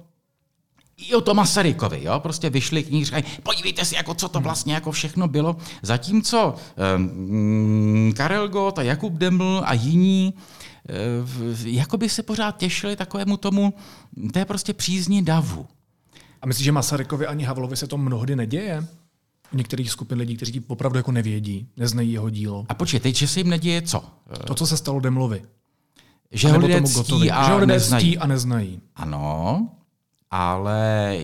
i 1.07 1.15
o 1.15 1.21
to 1.21 1.33
Masarykovi, 1.33 2.03
jo? 2.03 2.19
prostě 2.19 2.49
vyšli 2.49 2.83
knihy, 2.83 3.05
říkají, 3.05 3.23
podívejte 3.43 3.85
si, 3.85 3.95
jako, 3.95 4.13
co 4.13 4.29
to 4.29 4.39
vlastně 4.39 4.73
jako 4.73 4.91
všechno 4.91 5.27
bylo. 5.27 5.57
Zatímco 5.81 6.55
um, 6.95 8.13
Karel 8.15 8.49
Gott 8.49 8.79
a 8.79 8.81
Jakub 8.81 9.13
Deml 9.13 9.61
a 9.65 9.73
jiní 9.73 10.33
um, 10.33 11.55
jako 11.65 11.97
by 11.97 12.09
se 12.09 12.23
pořád 12.23 12.57
těšili 12.57 12.95
takovému 12.95 13.37
tomu, 13.37 13.73
to 14.33 14.39
je 14.39 14.45
prostě 14.45 14.73
přízni 14.73 15.21
davu. 15.21 15.65
A 16.41 16.47
myslíš, 16.47 16.65
že 16.65 16.71
Masarykovi 16.71 17.27
ani 17.27 17.43
Havlovi 17.43 17.77
se 17.77 17.87
to 17.87 17.97
mnohdy 17.97 18.35
neděje? 18.35 18.87
U 19.53 19.57
některých 19.57 19.91
skupin 19.91 20.17
lidí, 20.17 20.35
kteří 20.35 20.63
opravdu 20.67 20.97
jako 20.97 21.11
nevědí, 21.11 21.67
neznají 21.77 22.11
jeho 22.11 22.29
dílo. 22.29 22.65
A 22.69 22.73
počkej, 22.73 22.99
teď, 22.99 23.15
že 23.15 23.27
se 23.27 23.39
jim 23.39 23.49
neděje 23.49 23.81
co? 23.81 24.03
To, 24.47 24.55
co 24.55 24.67
se 24.67 24.77
stalo 24.77 24.99
Demlovi. 24.99 25.41
Že 26.31 26.47
ho 26.49 26.59
lidé 26.59 26.81
ctí 26.81 27.31
a, 27.31 27.45
že 27.45 27.51
ho 27.51 27.57
lidé 27.57 27.73
neznají. 27.73 28.05
ctí 28.05 28.17
a 28.17 28.27
neznají. 28.27 28.81
Ano, 28.95 29.69
ale 30.31 31.17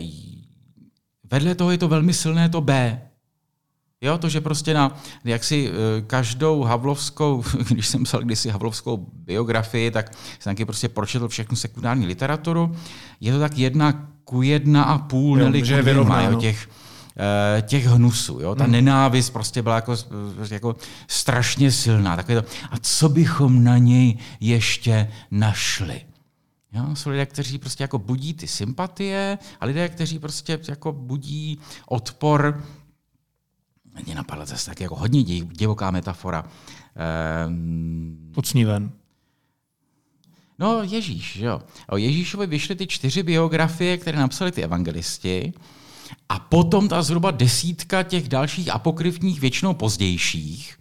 vedle 1.31 1.55
toho 1.55 1.71
je 1.71 1.77
to 1.77 1.87
velmi 1.87 2.13
silné 2.13 2.49
to 2.49 2.61
B. 2.61 3.01
Jo, 4.01 4.17
to, 4.17 4.29
že 4.29 4.41
prostě 4.41 4.73
na 4.73 4.97
jak 5.23 5.43
si 5.43 5.69
eh, 5.69 6.01
každou 6.01 6.63
havlovskou, 6.63 7.43
když 7.69 7.87
jsem 7.87 8.03
psal 8.03 8.21
kdysi 8.21 8.49
havlovskou 8.49 9.07
biografii, 9.13 9.91
tak 9.91 10.11
jsem 10.39 10.51
taky 10.51 10.65
prostě 10.65 10.89
pročetl 10.89 11.27
všechnu 11.27 11.55
sekundární 11.55 12.05
literaturu. 12.05 12.75
Je 13.19 13.33
to 13.33 13.39
tak 13.39 13.57
jedna 13.57 14.07
ku 14.23 14.41
jedna 14.41 14.83
a 14.83 14.97
půl, 14.97 15.39
jo, 15.39 15.45
neli 15.45 15.61
ku 15.61 15.67
dvěma, 15.67 16.21
jo, 16.21 16.39
těch, 16.39 16.69
eh, 17.57 17.61
těch 17.61 17.85
hnusů. 17.85 18.39
Jo? 18.41 18.55
Ta 18.55 18.63
hmm. 18.63 18.73
nenávist 18.73 19.29
prostě 19.29 19.61
byla 19.61 19.75
jako, 19.75 19.95
jako 20.51 20.75
strašně 21.07 21.71
silná. 21.71 22.15
Takové 22.15 22.41
to, 22.41 22.47
a 22.71 22.77
co 22.81 23.09
bychom 23.09 23.63
na 23.63 23.77
něj 23.77 24.17
ještě 24.39 25.11
našli? 25.31 26.01
Jo, 26.75 26.95
jsou 26.95 27.09
lidé, 27.09 27.25
kteří 27.25 27.57
prostě 27.57 27.83
jako 27.83 27.99
budí 27.99 28.33
ty 28.33 28.47
sympatie 28.47 29.37
a 29.59 29.65
lidé, 29.65 29.89
kteří 29.89 30.19
prostě 30.19 30.59
jako 30.67 30.91
budí 30.91 31.59
odpor. 31.85 32.63
Mě 34.05 34.15
napadla 34.15 34.45
zase 34.45 34.65
tak 34.65 34.81
jako 34.81 34.95
hodně 34.95 35.23
divoká 35.23 35.91
metafora. 35.91 36.45
Um, 37.47 38.31
Ucníven. 38.37 38.91
No 40.59 40.83
Ježíš, 40.83 41.35
jo. 41.35 41.61
O 41.89 41.97
Ježíšovi 41.97 42.47
vyšly 42.47 42.75
ty 42.75 42.87
čtyři 42.87 43.23
biografie, 43.23 43.97
které 43.97 44.19
napsali 44.19 44.51
ty 44.51 44.63
evangelisti. 44.63 45.53
A 46.29 46.39
potom 46.39 46.87
ta 46.87 47.01
zhruba 47.01 47.31
desítka 47.31 48.03
těch 48.03 48.29
dalších 48.29 48.73
apokryfních, 48.73 49.39
většinou 49.39 49.73
pozdějších. 49.73 50.77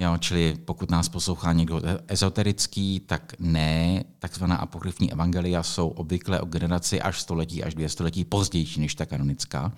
Jo, 0.00 0.16
čili 0.18 0.56
pokud 0.64 0.90
nás 0.90 1.08
poslouchá 1.08 1.52
někdo 1.52 1.82
ezoterický, 2.08 3.00
tak 3.00 3.34
ne. 3.38 4.04
Takzvaná 4.18 4.56
apokryfní 4.56 5.12
evangelia 5.12 5.62
jsou 5.62 5.88
obvykle 5.88 6.40
o 6.40 6.46
generaci 6.46 7.00
až 7.00 7.20
století, 7.20 7.64
až 7.64 7.74
dvě 7.74 7.88
století 7.88 8.24
pozdější 8.24 8.80
než 8.80 8.94
ta 8.94 9.06
kanonická 9.06 9.72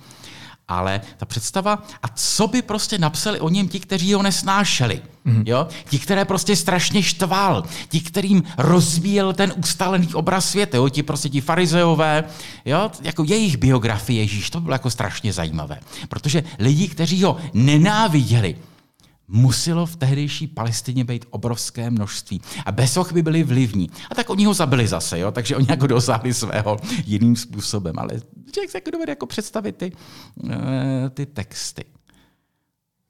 ale 0.68 1.00
ta 1.16 1.26
představa, 1.26 1.82
a 2.02 2.08
co 2.14 2.46
by 2.48 2.62
prostě 2.62 2.98
napsali 2.98 3.40
o 3.40 3.48
něm 3.48 3.68
ti, 3.68 3.80
kteří 3.80 4.14
ho 4.14 4.22
nesnášeli. 4.22 5.02
Mm. 5.24 5.42
Jo? 5.46 5.68
Ti, 5.90 5.98
které 5.98 6.24
prostě 6.24 6.56
strašně 6.56 7.02
štval, 7.02 7.64
ti, 7.88 8.00
kterým 8.00 8.42
rozvíjel 8.58 9.32
ten 9.32 9.52
ustálený 9.56 10.14
obraz 10.14 10.50
světa, 10.50 10.76
jo? 10.76 10.88
ti 10.88 11.02
prostě 11.02 11.28
ti 11.28 11.40
farizeové, 11.40 12.24
jo? 12.64 12.90
jako 13.02 13.24
jejich 13.24 13.56
biografie 13.56 14.22
Ježíš, 14.22 14.50
to 14.50 14.60
bylo 14.60 14.74
jako 14.74 14.90
strašně 14.90 15.32
zajímavé. 15.32 15.80
Protože 16.08 16.44
lidi, 16.58 16.88
kteří 16.88 17.22
ho 17.22 17.36
nenáviděli, 17.54 18.56
muselo 19.28 19.86
v 19.86 19.96
tehdejší 19.96 20.46
Palestině 20.46 21.04
být 21.04 21.26
obrovské 21.30 21.90
množství. 21.90 22.40
A 22.66 22.72
Besoch 22.72 23.12
by 23.12 23.22
byli 23.22 23.42
vlivní. 23.42 23.90
A 24.10 24.14
tak 24.14 24.30
oni 24.30 24.44
ho 24.44 24.54
zabili 24.54 24.88
zase, 24.88 25.18
jo? 25.18 25.32
takže 25.32 25.56
oni 25.56 25.66
jako 25.70 25.86
dosáhli 25.86 26.34
svého 26.34 26.76
jiným 27.04 27.36
způsobem. 27.36 27.98
Ale 27.98 28.20
člověk 28.52 28.70
se 28.70 28.76
jako 28.76 28.90
dovede 28.90 29.12
jako 29.12 29.26
představit 29.26 29.76
ty, 29.76 29.92
uh, 30.42 30.50
ty 31.14 31.26
texty. 31.26 31.84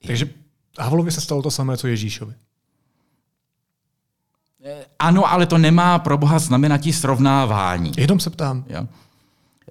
Takže 0.06 0.30
Havlovi 0.78 1.10
se 1.10 1.20
stalo 1.20 1.42
to 1.42 1.50
samé, 1.50 1.76
co 1.76 1.86
Ježíšovi. 1.86 2.34
Eh, 4.64 4.84
ano, 4.98 5.32
ale 5.32 5.46
to 5.46 5.58
nemá 5.58 5.98
pro 5.98 6.18
Boha 6.18 6.38
znamenatí 6.38 6.92
srovnávání. 6.92 7.92
Jenom 7.96 8.20
se 8.20 8.30
ptám. 8.30 8.64
Jo? 8.68 8.88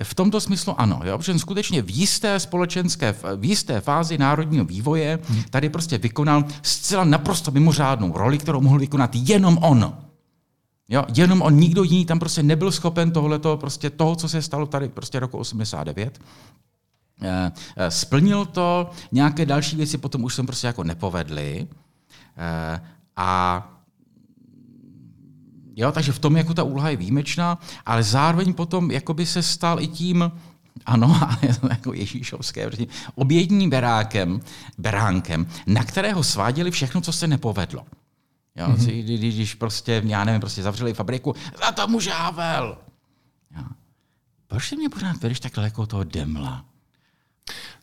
V 0.03 0.13
tomto 0.13 0.41
smyslu 0.41 0.81
ano, 0.81 1.01
jo? 1.03 1.17
protože 1.17 1.39
skutečně 1.39 1.81
v 1.81 1.89
jisté 1.89 2.39
společenské, 2.39 3.15
v 3.35 3.45
jisté 3.45 3.81
fázi 3.81 4.17
národního 4.17 4.65
vývoje 4.65 5.19
tady 5.49 5.69
prostě 5.69 5.97
vykonal 5.97 6.43
zcela 6.61 7.03
naprosto 7.03 7.51
mimořádnou 7.51 8.17
roli, 8.17 8.37
kterou 8.37 8.61
mohl 8.61 8.79
vykonat 8.79 9.11
jenom 9.13 9.57
on. 9.61 9.97
Jo, 10.89 11.05
jenom 11.15 11.41
on, 11.41 11.55
nikdo 11.55 11.83
jiný 11.83 12.05
tam 12.05 12.19
prostě 12.19 12.43
nebyl 12.43 12.71
schopen 12.71 13.11
tohleto, 13.11 13.57
prostě 13.57 13.89
toho, 13.89 14.15
co 14.15 14.29
se 14.29 14.41
stalo 14.41 14.65
tady 14.65 14.89
prostě 14.89 15.19
roku 15.19 15.37
89. 15.37 16.19
Eh, 17.21 17.51
eh, 17.77 17.91
splnil 17.91 18.45
to, 18.45 18.89
nějaké 19.11 19.45
další 19.45 19.75
věci 19.75 19.97
potom 19.97 20.23
už 20.23 20.35
jsem 20.35 20.45
prostě 20.45 20.67
jako 20.67 20.83
nepovedly. 20.83 21.67
Eh, 22.37 22.81
a 23.15 23.67
Jo, 25.75 25.91
takže 25.91 26.11
v 26.11 26.19
tom 26.19 26.37
jako 26.37 26.53
ta 26.53 26.63
úloha 26.63 26.89
je 26.89 26.97
výjimečná, 26.97 27.59
ale 27.85 28.03
zároveň 28.03 28.53
potom 28.53 28.91
jakoby 28.91 29.25
se 29.25 29.43
stal 29.43 29.81
i 29.81 29.87
tím, 29.87 30.31
ano, 30.85 31.19
jako 31.69 31.93
Ježíšovské, 31.93 32.69
obědním 33.15 33.69
berákem, 33.69 34.41
beránkem, 34.77 35.47
na 35.67 35.83
kterého 35.83 36.23
sváděli 36.23 36.71
všechno, 36.71 37.01
co 37.01 37.13
se 37.13 37.27
nepovedlo. 37.27 37.85
Jo, 38.55 38.67
mm-hmm. 38.67 39.03
když, 39.03 39.35
když 39.35 39.55
prostě, 39.55 40.01
já 40.05 40.23
nevím, 40.23 40.41
prostě 40.41 40.63
zavřeli 40.63 40.93
fabriku, 40.93 41.35
za 41.65 41.71
to 41.71 41.87
může 41.87 42.11
Havel. 42.11 42.77
Jo. 43.57 43.63
Proč 44.47 44.67
si 44.67 44.75
mě 44.75 44.89
pořád 44.89 45.17
vedeš 45.17 45.39
takhle 45.39 45.63
jako 45.63 45.85
toho 45.85 46.03
demla? 46.03 46.65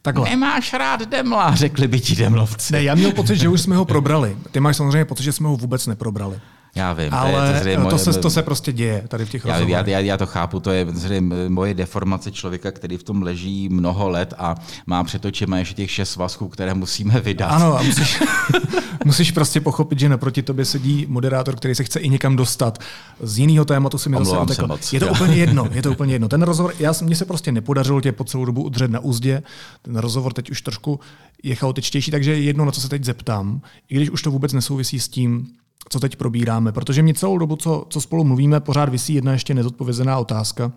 Takhle. 0.03 0.31
Nemáš 0.31 0.73
rád 0.73 1.03
demla, 1.03 1.55
řekli 1.55 1.89
by 1.89 2.01
ti 2.01 2.17
demlovci. 2.17 2.73
Ne, 2.73 2.83
já 2.83 2.95
měl 2.95 3.13
pocit, 3.13 3.37
že 3.37 3.49
už 3.49 3.61
jsme 3.61 3.77
ho 3.77 3.85
probrali. 3.85 4.39
Ty 4.51 4.61
máš 4.61 4.77
samozřejmě 4.77 5.05
pocit, 5.05 5.23
že 5.23 5.33
jsme 5.33 5.49
ho 5.49 5.57
vůbec 5.57 5.87
neprobrali. 5.87 6.41
Já 6.79 6.93
vím. 6.93 7.15
Ale 7.15 7.61
to, 7.63 7.69
je, 7.69 7.77
to, 7.77 7.89
to, 7.89 7.99
se, 7.99 8.13
to 8.13 8.31
se 8.31 8.43
prostě 8.43 8.73
děje 8.73 9.05
tady 9.09 9.25
v 9.25 9.31
těch 9.31 9.45
já, 9.45 9.59
já, 9.59 9.89
já, 9.89 9.99
já 9.99 10.17
to 10.17 10.27
chápu, 10.27 10.61
to 10.61 10.71
je 10.71 10.87
moje 11.49 11.75
deformace 11.75 12.33
člověka, 12.33 12.71
který 12.71 12.97
v 12.97 13.03
tom 13.03 13.23
leží 13.23 13.69
mnoho 13.69 14.09
let 14.09 14.35
a 14.39 14.55
má 14.87 15.05
před 15.05 15.25
očima 15.25 15.59
ještě 15.59 15.75
těch 15.75 15.91
šest 15.91 16.11
svazků, 16.11 16.49
které 16.49 16.75
musíme 16.75 17.21
vydat. 17.21 17.47
Ano, 17.47 17.79
a 17.79 17.83
musíš, 17.83 18.23
musíš 19.05 19.31
prostě 19.31 19.61
pochopit, 19.61 19.99
že 19.99 20.09
naproti 20.09 20.43
tobě 20.43 20.65
sedí 20.65 21.07
moderátor, 21.09 21.57
který 21.57 21.75
se 21.75 21.85
chce 21.85 22.01
i 22.01 22.09
někam 22.09 22.37
dostat. 22.37 22.79
Z 23.21 23.39
jiného 23.39 23.65
tématu 23.65 23.99
si 23.99 24.09
mi 24.09 24.17
zase 24.19 24.39
utekl. 24.39 24.79
Je 24.93 25.01
to 25.01 25.07
jo. 25.07 25.13
úplně 25.13 25.35
jedno, 25.35 25.69
je 25.73 25.83
to 25.83 25.91
úplně 25.99 26.15
jedno. 26.15 26.29
Ten 26.29 26.43
rozhovor, 26.43 26.75
já, 26.79 26.93
mně 27.03 27.17
se 27.17 27.25
prostě 27.25 27.53
nepodařilo 27.53 28.01
tě 28.01 28.13
po 28.13 28.25
celou 28.25 28.45
dobu 28.45 28.63
udržet 28.63 28.91
na 28.91 29.01
úzdě. 29.01 29.43
Ten 29.83 29.97
rozhovor 29.97 30.33
teď 30.33 30.51
už 30.51 30.63
trošku 30.63 31.01
je 31.43 31.55
chaotičtější, 31.55 32.11
takže 32.11 32.39
jedno, 32.39 32.65
na 32.65 32.73
co 32.73 32.81
se 32.81 32.89
teď 32.89 33.05
zeptám, 33.05 33.61
i 33.89 33.97
když 33.97 34.11
už 34.11 34.23
to 34.23 34.31
vůbec 34.31 34.53
nesouvisí 34.53 35.01
s 35.01 35.09
tím, 35.09 35.47
co 35.89 36.01
teď 36.01 36.17
probíráme, 36.17 36.73
protože 36.73 37.03
mě 37.03 37.15
celou 37.15 37.39
dobu, 37.39 37.57
co, 37.57 37.87
co 37.91 38.01
spolu 38.01 38.25
mluvíme, 38.25 38.61
pořád 38.61 38.89
vysí 38.89 39.15
jedna 39.15 39.33
ještě 39.33 39.55
nezodpovězená 39.55 40.19
otázka, 40.19 40.73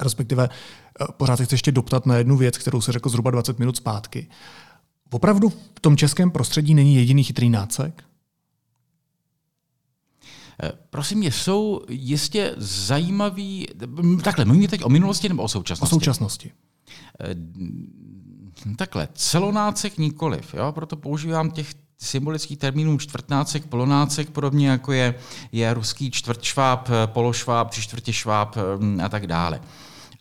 respektive 0.00 0.48
eh, 0.48 1.04
pořád 1.16 1.36
se 1.36 1.44
chci 1.44 1.54
ještě 1.54 1.72
doptat 1.72 2.06
na 2.06 2.16
jednu 2.16 2.36
věc, 2.36 2.58
kterou 2.58 2.80
se 2.80 2.92
řekl 2.92 3.08
zhruba 3.08 3.30
20 3.30 3.58
minut 3.58 3.76
zpátky. 3.76 4.26
Opravdu 5.10 5.48
v 5.48 5.80
tom 5.80 5.96
českém 5.96 6.30
prostředí 6.30 6.74
není 6.74 6.94
jediný 6.94 7.24
chytrý 7.24 7.50
nácek? 7.50 8.04
Eh, 10.62 10.72
prosím 10.90 11.18
mě, 11.18 11.32
jsou 11.32 11.80
jistě 11.88 12.54
zajímavý, 12.56 13.66
takhle, 14.24 14.44
mluvíme 14.44 14.68
teď 14.68 14.84
o 14.84 14.88
minulosti 14.88 15.28
nebo 15.28 15.42
o 15.42 15.48
současnosti? 15.48 15.94
O 15.94 15.98
současnosti. 15.98 16.52
Eh, 17.20 17.34
takhle, 18.76 19.08
celonácek 19.14 19.98
nikoliv, 19.98 20.54
jo? 20.54 20.72
proto 20.72 20.96
používám 20.96 21.50
těch 21.50 21.74
symbolických 22.02 22.58
termínů 22.58 22.98
čtvrtnácek, 22.98 23.66
polonácek, 23.66 24.30
podobně 24.30 24.68
jako 24.68 24.92
je, 24.92 25.14
je 25.52 25.74
ruský 25.74 26.10
čtvrtšváb, 26.10 26.88
pološváb, 27.06 27.70
tři 27.70 27.82
čtvrtě 27.82 28.12
šváb 28.12 28.56
mm, 28.78 29.00
a 29.04 29.08
tak 29.08 29.26
dále. 29.26 29.60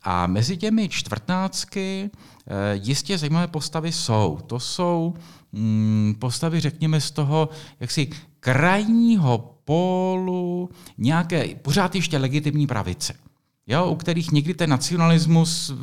A 0.04 0.28
mezi 0.28 0.58
těmi 0.58 0.90
čtvrtnácky 0.90 2.10
eh, 2.48 2.80
jistě 2.84 3.18
zajímavé 3.18 3.48
postavy 3.48 3.92
jsou. 3.92 4.40
To 4.48 4.60
jsou 4.60 5.14
mm, 5.52 6.16
postavy, 6.20 6.60
řekněme, 6.60 7.02
z 7.02 7.12
toho 7.12 7.50
jaksi 7.80 8.10
krajního 8.40 9.58
pólu 9.66 10.70
nějaké 10.98 11.48
pořád 11.56 11.96
ještě 11.96 12.18
legitimní 12.18 12.68
pravice 12.68 13.14
jo, 13.68 13.86
u 13.86 13.96
kterých 13.96 14.32
někdy 14.32 14.54
ten 14.54 14.70
nacionalismus 14.70 15.74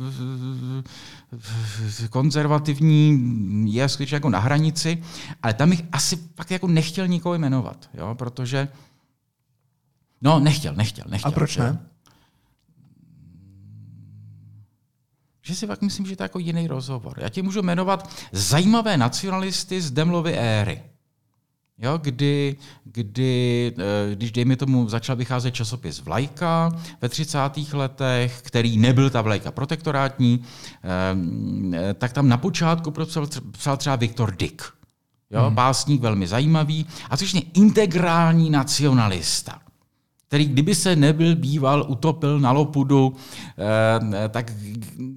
konzervativní 2.09 3.19
je 3.73 3.89
skutečně 3.89 4.15
jako 4.15 4.29
na 4.29 4.39
hranici, 4.39 5.03
ale 5.43 5.53
tam 5.53 5.69
bych 5.69 5.81
asi 5.91 6.17
pak 6.17 6.51
jako 6.51 6.67
nechtěl 6.67 7.07
nikoho 7.07 7.35
jmenovat, 7.35 7.89
jo, 7.93 8.15
protože 8.15 8.67
no 10.21 10.39
nechtěl, 10.39 10.75
nechtěl, 10.75 11.05
nechtěl. 11.09 11.31
A 11.31 11.33
proč 11.33 11.57
ne? 11.57 11.79
Že 15.41 15.55
si 15.55 15.67
pak 15.67 15.81
myslím, 15.81 16.05
že 16.05 16.15
to 16.15 16.23
je 16.23 16.25
jako 16.25 16.39
jiný 16.39 16.67
rozhovor. 16.67 17.19
Já 17.21 17.29
ti 17.29 17.41
můžu 17.41 17.61
jmenovat 17.61 18.09
zajímavé 18.31 18.97
nacionalisty 18.97 19.81
z 19.81 19.91
Demlovy 19.91 20.33
éry. 20.33 20.88
Jo, 21.81 21.97
kdy, 21.97 22.55
kdy, 22.83 23.73
eh, 23.77 24.15
když 24.15 24.31
dejme 24.31 24.55
tomu 24.55 24.89
začal 24.89 25.15
vycházet 25.15 25.51
časopis 25.51 25.99
Vlajka 25.99 26.71
ve 27.01 27.09
30. 27.09 27.73
letech, 27.73 28.41
který 28.41 28.77
nebyl 28.77 29.09
ta 29.09 29.21
Vlajka 29.21 29.51
protektorátní, 29.51 30.43
eh, 30.83 31.93
tak 31.93 32.13
tam 32.13 32.29
na 32.29 32.37
počátku 32.37 32.93
psal 33.51 33.77
třeba 33.77 33.95
Viktor 33.95 34.35
Dick. 34.35 34.61
Jo, 35.31 35.41
hmm. 35.41 35.55
Básník 35.55 36.01
velmi 36.01 36.27
zajímavý 36.27 36.85
a 37.09 37.17
což 37.17 37.33
je 37.33 37.41
integrální 37.53 38.49
nacionalista 38.49 39.59
který 40.29 40.45
kdyby 40.45 40.75
se 40.75 40.95
nebyl 40.95 41.35
býval 41.35 41.85
utopil 41.87 42.39
na 42.39 42.51
lopudu, 42.51 43.15
eh, 43.57 44.29
tak 44.29 44.53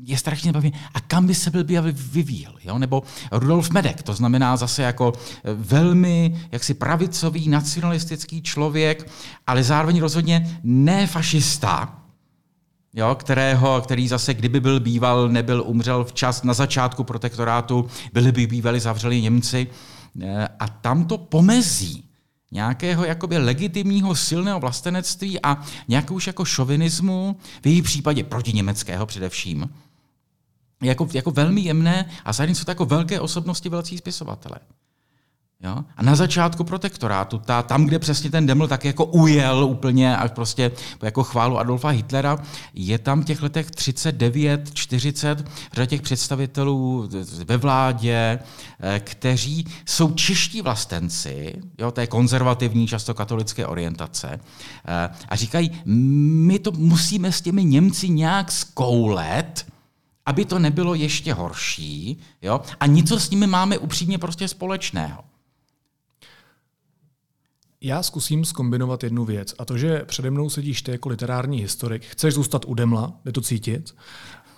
je 0.02 0.18
strašně 0.18 0.48
nebavý. 0.48 0.72
A 0.94 1.00
kam 1.00 1.26
by 1.26 1.34
se 1.34 1.50
byl 1.50 1.64
býval 1.64 1.84
vyvíjel? 1.92 2.52
Jo? 2.64 2.78
Nebo 2.78 3.02
Rudolf 3.32 3.70
Medek, 3.70 4.02
to 4.02 4.14
znamená 4.14 4.56
zase 4.56 4.82
jako 4.82 5.12
eh, 5.16 5.40
velmi 5.54 6.40
jaksi 6.52 6.74
pravicový, 6.74 7.48
nacionalistický 7.48 8.42
člověk, 8.42 9.10
ale 9.46 9.62
zároveň 9.62 10.00
rozhodně 10.00 10.60
ne 10.62 11.06
fašista, 11.06 11.98
jo, 12.94 13.14
kterého, 13.14 13.80
který 13.80 14.08
zase, 14.08 14.34
kdyby 14.34 14.60
byl 14.60 14.80
býval, 14.80 15.28
nebyl, 15.28 15.62
umřel 15.66 16.04
včas 16.04 16.42
na 16.42 16.54
začátku 16.54 17.04
protektorátu, 17.04 17.86
byli 18.12 18.32
by 18.32 18.46
bývali 18.46 18.80
zavřeli 18.80 19.22
Němci. 19.22 19.66
Eh, 20.22 20.48
a 20.58 20.68
tam 20.68 21.04
to 21.04 21.18
pomezí 21.18 22.11
nějakého 22.52 23.04
jakoby 23.04 23.38
legitimního 23.38 24.16
silného 24.16 24.60
vlastenectví 24.60 25.42
a 25.42 25.62
nějakou 25.88 26.14
už 26.14 26.26
jako 26.26 26.44
šovinismu, 26.44 27.36
v 27.62 27.66
jejich 27.66 27.82
případě 27.82 28.24
protiněmeckého 28.24 29.06
především, 29.06 29.74
jako, 30.82 31.08
jako 31.12 31.30
velmi 31.30 31.60
jemné 31.60 32.10
a 32.24 32.32
zároveň 32.32 32.54
jsou 32.54 32.64
to 32.64 32.70
jako 32.70 32.84
velké 32.84 33.20
osobnosti, 33.20 33.68
velcí 33.68 33.98
spisovatele. 33.98 34.56
Jo? 35.62 35.84
A 35.96 36.02
na 36.02 36.16
začátku 36.16 36.64
protektorátu, 36.64 37.38
ta, 37.38 37.62
tam, 37.62 37.84
kde 37.84 37.98
přesně 37.98 38.30
ten 38.30 38.46
Deml 38.46 38.68
tak 38.68 38.84
jako 38.84 39.04
ujel 39.04 39.64
úplně 39.64 40.16
a 40.16 40.28
prostě 40.28 40.70
jako 41.02 41.24
chválu 41.24 41.58
Adolfa 41.58 41.88
Hitlera, 41.88 42.38
je 42.74 42.98
tam 42.98 43.22
v 43.22 43.24
těch 43.24 43.42
letech 43.42 43.70
39, 43.70 44.74
40 44.74 45.44
řada 45.72 45.86
těch 45.86 46.02
představitelů 46.02 47.08
ve 47.44 47.56
vládě, 47.56 48.38
eh, 48.80 49.00
kteří 49.00 49.66
jsou 49.86 50.12
čeští 50.12 50.62
vlastenci, 50.62 51.54
jo, 51.78 51.90
té 51.90 52.06
konzervativní, 52.06 52.86
často 52.86 53.14
katolické 53.14 53.66
orientace, 53.66 54.40
eh, 54.84 55.10
a 55.28 55.36
říkají, 55.36 55.70
my 55.84 56.58
to 56.58 56.72
musíme 56.72 57.32
s 57.32 57.40
těmi 57.40 57.64
Němci 57.64 58.08
nějak 58.08 58.52
zkoulet, 58.52 59.66
aby 60.26 60.44
to 60.44 60.58
nebylo 60.58 60.94
ještě 60.94 61.34
horší, 61.34 62.18
jo? 62.42 62.60
a 62.80 62.86
něco 62.86 63.20
s 63.20 63.30
nimi 63.30 63.46
máme 63.46 63.78
upřímně 63.78 64.18
prostě 64.18 64.48
společného. 64.48 65.31
Já 67.84 68.02
zkusím 68.02 68.44
skombinovat 68.44 69.04
jednu 69.04 69.24
věc. 69.24 69.54
A 69.58 69.64
to, 69.64 69.78
že 69.78 70.02
přede 70.06 70.30
mnou 70.30 70.50
sedíš 70.50 70.82
ty 70.82 70.90
jako 70.90 71.08
literární 71.08 71.58
historik, 71.58 72.04
chceš 72.04 72.34
zůstat 72.34 72.64
u 72.64 72.74
Demla, 72.74 73.12
jde 73.24 73.32
to 73.32 73.40
cítit. 73.40 73.94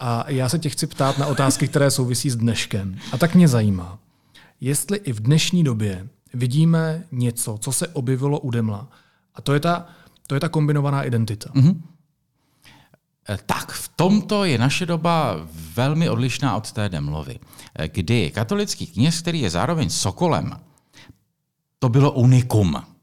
A 0.01 0.31
já 0.31 0.49
se 0.49 0.59
tě 0.59 0.69
chci 0.69 0.87
ptát 0.87 1.19
na 1.19 1.27
otázky, 1.27 1.69
které 1.69 1.91
souvisí 1.91 2.31
s 2.31 2.37
dneškem. 2.37 2.99
A 3.13 3.19
tak 3.19 3.35
mě 3.35 3.49
zajímá, 3.49 3.99
jestli 4.61 4.99
i 4.99 5.13
v 5.13 5.21
dnešní 5.21 5.65
době 5.65 6.09
vidíme 6.35 7.05
něco, 7.13 7.59
co 7.61 7.73
se 7.73 7.89
objevilo 7.89 8.41
u 8.41 8.51
Demla. 8.51 8.89
A 9.35 9.43
to 9.43 9.55
je 9.55 9.61
ta, 9.61 9.87
to 10.27 10.35
je 10.35 10.41
ta 10.41 10.49
kombinovaná 10.49 11.03
identita. 11.03 11.51
Mm-hmm. 11.51 11.81
Tak, 13.47 13.73
v 13.73 13.89
tomto 13.97 14.45
je 14.45 14.59
naše 14.59 14.87
doba 14.87 15.49
velmi 15.75 16.09
odlišná 16.09 16.57
od 16.57 16.73
té 16.73 16.89
Demlovy, 16.89 17.39
eh, 17.75 17.89
kdy 17.89 18.31
katolický 18.31 18.87
kněz, 18.87 19.21
který 19.21 19.41
je 19.41 19.51
zároveň 19.51 19.91
sokolem, 19.91 20.61
to 21.79 21.89
bylo 21.89 22.13
unikum. 22.13 22.94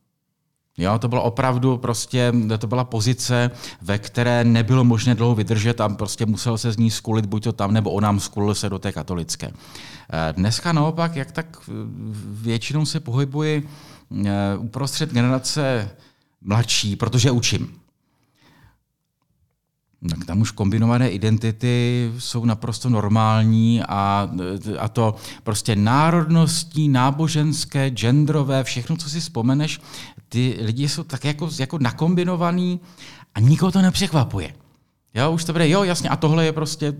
Jo, 0.77 0.99
to 0.99 1.07
bylo 1.07 1.23
opravdu 1.23 1.77
prostě, 1.77 2.33
to 2.57 2.67
byla 2.67 2.83
pozice, 2.83 3.51
ve 3.81 3.97
které 3.97 4.43
nebylo 4.43 4.83
možné 4.83 5.15
dlouho 5.15 5.35
vydržet 5.35 5.81
a 5.81 5.89
prostě 5.89 6.25
musel 6.25 6.57
se 6.57 6.71
z 6.71 6.77
ní 6.77 6.91
skulit 6.91 7.25
buď 7.25 7.43
to 7.43 7.51
tam, 7.51 7.73
nebo 7.73 7.91
on 7.91 8.03
nám 8.03 8.19
skulil 8.19 8.55
se 8.55 8.69
do 8.69 8.79
té 8.79 8.91
katolické. 8.91 9.47
Eh, 9.47 10.33
dneska 10.33 10.73
naopak, 10.73 11.15
jak 11.15 11.31
tak 11.31 11.57
eh, 11.67 11.71
většinou 12.25 12.85
se 12.85 12.99
pohybuji 12.99 13.69
eh, 14.25 14.31
uprostřed 14.57 15.13
generace 15.13 15.89
mladší, 16.41 16.95
protože 16.95 17.31
učím. 17.31 17.81
Tak 20.09 20.25
tam 20.25 20.41
už 20.41 20.51
kombinované 20.51 21.09
identity 21.09 22.11
jsou 22.17 22.45
naprosto 22.45 22.89
normální 22.89 23.83
a, 23.83 24.29
a 24.79 24.87
to 24.87 25.15
prostě 25.43 25.75
národnostní, 25.75 26.89
náboženské, 26.89 27.89
genderové, 27.89 28.63
všechno, 28.63 28.97
co 28.97 29.09
si 29.09 29.19
vzpomeneš, 29.19 29.81
ty 30.31 30.57
lidi 30.61 30.89
jsou 30.89 31.03
tak 31.03 31.25
jako, 31.25 31.49
jako 31.59 31.77
nakombinovaný 31.79 32.79
a 33.35 33.39
nikoho 33.39 33.71
to 33.71 33.81
nepřekvapuje. 33.81 34.53
Jo, 35.13 35.31
už 35.31 35.43
to 35.43 35.51
bude, 35.51 35.69
jo, 35.69 35.83
jasně, 35.83 36.09
a 36.09 36.15
tohle 36.15 36.45
je 36.45 36.51
prostě... 36.51 36.93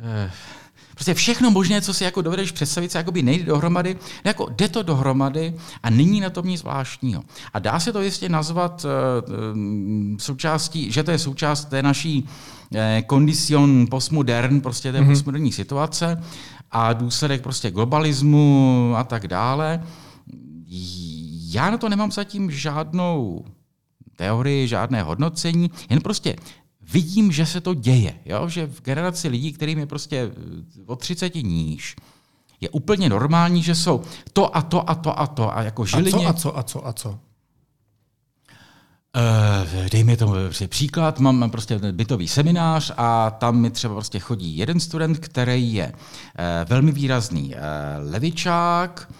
Eh, 0.00 0.30
prostě 0.94 1.14
všechno 1.14 1.50
možné, 1.50 1.80
co 1.80 1.94
si 1.94 2.04
jako 2.04 2.22
dovedeš 2.22 2.52
představit, 2.52 2.92
se 2.92 2.98
jakoby 2.98 3.22
nejde 3.22 3.44
dohromady, 3.44 3.96
jako 4.24 4.48
jde 4.56 4.68
to 4.68 4.82
dohromady 4.82 5.54
a 5.82 5.90
není 5.90 6.20
na 6.20 6.30
tom 6.30 6.46
nic 6.46 6.60
zvláštního. 6.60 7.22
A 7.52 7.58
dá 7.58 7.80
se 7.80 7.92
to 7.92 8.02
jistě 8.02 8.28
nazvat 8.28 8.84
uh, 8.84 8.90
součástí, 10.18 10.92
že 10.92 11.02
to 11.02 11.10
je 11.10 11.18
součást 11.18 11.64
té 11.64 11.82
naší 11.82 12.28
uh, 13.10 13.86
postmodern, 13.90 14.60
prostě 14.60 14.92
té 14.92 15.00
mm-hmm. 15.00 15.06
postmoderní 15.06 15.52
situace 15.52 16.22
a 16.70 16.92
důsledek 16.92 17.42
prostě 17.42 17.70
globalismu 17.70 18.94
a 18.96 19.04
tak 19.04 19.28
dále. 19.28 19.82
Já 21.52 21.70
na 21.70 21.78
to 21.78 21.88
nemám 21.88 22.12
zatím 22.12 22.50
žádnou 22.50 23.44
teorii, 24.16 24.68
žádné 24.68 25.02
hodnocení, 25.02 25.70
jen 25.90 26.00
prostě 26.00 26.36
vidím, 26.92 27.32
že 27.32 27.46
se 27.46 27.60
to 27.60 27.74
děje. 27.74 28.14
Jo? 28.24 28.48
Že 28.48 28.66
v 28.66 28.82
generaci 28.82 29.28
lidí, 29.28 29.52
kterým 29.52 29.78
je 29.78 29.86
prostě 29.86 30.30
od 30.86 31.00
30 31.00 31.34
níž, 31.34 31.96
je 32.60 32.70
úplně 32.70 33.08
normální, 33.08 33.62
že 33.62 33.74
jsou 33.74 34.02
to 34.32 34.56
a 34.56 34.62
to 34.62 34.90
a 34.90 34.94
to 34.94 35.20
a 35.20 35.26
to. 35.26 35.56
A 35.56 35.62
jako 35.62 35.86
žili 35.86 36.12
a 36.12 36.12
co, 36.12 36.28
a 36.28 36.32
co, 36.32 36.58
a 36.58 36.62
co, 36.62 36.86
a 36.86 36.92
co? 36.92 37.18
Uh, 39.16 39.88
dejme 39.92 40.16
tomu 40.16 40.34
příklad, 40.66 41.18
mám 41.20 41.50
prostě 41.50 41.78
bytový 41.78 42.28
seminář 42.28 42.92
a 42.96 43.30
tam 43.30 43.60
mi 43.60 43.70
třeba 43.70 43.94
prostě 43.94 44.18
chodí 44.18 44.56
jeden 44.56 44.80
student, 44.80 45.18
který 45.18 45.74
je 45.74 45.86
uh, 45.86 46.68
velmi 46.68 46.92
výrazný 46.92 47.54
uh, 47.54 47.60
levičák, 48.12 49.12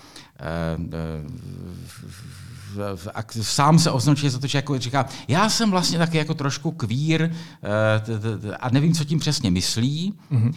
sám 3.42 3.78
se 3.78 3.90
označuje 3.90 4.30
za 4.30 4.38
to, 4.38 4.46
že 4.46 4.58
jako 4.58 4.78
říká, 4.78 5.06
já 5.28 5.48
jsem 5.48 5.70
vlastně 5.70 5.98
taky 5.98 6.18
jako 6.18 6.34
trošku 6.34 6.70
kvír 6.70 7.30
a 8.60 8.70
nevím, 8.70 8.94
co 8.94 9.04
tím 9.04 9.18
přesně 9.18 9.50
myslí. 9.50 10.14
Mm-hmm. 10.32 10.54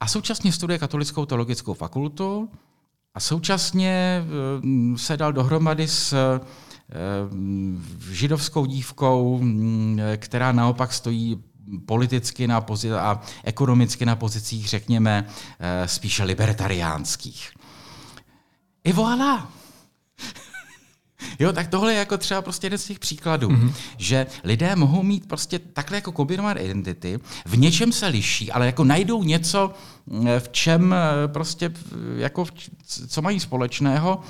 A 0.00 0.06
současně 0.06 0.52
studuje 0.52 0.78
katolickou 0.78 1.26
teologickou 1.26 1.74
fakultu 1.74 2.48
a 3.14 3.20
současně 3.20 4.24
se 4.96 5.16
dal 5.16 5.32
dohromady 5.32 5.88
s 5.88 6.14
židovskou 8.10 8.66
dívkou, 8.66 9.42
která 10.16 10.52
naopak 10.52 10.92
stojí 10.92 11.42
politicky 11.86 12.46
na 12.46 12.60
pozici 12.60 12.94
a 12.94 13.20
ekonomicky 13.44 14.06
na 14.06 14.16
pozicích, 14.16 14.68
řekněme, 14.68 15.26
spíše 15.86 16.24
libertariánských. 16.24 17.50
Et 18.84 18.94
voilà! 18.94 19.48
Jo, 21.38 21.52
tak 21.52 21.68
tohle 21.68 21.92
je 21.92 21.98
jako 21.98 22.18
třeba 22.18 22.42
prostě 22.42 22.66
jeden 22.66 22.78
z 22.78 22.84
těch 22.84 22.98
příkladů, 22.98 23.48
mm-hmm. 23.48 23.72
že 23.96 24.26
lidé 24.44 24.76
mohou 24.76 25.02
mít 25.02 25.28
prostě 25.28 25.58
takhle 25.58 25.96
jako 25.96 26.12
kombinovat 26.12 26.56
identity, 26.60 27.18
v 27.46 27.58
něčem 27.58 27.92
se 27.92 28.06
liší, 28.06 28.52
ale 28.52 28.66
jako 28.66 28.84
najdou 28.84 29.22
něco, 29.22 29.74
v 30.38 30.48
čem 30.48 30.94
prostě 31.26 31.72
jako 32.16 32.46
co 33.08 33.22
mají 33.22 33.40
společného 33.40 34.20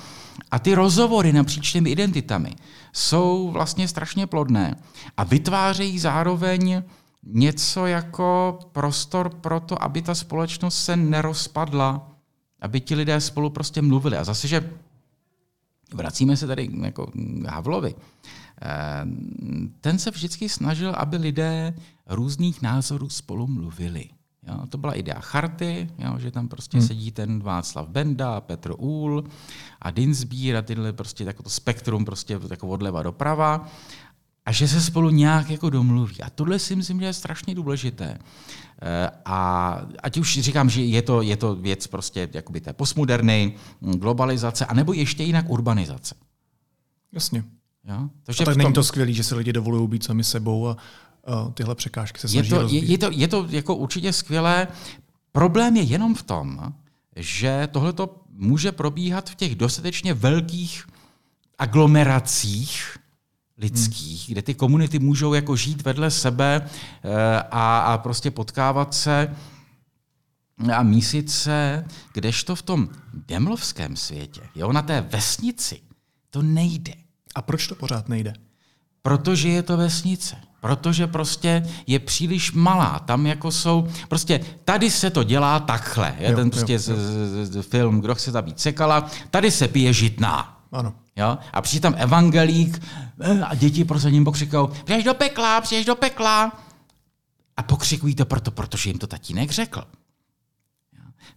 a 0.51 0.59
ty 0.59 0.73
rozhovory 0.75 1.33
napříč 1.33 1.71
těmi 1.71 1.89
identitami 1.89 2.55
jsou 2.93 3.51
vlastně 3.51 3.87
strašně 3.87 4.27
plodné 4.27 4.75
a 5.17 5.23
vytvářejí 5.23 5.99
zároveň 5.99 6.83
něco 7.23 7.85
jako 7.85 8.59
prostor 8.71 9.29
pro 9.29 9.59
to, 9.59 9.83
aby 9.83 10.01
ta 10.01 10.15
společnost 10.15 10.85
se 10.85 10.95
nerozpadla, 10.95 12.14
aby 12.61 12.81
ti 12.81 12.95
lidé 12.95 13.21
spolu 13.21 13.49
prostě 13.49 13.81
mluvili. 13.81 14.17
A 14.17 14.23
zase, 14.23 14.47
že 14.47 14.71
vracíme 15.93 16.37
se 16.37 16.47
tady 16.47 16.69
jako 16.81 17.11
k 17.13 17.45
Havlovi. 17.45 17.95
Eh, 18.61 19.05
ten 19.81 19.99
se 19.99 20.11
vždycky 20.11 20.49
snažil, 20.49 20.93
aby 20.97 21.17
lidé 21.17 21.73
různých 22.07 22.61
názorů 22.61 23.09
spolu 23.09 23.47
mluvili. 23.47 24.09
Jo, 24.47 24.67
to 24.69 24.77
byla 24.77 24.93
idea 24.93 25.19
charty, 25.19 25.89
jo, 25.97 26.19
že 26.19 26.31
tam 26.31 26.47
prostě 26.47 26.77
hmm. 26.77 26.87
sedí 26.87 27.11
ten 27.11 27.39
Václav 27.39 27.87
Benda, 27.87 28.41
Petr 28.41 28.73
Úl 28.77 29.23
a 29.81 29.91
Dinsbír 29.91 30.55
a 30.55 30.61
tyhle 30.61 30.93
prostě 30.93 31.33
to 31.33 31.49
spektrum 31.49 32.05
prostě 32.05 32.39
jako 32.49 32.67
odleva 32.67 33.03
doprava 33.03 33.69
a 34.45 34.51
že 34.51 34.67
se 34.67 34.81
spolu 34.81 35.09
nějak 35.09 35.49
jako 35.49 35.69
domluví. 35.69 36.21
A 36.21 36.29
tohle 36.29 36.59
si 36.59 36.75
myslím, 36.75 36.99
že 36.99 37.05
je 37.05 37.13
strašně 37.13 37.55
důležité. 37.55 38.17
Eh, 38.81 39.09
a 39.25 39.81
ať 40.03 40.17
už 40.17 40.39
říkám, 40.39 40.69
že 40.69 40.83
je 40.83 41.01
to, 41.01 41.21
je 41.21 41.37
to 41.37 41.55
věc 41.55 41.87
prostě 41.87 42.29
jakoby 42.33 42.61
té 42.61 42.73
postmoderny, 42.73 43.55
globalizace, 43.79 44.65
anebo 44.65 44.93
ještě 44.93 45.23
jinak 45.23 45.49
urbanizace. 45.49 46.15
Jasně. 47.11 47.43
Jo? 47.87 48.09
Takže 48.23 48.43
a 48.43 48.45
tak 48.45 48.53
tom... 48.53 48.63
není 48.63 48.73
to 48.73 48.83
skvělé, 48.83 49.13
že 49.13 49.23
se 49.23 49.35
lidi 49.35 49.53
dovolují 49.53 49.87
být 49.87 50.03
sami 50.03 50.23
sebou 50.23 50.67
a 50.67 50.77
uh, 51.27 51.51
tyhle 51.51 51.75
překážky 51.75 52.19
se 52.19 52.27
snaží 52.27 52.49
je 52.49 52.59
to, 52.59 52.67
je, 52.67 52.79
je, 52.85 52.97
to, 52.97 53.09
je 53.11 53.27
to 53.27 53.47
jako 53.49 53.75
určitě 53.75 54.13
skvělé. 54.13 54.67
Problém 55.31 55.75
je 55.75 55.83
jenom 55.83 56.15
v 56.15 56.23
tom, 56.23 56.73
že 57.15 57.67
tohle 57.71 57.93
může 58.29 58.71
probíhat 58.71 59.29
v 59.29 59.35
těch 59.35 59.55
dostatečně 59.55 60.13
velkých 60.13 60.87
aglomeracích, 61.57 62.97
lidských, 63.57 64.27
hmm. 64.27 64.33
kde 64.33 64.41
ty 64.41 64.53
komunity 64.53 64.99
můžou 64.99 65.33
jako 65.33 65.55
žít 65.55 65.81
vedle 65.81 66.11
sebe 66.11 66.61
eh, 67.03 67.41
a, 67.51 67.79
a 67.79 67.97
prostě 67.97 68.31
potkávat 68.31 68.93
se 68.93 69.35
a 70.73 70.83
mísit 70.83 71.31
se, 71.31 71.85
kdežto 72.13 72.55
v 72.55 72.61
tom 72.61 72.89
demlovském 73.13 73.95
světě, 73.95 74.41
jo, 74.55 74.71
na 74.71 74.81
té 74.81 75.01
vesnici, 75.01 75.79
to 76.29 76.41
nejde. 76.41 76.93
A 77.35 77.41
proč 77.41 77.67
to 77.67 77.75
pořád 77.75 78.09
nejde? 78.09 78.33
Protože 79.01 79.49
je 79.49 79.63
to 79.63 79.77
vesnice. 79.77 80.35
Protože 80.61 81.07
prostě 81.07 81.67
je 81.87 81.99
příliš 81.99 82.51
malá. 82.51 82.99
Tam 82.99 83.25
jako 83.25 83.51
jsou, 83.51 83.87
prostě 84.09 84.39
tady 84.63 84.91
se 84.91 85.09
to 85.09 85.23
dělá 85.23 85.59
takhle. 85.59 86.15
Je 86.19 86.31
jo, 86.31 86.35
ten 86.35 86.49
prostě 86.49 86.73
jo, 86.73 86.79
jo. 86.87 86.95
Z, 86.95 87.49
z, 87.49 87.51
z, 87.51 87.65
film 87.65 88.01
Kdo 88.01 88.15
chce 88.15 88.31
zabít 88.31 88.59
sekala, 88.59 89.09
tady 89.31 89.51
se 89.51 89.67
pije 89.67 89.93
žitná. 89.93 90.61
Ano. 90.71 90.93
Jo? 91.15 91.37
A 91.53 91.61
přijde 91.61 91.81
tam 91.81 91.95
evangelík 91.97 92.81
eh, 93.19 93.41
a 93.41 93.55
děti 93.55 93.85
prostě 93.85 94.11
ním 94.11 94.23
pokřikou, 94.23 94.67
přijdeš 94.67 95.03
do 95.03 95.13
pekla, 95.13 95.61
přijdeš 95.61 95.85
do 95.85 95.95
pekla. 95.95 96.63
A 97.57 97.63
pokřikují 97.63 98.15
to 98.15 98.25
proto, 98.25 98.51
protože 98.51 98.89
jim 98.89 98.99
to 98.99 99.07
tatínek 99.07 99.51
řekl. 99.51 99.83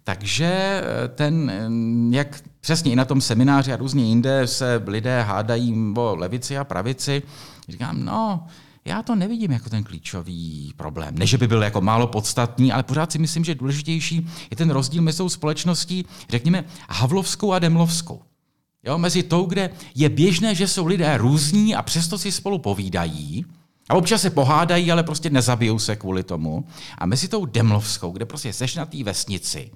Takže 0.05 0.47
eh, 0.85 1.09
ten, 1.09 1.51
eh, 1.51 2.17
jak 2.17 2.43
přesně 2.61 2.93
i 2.93 2.97
na 2.97 3.05
tom 3.05 3.21
semináři 3.21 3.73
a 3.73 3.77
různě 3.77 4.05
jinde 4.05 4.47
se 4.47 4.83
lidé 4.87 5.23
hádají 5.23 5.95
o 5.97 6.17
levici 6.17 6.59
a 6.59 6.65
pravici, 6.65 7.23
říkám, 7.69 8.05
no, 8.05 8.47
já 8.85 9.03
to 9.03 9.15
nevidím 9.15 9.53
jako 9.53 9.71
ten 9.71 9.85
klíčový 9.85 10.73
problém. 10.77 11.19
Ne, 11.19 11.27
že 11.27 11.39
by 11.39 11.49
byl 11.49 11.63
jako 11.63 11.81
málo 11.81 12.07
podstatný, 12.07 12.73
ale 12.73 12.83
pořád 12.83 13.13
si 13.13 13.19
myslím, 13.19 13.45
že 13.45 13.55
důležitější 13.55 14.29
je 14.51 14.57
ten 14.57 14.71
rozdíl 14.71 15.03
mezi 15.03 15.19
tou 15.19 15.29
společností, 15.29 16.07
řekněme, 16.31 16.65
havlovskou 16.89 17.53
a 17.53 17.59
demlovskou. 17.59 18.23
Jo, 18.89 18.99
mezi 18.99 19.23
tou, 19.23 19.45
kde 19.45 19.71
je 19.95 20.09
běžné, 20.09 20.55
že 20.55 20.69
jsou 20.69 20.87
lidé 20.87 21.17
různí 21.17 21.75
a 21.75 21.83
přesto 21.83 22.19
si 22.19 22.33
spolu 22.33 22.59
povídají, 22.59 23.45
a 23.89 23.95
občas 23.95 24.23
se 24.23 24.31
pohádají, 24.31 24.93
ale 24.93 25.03
prostě 25.03 25.31
nezabijou 25.31 25.79
se 25.79 25.97
kvůli 25.97 26.23
tomu. 26.23 26.65
A 26.99 27.07
mezi 27.07 27.29
tou 27.29 27.47
demlovskou, 27.47 28.13
kde 28.13 28.25
prostě 28.25 28.53
seš 28.53 28.75
na 28.75 28.87
té 28.87 29.05
vesnici 29.05 29.71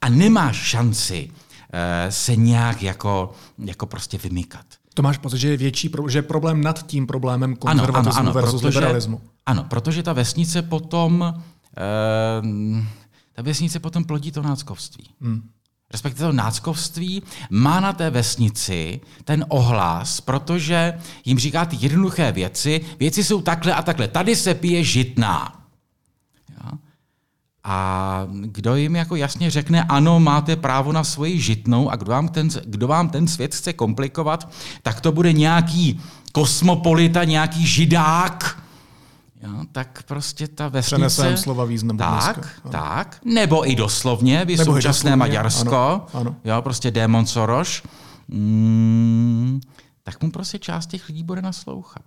a 0.00 0.08
nemáš 0.08 0.56
šanci 0.56 1.30
uh, 1.30 1.78
se 2.10 2.36
nějak 2.36 2.82
jako, 2.82 3.32
jako 3.58 3.86
prostě 3.86 4.18
vymykat. 4.18 4.66
To 4.94 5.02
máš 5.02 5.18
pocit, 5.18 5.38
že 5.38 5.48
je 5.48 5.56
větší, 5.56 5.90
že 6.08 6.18
je 6.18 6.22
problém 6.22 6.60
nad 6.60 6.86
tím 6.86 7.06
problémem 7.06 7.56
konzervatismu 7.56 8.18
ano, 8.18 8.30
ano, 8.30 8.30
ano, 8.30 8.32
versus 8.32 8.60
protože, 8.60 8.78
liberalismu. 8.78 9.20
Ano, 9.46 9.64
protože 9.64 10.02
ta 10.02 10.12
vesnice 10.12 10.62
potom, 10.62 11.20
uh, 11.20 12.84
ta 13.32 13.42
vesnice 13.42 13.80
potom 13.80 14.04
plodí 14.04 14.32
to 14.32 14.42
náckovství. 14.42 15.10
Hmm 15.20 15.50
respektive 15.92 16.26
to 16.26 16.32
náckovství, 16.32 17.22
má 17.50 17.80
na 17.80 17.92
té 17.92 18.10
vesnici 18.10 19.00
ten 19.24 19.44
ohlas, 19.48 20.20
protože 20.20 20.98
jim 21.24 21.38
říká 21.38 21.64
ty 21.64 21.76
jednoduché 21.80 22.32
věci, 22.32 22.80
věci 22.98 23.24
jsou 23.24 23.40
takhle 23.42 23.74
a 23.74 23.82
takhle, 23.82 24.08
tady 24.08 24.36
se 24.36 24.54
pije 24.54 24.84
žitná. 24.84 25.62
Ja? 26.50 26.70
A 27.64 28.26
kdo 28.40 28.76
jim 28.76 28.96
jako 28.96 29.16
jasně 29.16 29.50
řekne, 29.50 29.84
ano, 29.84 30.20
máte 30.20 30.56
právo 30.56 30.92
na 30.92 31.04
svoji 31.04 31.40
žitnou 31.40 31.90
a 31.90 31.96
kdo 31.96 32.12
vám, 32.12 32.28
ten, 32.28 32.48
kdo 32.64 32.88
vám 32.88 33.08
ten 33.08 33.28
svět 33.28 33.54
chce 33.54 33.72
komplikovat, 33.72 34.52
tak 34.82 35.00
to 35.00 35.12
bude 35.12 35.32
nějaký 35.32 36.00
kosmopolita, 36.32 37.24
nějaký 37.24 37.66
židák, 37.66 38.62
Jo, 39.42 39.64
tak 39.72 40.02
prostě 40.02 40.48
ta 40.48 40.68
vesnice... 40.68 40.96
Přenesem 40.96 41.36
slova 41.36 41.64
významu 41.64 41.98
Tak, 41.98 42.36
dneska. 42.36 42.68
tak. 42.70 43.20
Nebo 43.24 43.70
i 43.70 43.76
doslovně, 43.76 44.44
vy 44.44 44.56
Nebo 44.56 44.72
současné 44.72 45.10
doslovně, 45.10 45.16
Maďarsko, 45.16 45.76
ano, 45.76 46.06
ano. 46.12 46.36
Jo, 46.44 46.62
prostě 46.62 46.90
démon 46.90 47.26
Soros, 47.26 47.82
mm, 48.28 49.60
tak 50.02 50.22
mu 50.22 50.30
prostě 50.30 50.58
část 50.58 50.86
těch 50.86 51.08
lidí 51.08 51.22
bude 51.22 51.42
naslouchat. 51.42 52.04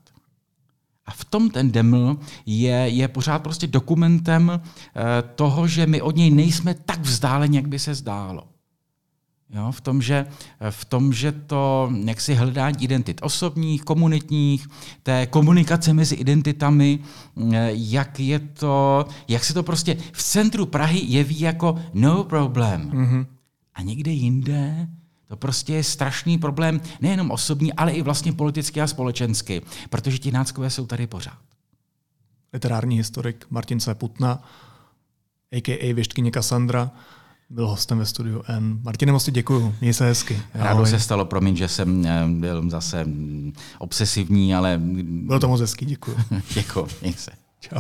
A 1.06 1.12
v 1.12 1.26
tom 1.26 1.50
ten 1.50 1.72
Deml 1.72 2.18
je, 2.46 2.72
je 2.76 3.08
pořád 3.08 3.44
prostě 3.44 3.68
dokumentem 3.68 4.50
uh, 4.50 4.60
toho, 5.36 5.68
že 5.68 5.88
my 5.88 6.02
od 6.02 6.16
něj 6.16 6.32
nejsme 6.32 6.74
tak 6.74 7.00
vzdáleni, 7.00 7.58
jak 7.58 7.68
by 7.68 7.80
se 7.80 7.96
zdálo. 7.96 8.44
Jo, 9.54 9.72
v, 9.72 9.82
tom, 9.82 10.02
že, 10.02 10.26
v 10.70 10.86
tom, 10.86 11.14
že 11.14 11.32
to 11.32 11.92
jaksi 12.06 12.34
hledání 12.34 12.84
identit 12.84 13.20
osobních, 13.24 13.84
komunitních, 13.84 14.68
té 15.04 15.28
komunikace 15.28 15.94
mezi 15.94 16.16
identitami, 16.16 17.00
jak 17.72 18.20
je 18.20 18.40
to, 18.40 19.06
jak 19.28 19.44
se 19.44 19.54
to 19.54 19.64
prostě 19.64 19.98
v 20.12 20.24
centru 20.24 20.66
Prahy 20.66 21.02
jeví 21.04 21.40
jako 21.40 21.80
no 21.94 22.24
problem. 22.24 22.92
Mm-hmm. 22.92 23.26
A 23.76 23.82
někde 23.82 24.12
jinde 24.12 24.88
to 25.32 25.38
prostě 25.38 25.74
je 25.74 25.84
strašný 25.84 26.38
problém, 26.38 26.82
nejenom 27.02 27.32
osobní, 27.32 27.74
ale 27.74 27.92
i 27.92 28.02
vlastně 28.02 28.34
politicky 28.34 28.82
a 28.82 28.88
společensky, 28.88 29.62
protože 29.90 30.18
ti 30.18 30.32
náckové 30.32 30.70
jsou 30.70 30.86
tady 30.86 31.08
pořád. 31.08 31.40
Literární 32.54 32.98
historik 32.98 33.46
Martin 33.50 33.80
C. 33.80 33.96
Putna, 33.96 34.44
a.k.a. 35.52 35.94
věštkyně 35.94 36.32
Cassandra, 36.32 36.92
byl 37.52 37.68
hostem 37.68 37.98
ve 37.98 38.06
studiu 38.06 38.44
N. 38.48 38.80
Martine, 38.84 39.12
moc 39.12 39.30
děkuju, 39.30 39.76
měj 39.82 39.94
se 39.94 40.06
hezky. 40.06 40.42
Rádo 40.54 40.86
se 40.86 41.00
stalo, 41.00 41.26
promiň, 41.26 41.56
že 41.56 41.68
jsem 41.68 42.06
eh, 42.06 42.26
byl 42.30 42.70
zase 42.70 43.04
mm, 43.04 43.54
obsesivní, 43.80 44.56
ale... 44.56 44.80
Bylo 45.04 45.40
to 45.40 45.48
moc 45.48 45.62
hezký, 45.62 45.86
děkuju. 45.86 46.18
děkuju, 46.54 46.88
měj 47.02 47.14
se. 47.14 47.32
Čau. 47.60 47.80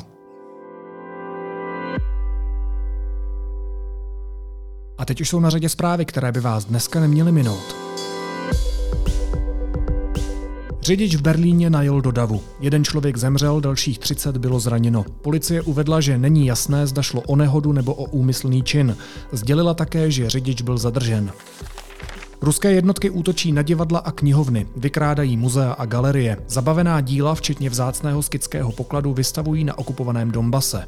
A 4.97 5.05
teď 5.05 5.22
už 5.22 5.30
jsou 5.30 5.39
na 5.39 5.49
řadě 5.49 5.69
zprávy, 5.69 6.05
které 6.05 6.32
by 6.32 6.39
vás 6.39 6.65
dneska 6.65 6.99
neměly 6.99 7.32
minout. 7.32 7.76
Řidič 10.84 11.15
v 11.15 11.21
Berlíně 11.21 11.69
najel 11.69 12.01
do 12.01 12.11
davu. 12.11 12.41
Jeden 12.59 12.84
člověk 12.84 13.17
zemřel, 13.17 13.61
dalších 13.61 13.99
30 13.99 14.38
bylo 14.38 14.59
zraněno. 14.59 15.05
Policie 15.21 15.61
uvedla, 15.61 16.01
že 16.01 16.17
není 16.17 16.45
jasné, 16.45 16.88
zda 16.88 17.01
šlo 17.01 17.21
o 17.21 17.36
nehodu 17.36 17.71
nebo 17.71 17.93
o 17.93 18.03
úmyslný 18.03 18.63
čin. 18.63 18.97
Sdělila 19.32 19.73
také, 19.73 20.11
že 20.11 20.29
řidič 20.29 20.61
byl 20.61 20.77
zadržen. 20.77 21.32
Ruské 22.41 22.71
jednotky 22.71 23.09
útočí 23.09 23.51
na 23.51 23.61
divadla 23.61 23.99
a 23.99 24.11
knihovny, 24.11 24.67
vykrádají 24.75 25.38
muzea 25.38 25.71
a 25.71 25.86
galerie. 25.86 26.38
Zabavená 26.47 27.01
díla, 27.01 27.36
včetně 27.36 27.69
vzácného 27.69 28.23
skického 28.23 28.71
pokladu, 28.71 29.13
vystavují 29.13 29.63
na 29.63 29.77
okupovaném 29.77 30.32
Dombase. 30.32 30.86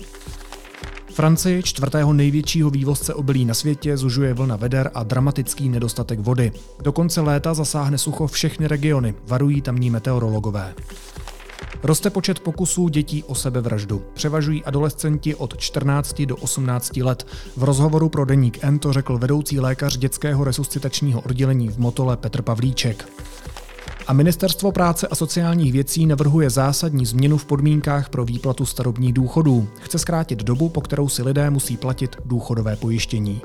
Francii, 1.13 1.63
čtvrtého 1.63 2.13
největšího 2.13 2.69
vývozce 2.69 3.13
obilí 3.13 3.45
na 3.45 3.53
světě, 3.53 3.97
zužuje 3.97 4.33
vlna 4.33 4.55
veder 4.55 4.91
a 4.93 5.03
dramatický 5.03 5.69
nedostatek 5.69 6.19
vody. 6.19 6.51
Do 6.83 6.91
konce 6.91 7.21
léta 7.21 7.53
zasáhne 7.53 7.97
sucho 7.97 8.27
všechny 8.27 8.67
regiony, 8.67 9.13
varují 9.27 9.61
tamní 9.61 9.89
meteorologové. 9.89 10.73
Roste 11.83 12.09
počet 12.09 12.39
pokusů 12.39 12.87
dětí 12.89 13.23
o 13.23 13.35
sebevraždu. 13.35 14.03
Převažují 14.13 14.63
adolescenti 14.63 15.35
od 15.35 15.57
14 15.57 16.21
do 16.21 16.35
18 16.35 16.97
let. 16.97 17.27
V 17.57 17.63
rozhovoru 17.63 18.09
pro 18.09 18.25
deník 18.25 18.63
N 18.63 18.79
to 18.79 18.93
řekl 18.93 19.17
vedoucí 19.17 19.59
lékař 19.59 19.97
dětského 19.97 20.43
resuscitačního 20.43 21.21
oddělení 21.21 21.69
v 21.69 21.77
Motole 21.77 22.17
Petr 22.17 22.41
Pavlíček. 22.41 23.09
A 24.07 24.13
Ministerstvo 24.13 24.71
práce 24.71 25.07
a 25.07 25.15
sociálních 25.15 25.73
věcí 25.73 26.05
navrhuje 26.05 26.49
zásadní 26.49 27.05
změnu 27.05 27.37
v 27.37 27.45
podmínkách 27.45 28.09
pro 28.09 28.25
výplatu 28.25 28.65
starobních 28.65 29.13
důchodů. 29.13 29.67
Chce 29.79 29.99
zkrátit 29.99 30.43
dobu, 30.43 30.69
po 30.69 30.81
kterou 30.81 31.09
si 31.09 31.23
lidé 31.23 31.49
musí 31.49 31.77
platit 31.77 32.15
důchodové 32.25 32.75
pojištění. 32.75 33.41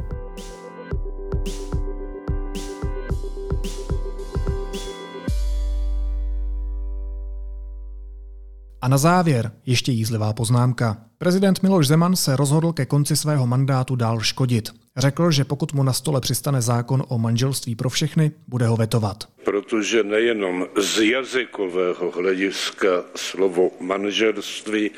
A 8.80 8.88
na 8.88 8.98
závěr 8.98 9.52
ještě 9.66 9.92
jízlivá 9.92 10.32
poznámka. 10.32 11.07
Prezident 11.18 11.62
Miloš 11.62 11.86
Zeman 11.86 12.16
se 12.16 12.36
rozhodl 12.36 12.72
ke 12.72 12.86
konci 12.86 13.16
svého 13.16 13.46
mandátu 13.46 13.96
dál 13.96 14.20
škodit. 14.20 14.70
Řekl, 14.96 15.30
že 15.30 15.44
pokud 15.44 15.72
mu 15.72 15.82
na 15.82 15.92
stole 15.92 16.20
přistane 16.20 16.62
zákon 16.62 17.04
o 17.08 17.18
manželství 17.18 17.74
pro 17.74 17.90
všechny, 17.90 18.32
bude 18.48 18.66
ho 18.66 18.76
vetovat. 18.76 19.24
Protože 19.44 20.02
nejenom 20.02 20.66
z 20.82 21.10
jazykového 21.10 22.10
hlediska 22.10 22.88
slovo 23.14 23.70
manželství 23.80 24.90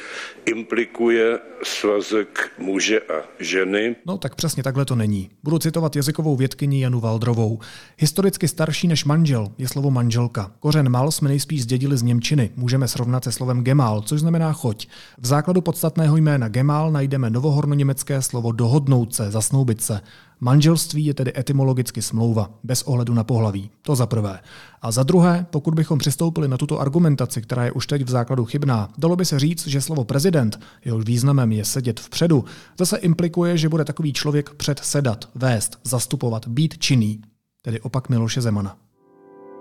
implikuje 0.47 1.39
svazek 1.62 2.53
muže 2.59 3.01
a 3.01 3.23
ženy. 3.39 3.97
No 4.07 4.18
tak 4.18 4.35
přesně 4.35 4.62
takhle 4.62 4.85
to 4.85 4.95
není. 4.97 5.31
Budu 5.43 5.59
citovat 5.59 5.97
jazykovou 5.97 6.37
vědkyni 6.37 6.83
Janu 6.83 7.01
Valdrovou. 7.01 7.59
Historicky 7.99 8.49
starší 8.49 8.89
než 8.89 9.05
manžel 9.05 9.49
je 9.59 9.68
slovo 9.68 9.91
manželka. 9.91 10.53
Kořen 10.61 10.89
mal 10.89 11.11
jsme 11.11 11.29
nejspíš 11.29 11.62
zdědili 11.62 11.97
z 11.97 12.03
Němčiny. 12.03 12.51
Můžeme 12.57 12.89
srovnat 12.89 13.25
se 13.25 13.33
slovem 13.33 13.64
gemál, 13.64 14.03
což 14.03 14.21
znamená 14.21 14.53
choď. 14.53 14.89
V 15.18 15.27
základu 15.27 15.61
podstatného 15.61 16.10
jména 16.17 16.49
gemál 16.49 16.93
najdeme 16.93 17.31
novohorno-německé 17.31 18.23
slovo 18.23 18.53
dohodnout 18.53 19.15
se, 19.15 19.31
zasnoubit 19.31 19.81
se. 19.81 20.01
Manželství 20.41 21.07
je 21.07 21.15
tedy 21.15 21.33
etymologicky 21.37 22.03
smlouva, 22.03 22.51
bez 22.65 22.83
ohledu 22.83 23.15
na 23.15 23.25
pohlaví. 23.25 23.71
To 23.83 23.97
za 23.97 24.07
prvé. 24.07 24.41
A 24.83 24.91
za 24.91 25.03
druhé, 25.03 25.47
pokud 25.51 25.75
bychom 25.75 25.99
přistoupili 25.99 26.49
na 26.49 26.57
tuto 26.57 26.81
argumentaci, 26.81 27.43
která 27.43 27.65
je 27.65 27.73
už 27.73 27.87
teď 27.87 28.03
v 28.03 28.11
základu 28.11 28.45
chybná, 28.45 28.89
dalo 28.99 29.17
by 29.17 29.25
se 29.25 29.39
říct, 29.39 29.67
že 29.67 29.81
slovo 29.81 30.05
prezident, 30.05 30.61
jehož 30.85 31.05
významem 31.05 31.53
je 31.53 31.65
sedět 31.65 32.01
vpředu, 32.01 32.45
zase 32.79 32.97
implikuje, 32.97 33.59
že 33.59 33.69
bude 33.69 33.85
takový 33.85 34.13
člověk 34.13 34.51
předsedat, 34.51 35.29
vést, 35.35 35.79
zastupovat, 35.85 36.49
být 36.49 36.79
činný, 36.79 37.21
tedy 37.63 37.81
opak 37.81 38.09
Miloše 38.09 38.41
Zemana. 38.41 38.77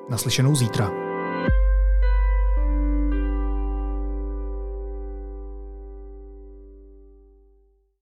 Naslyšenou 0.10 0.56
zítra. 0.56 1.09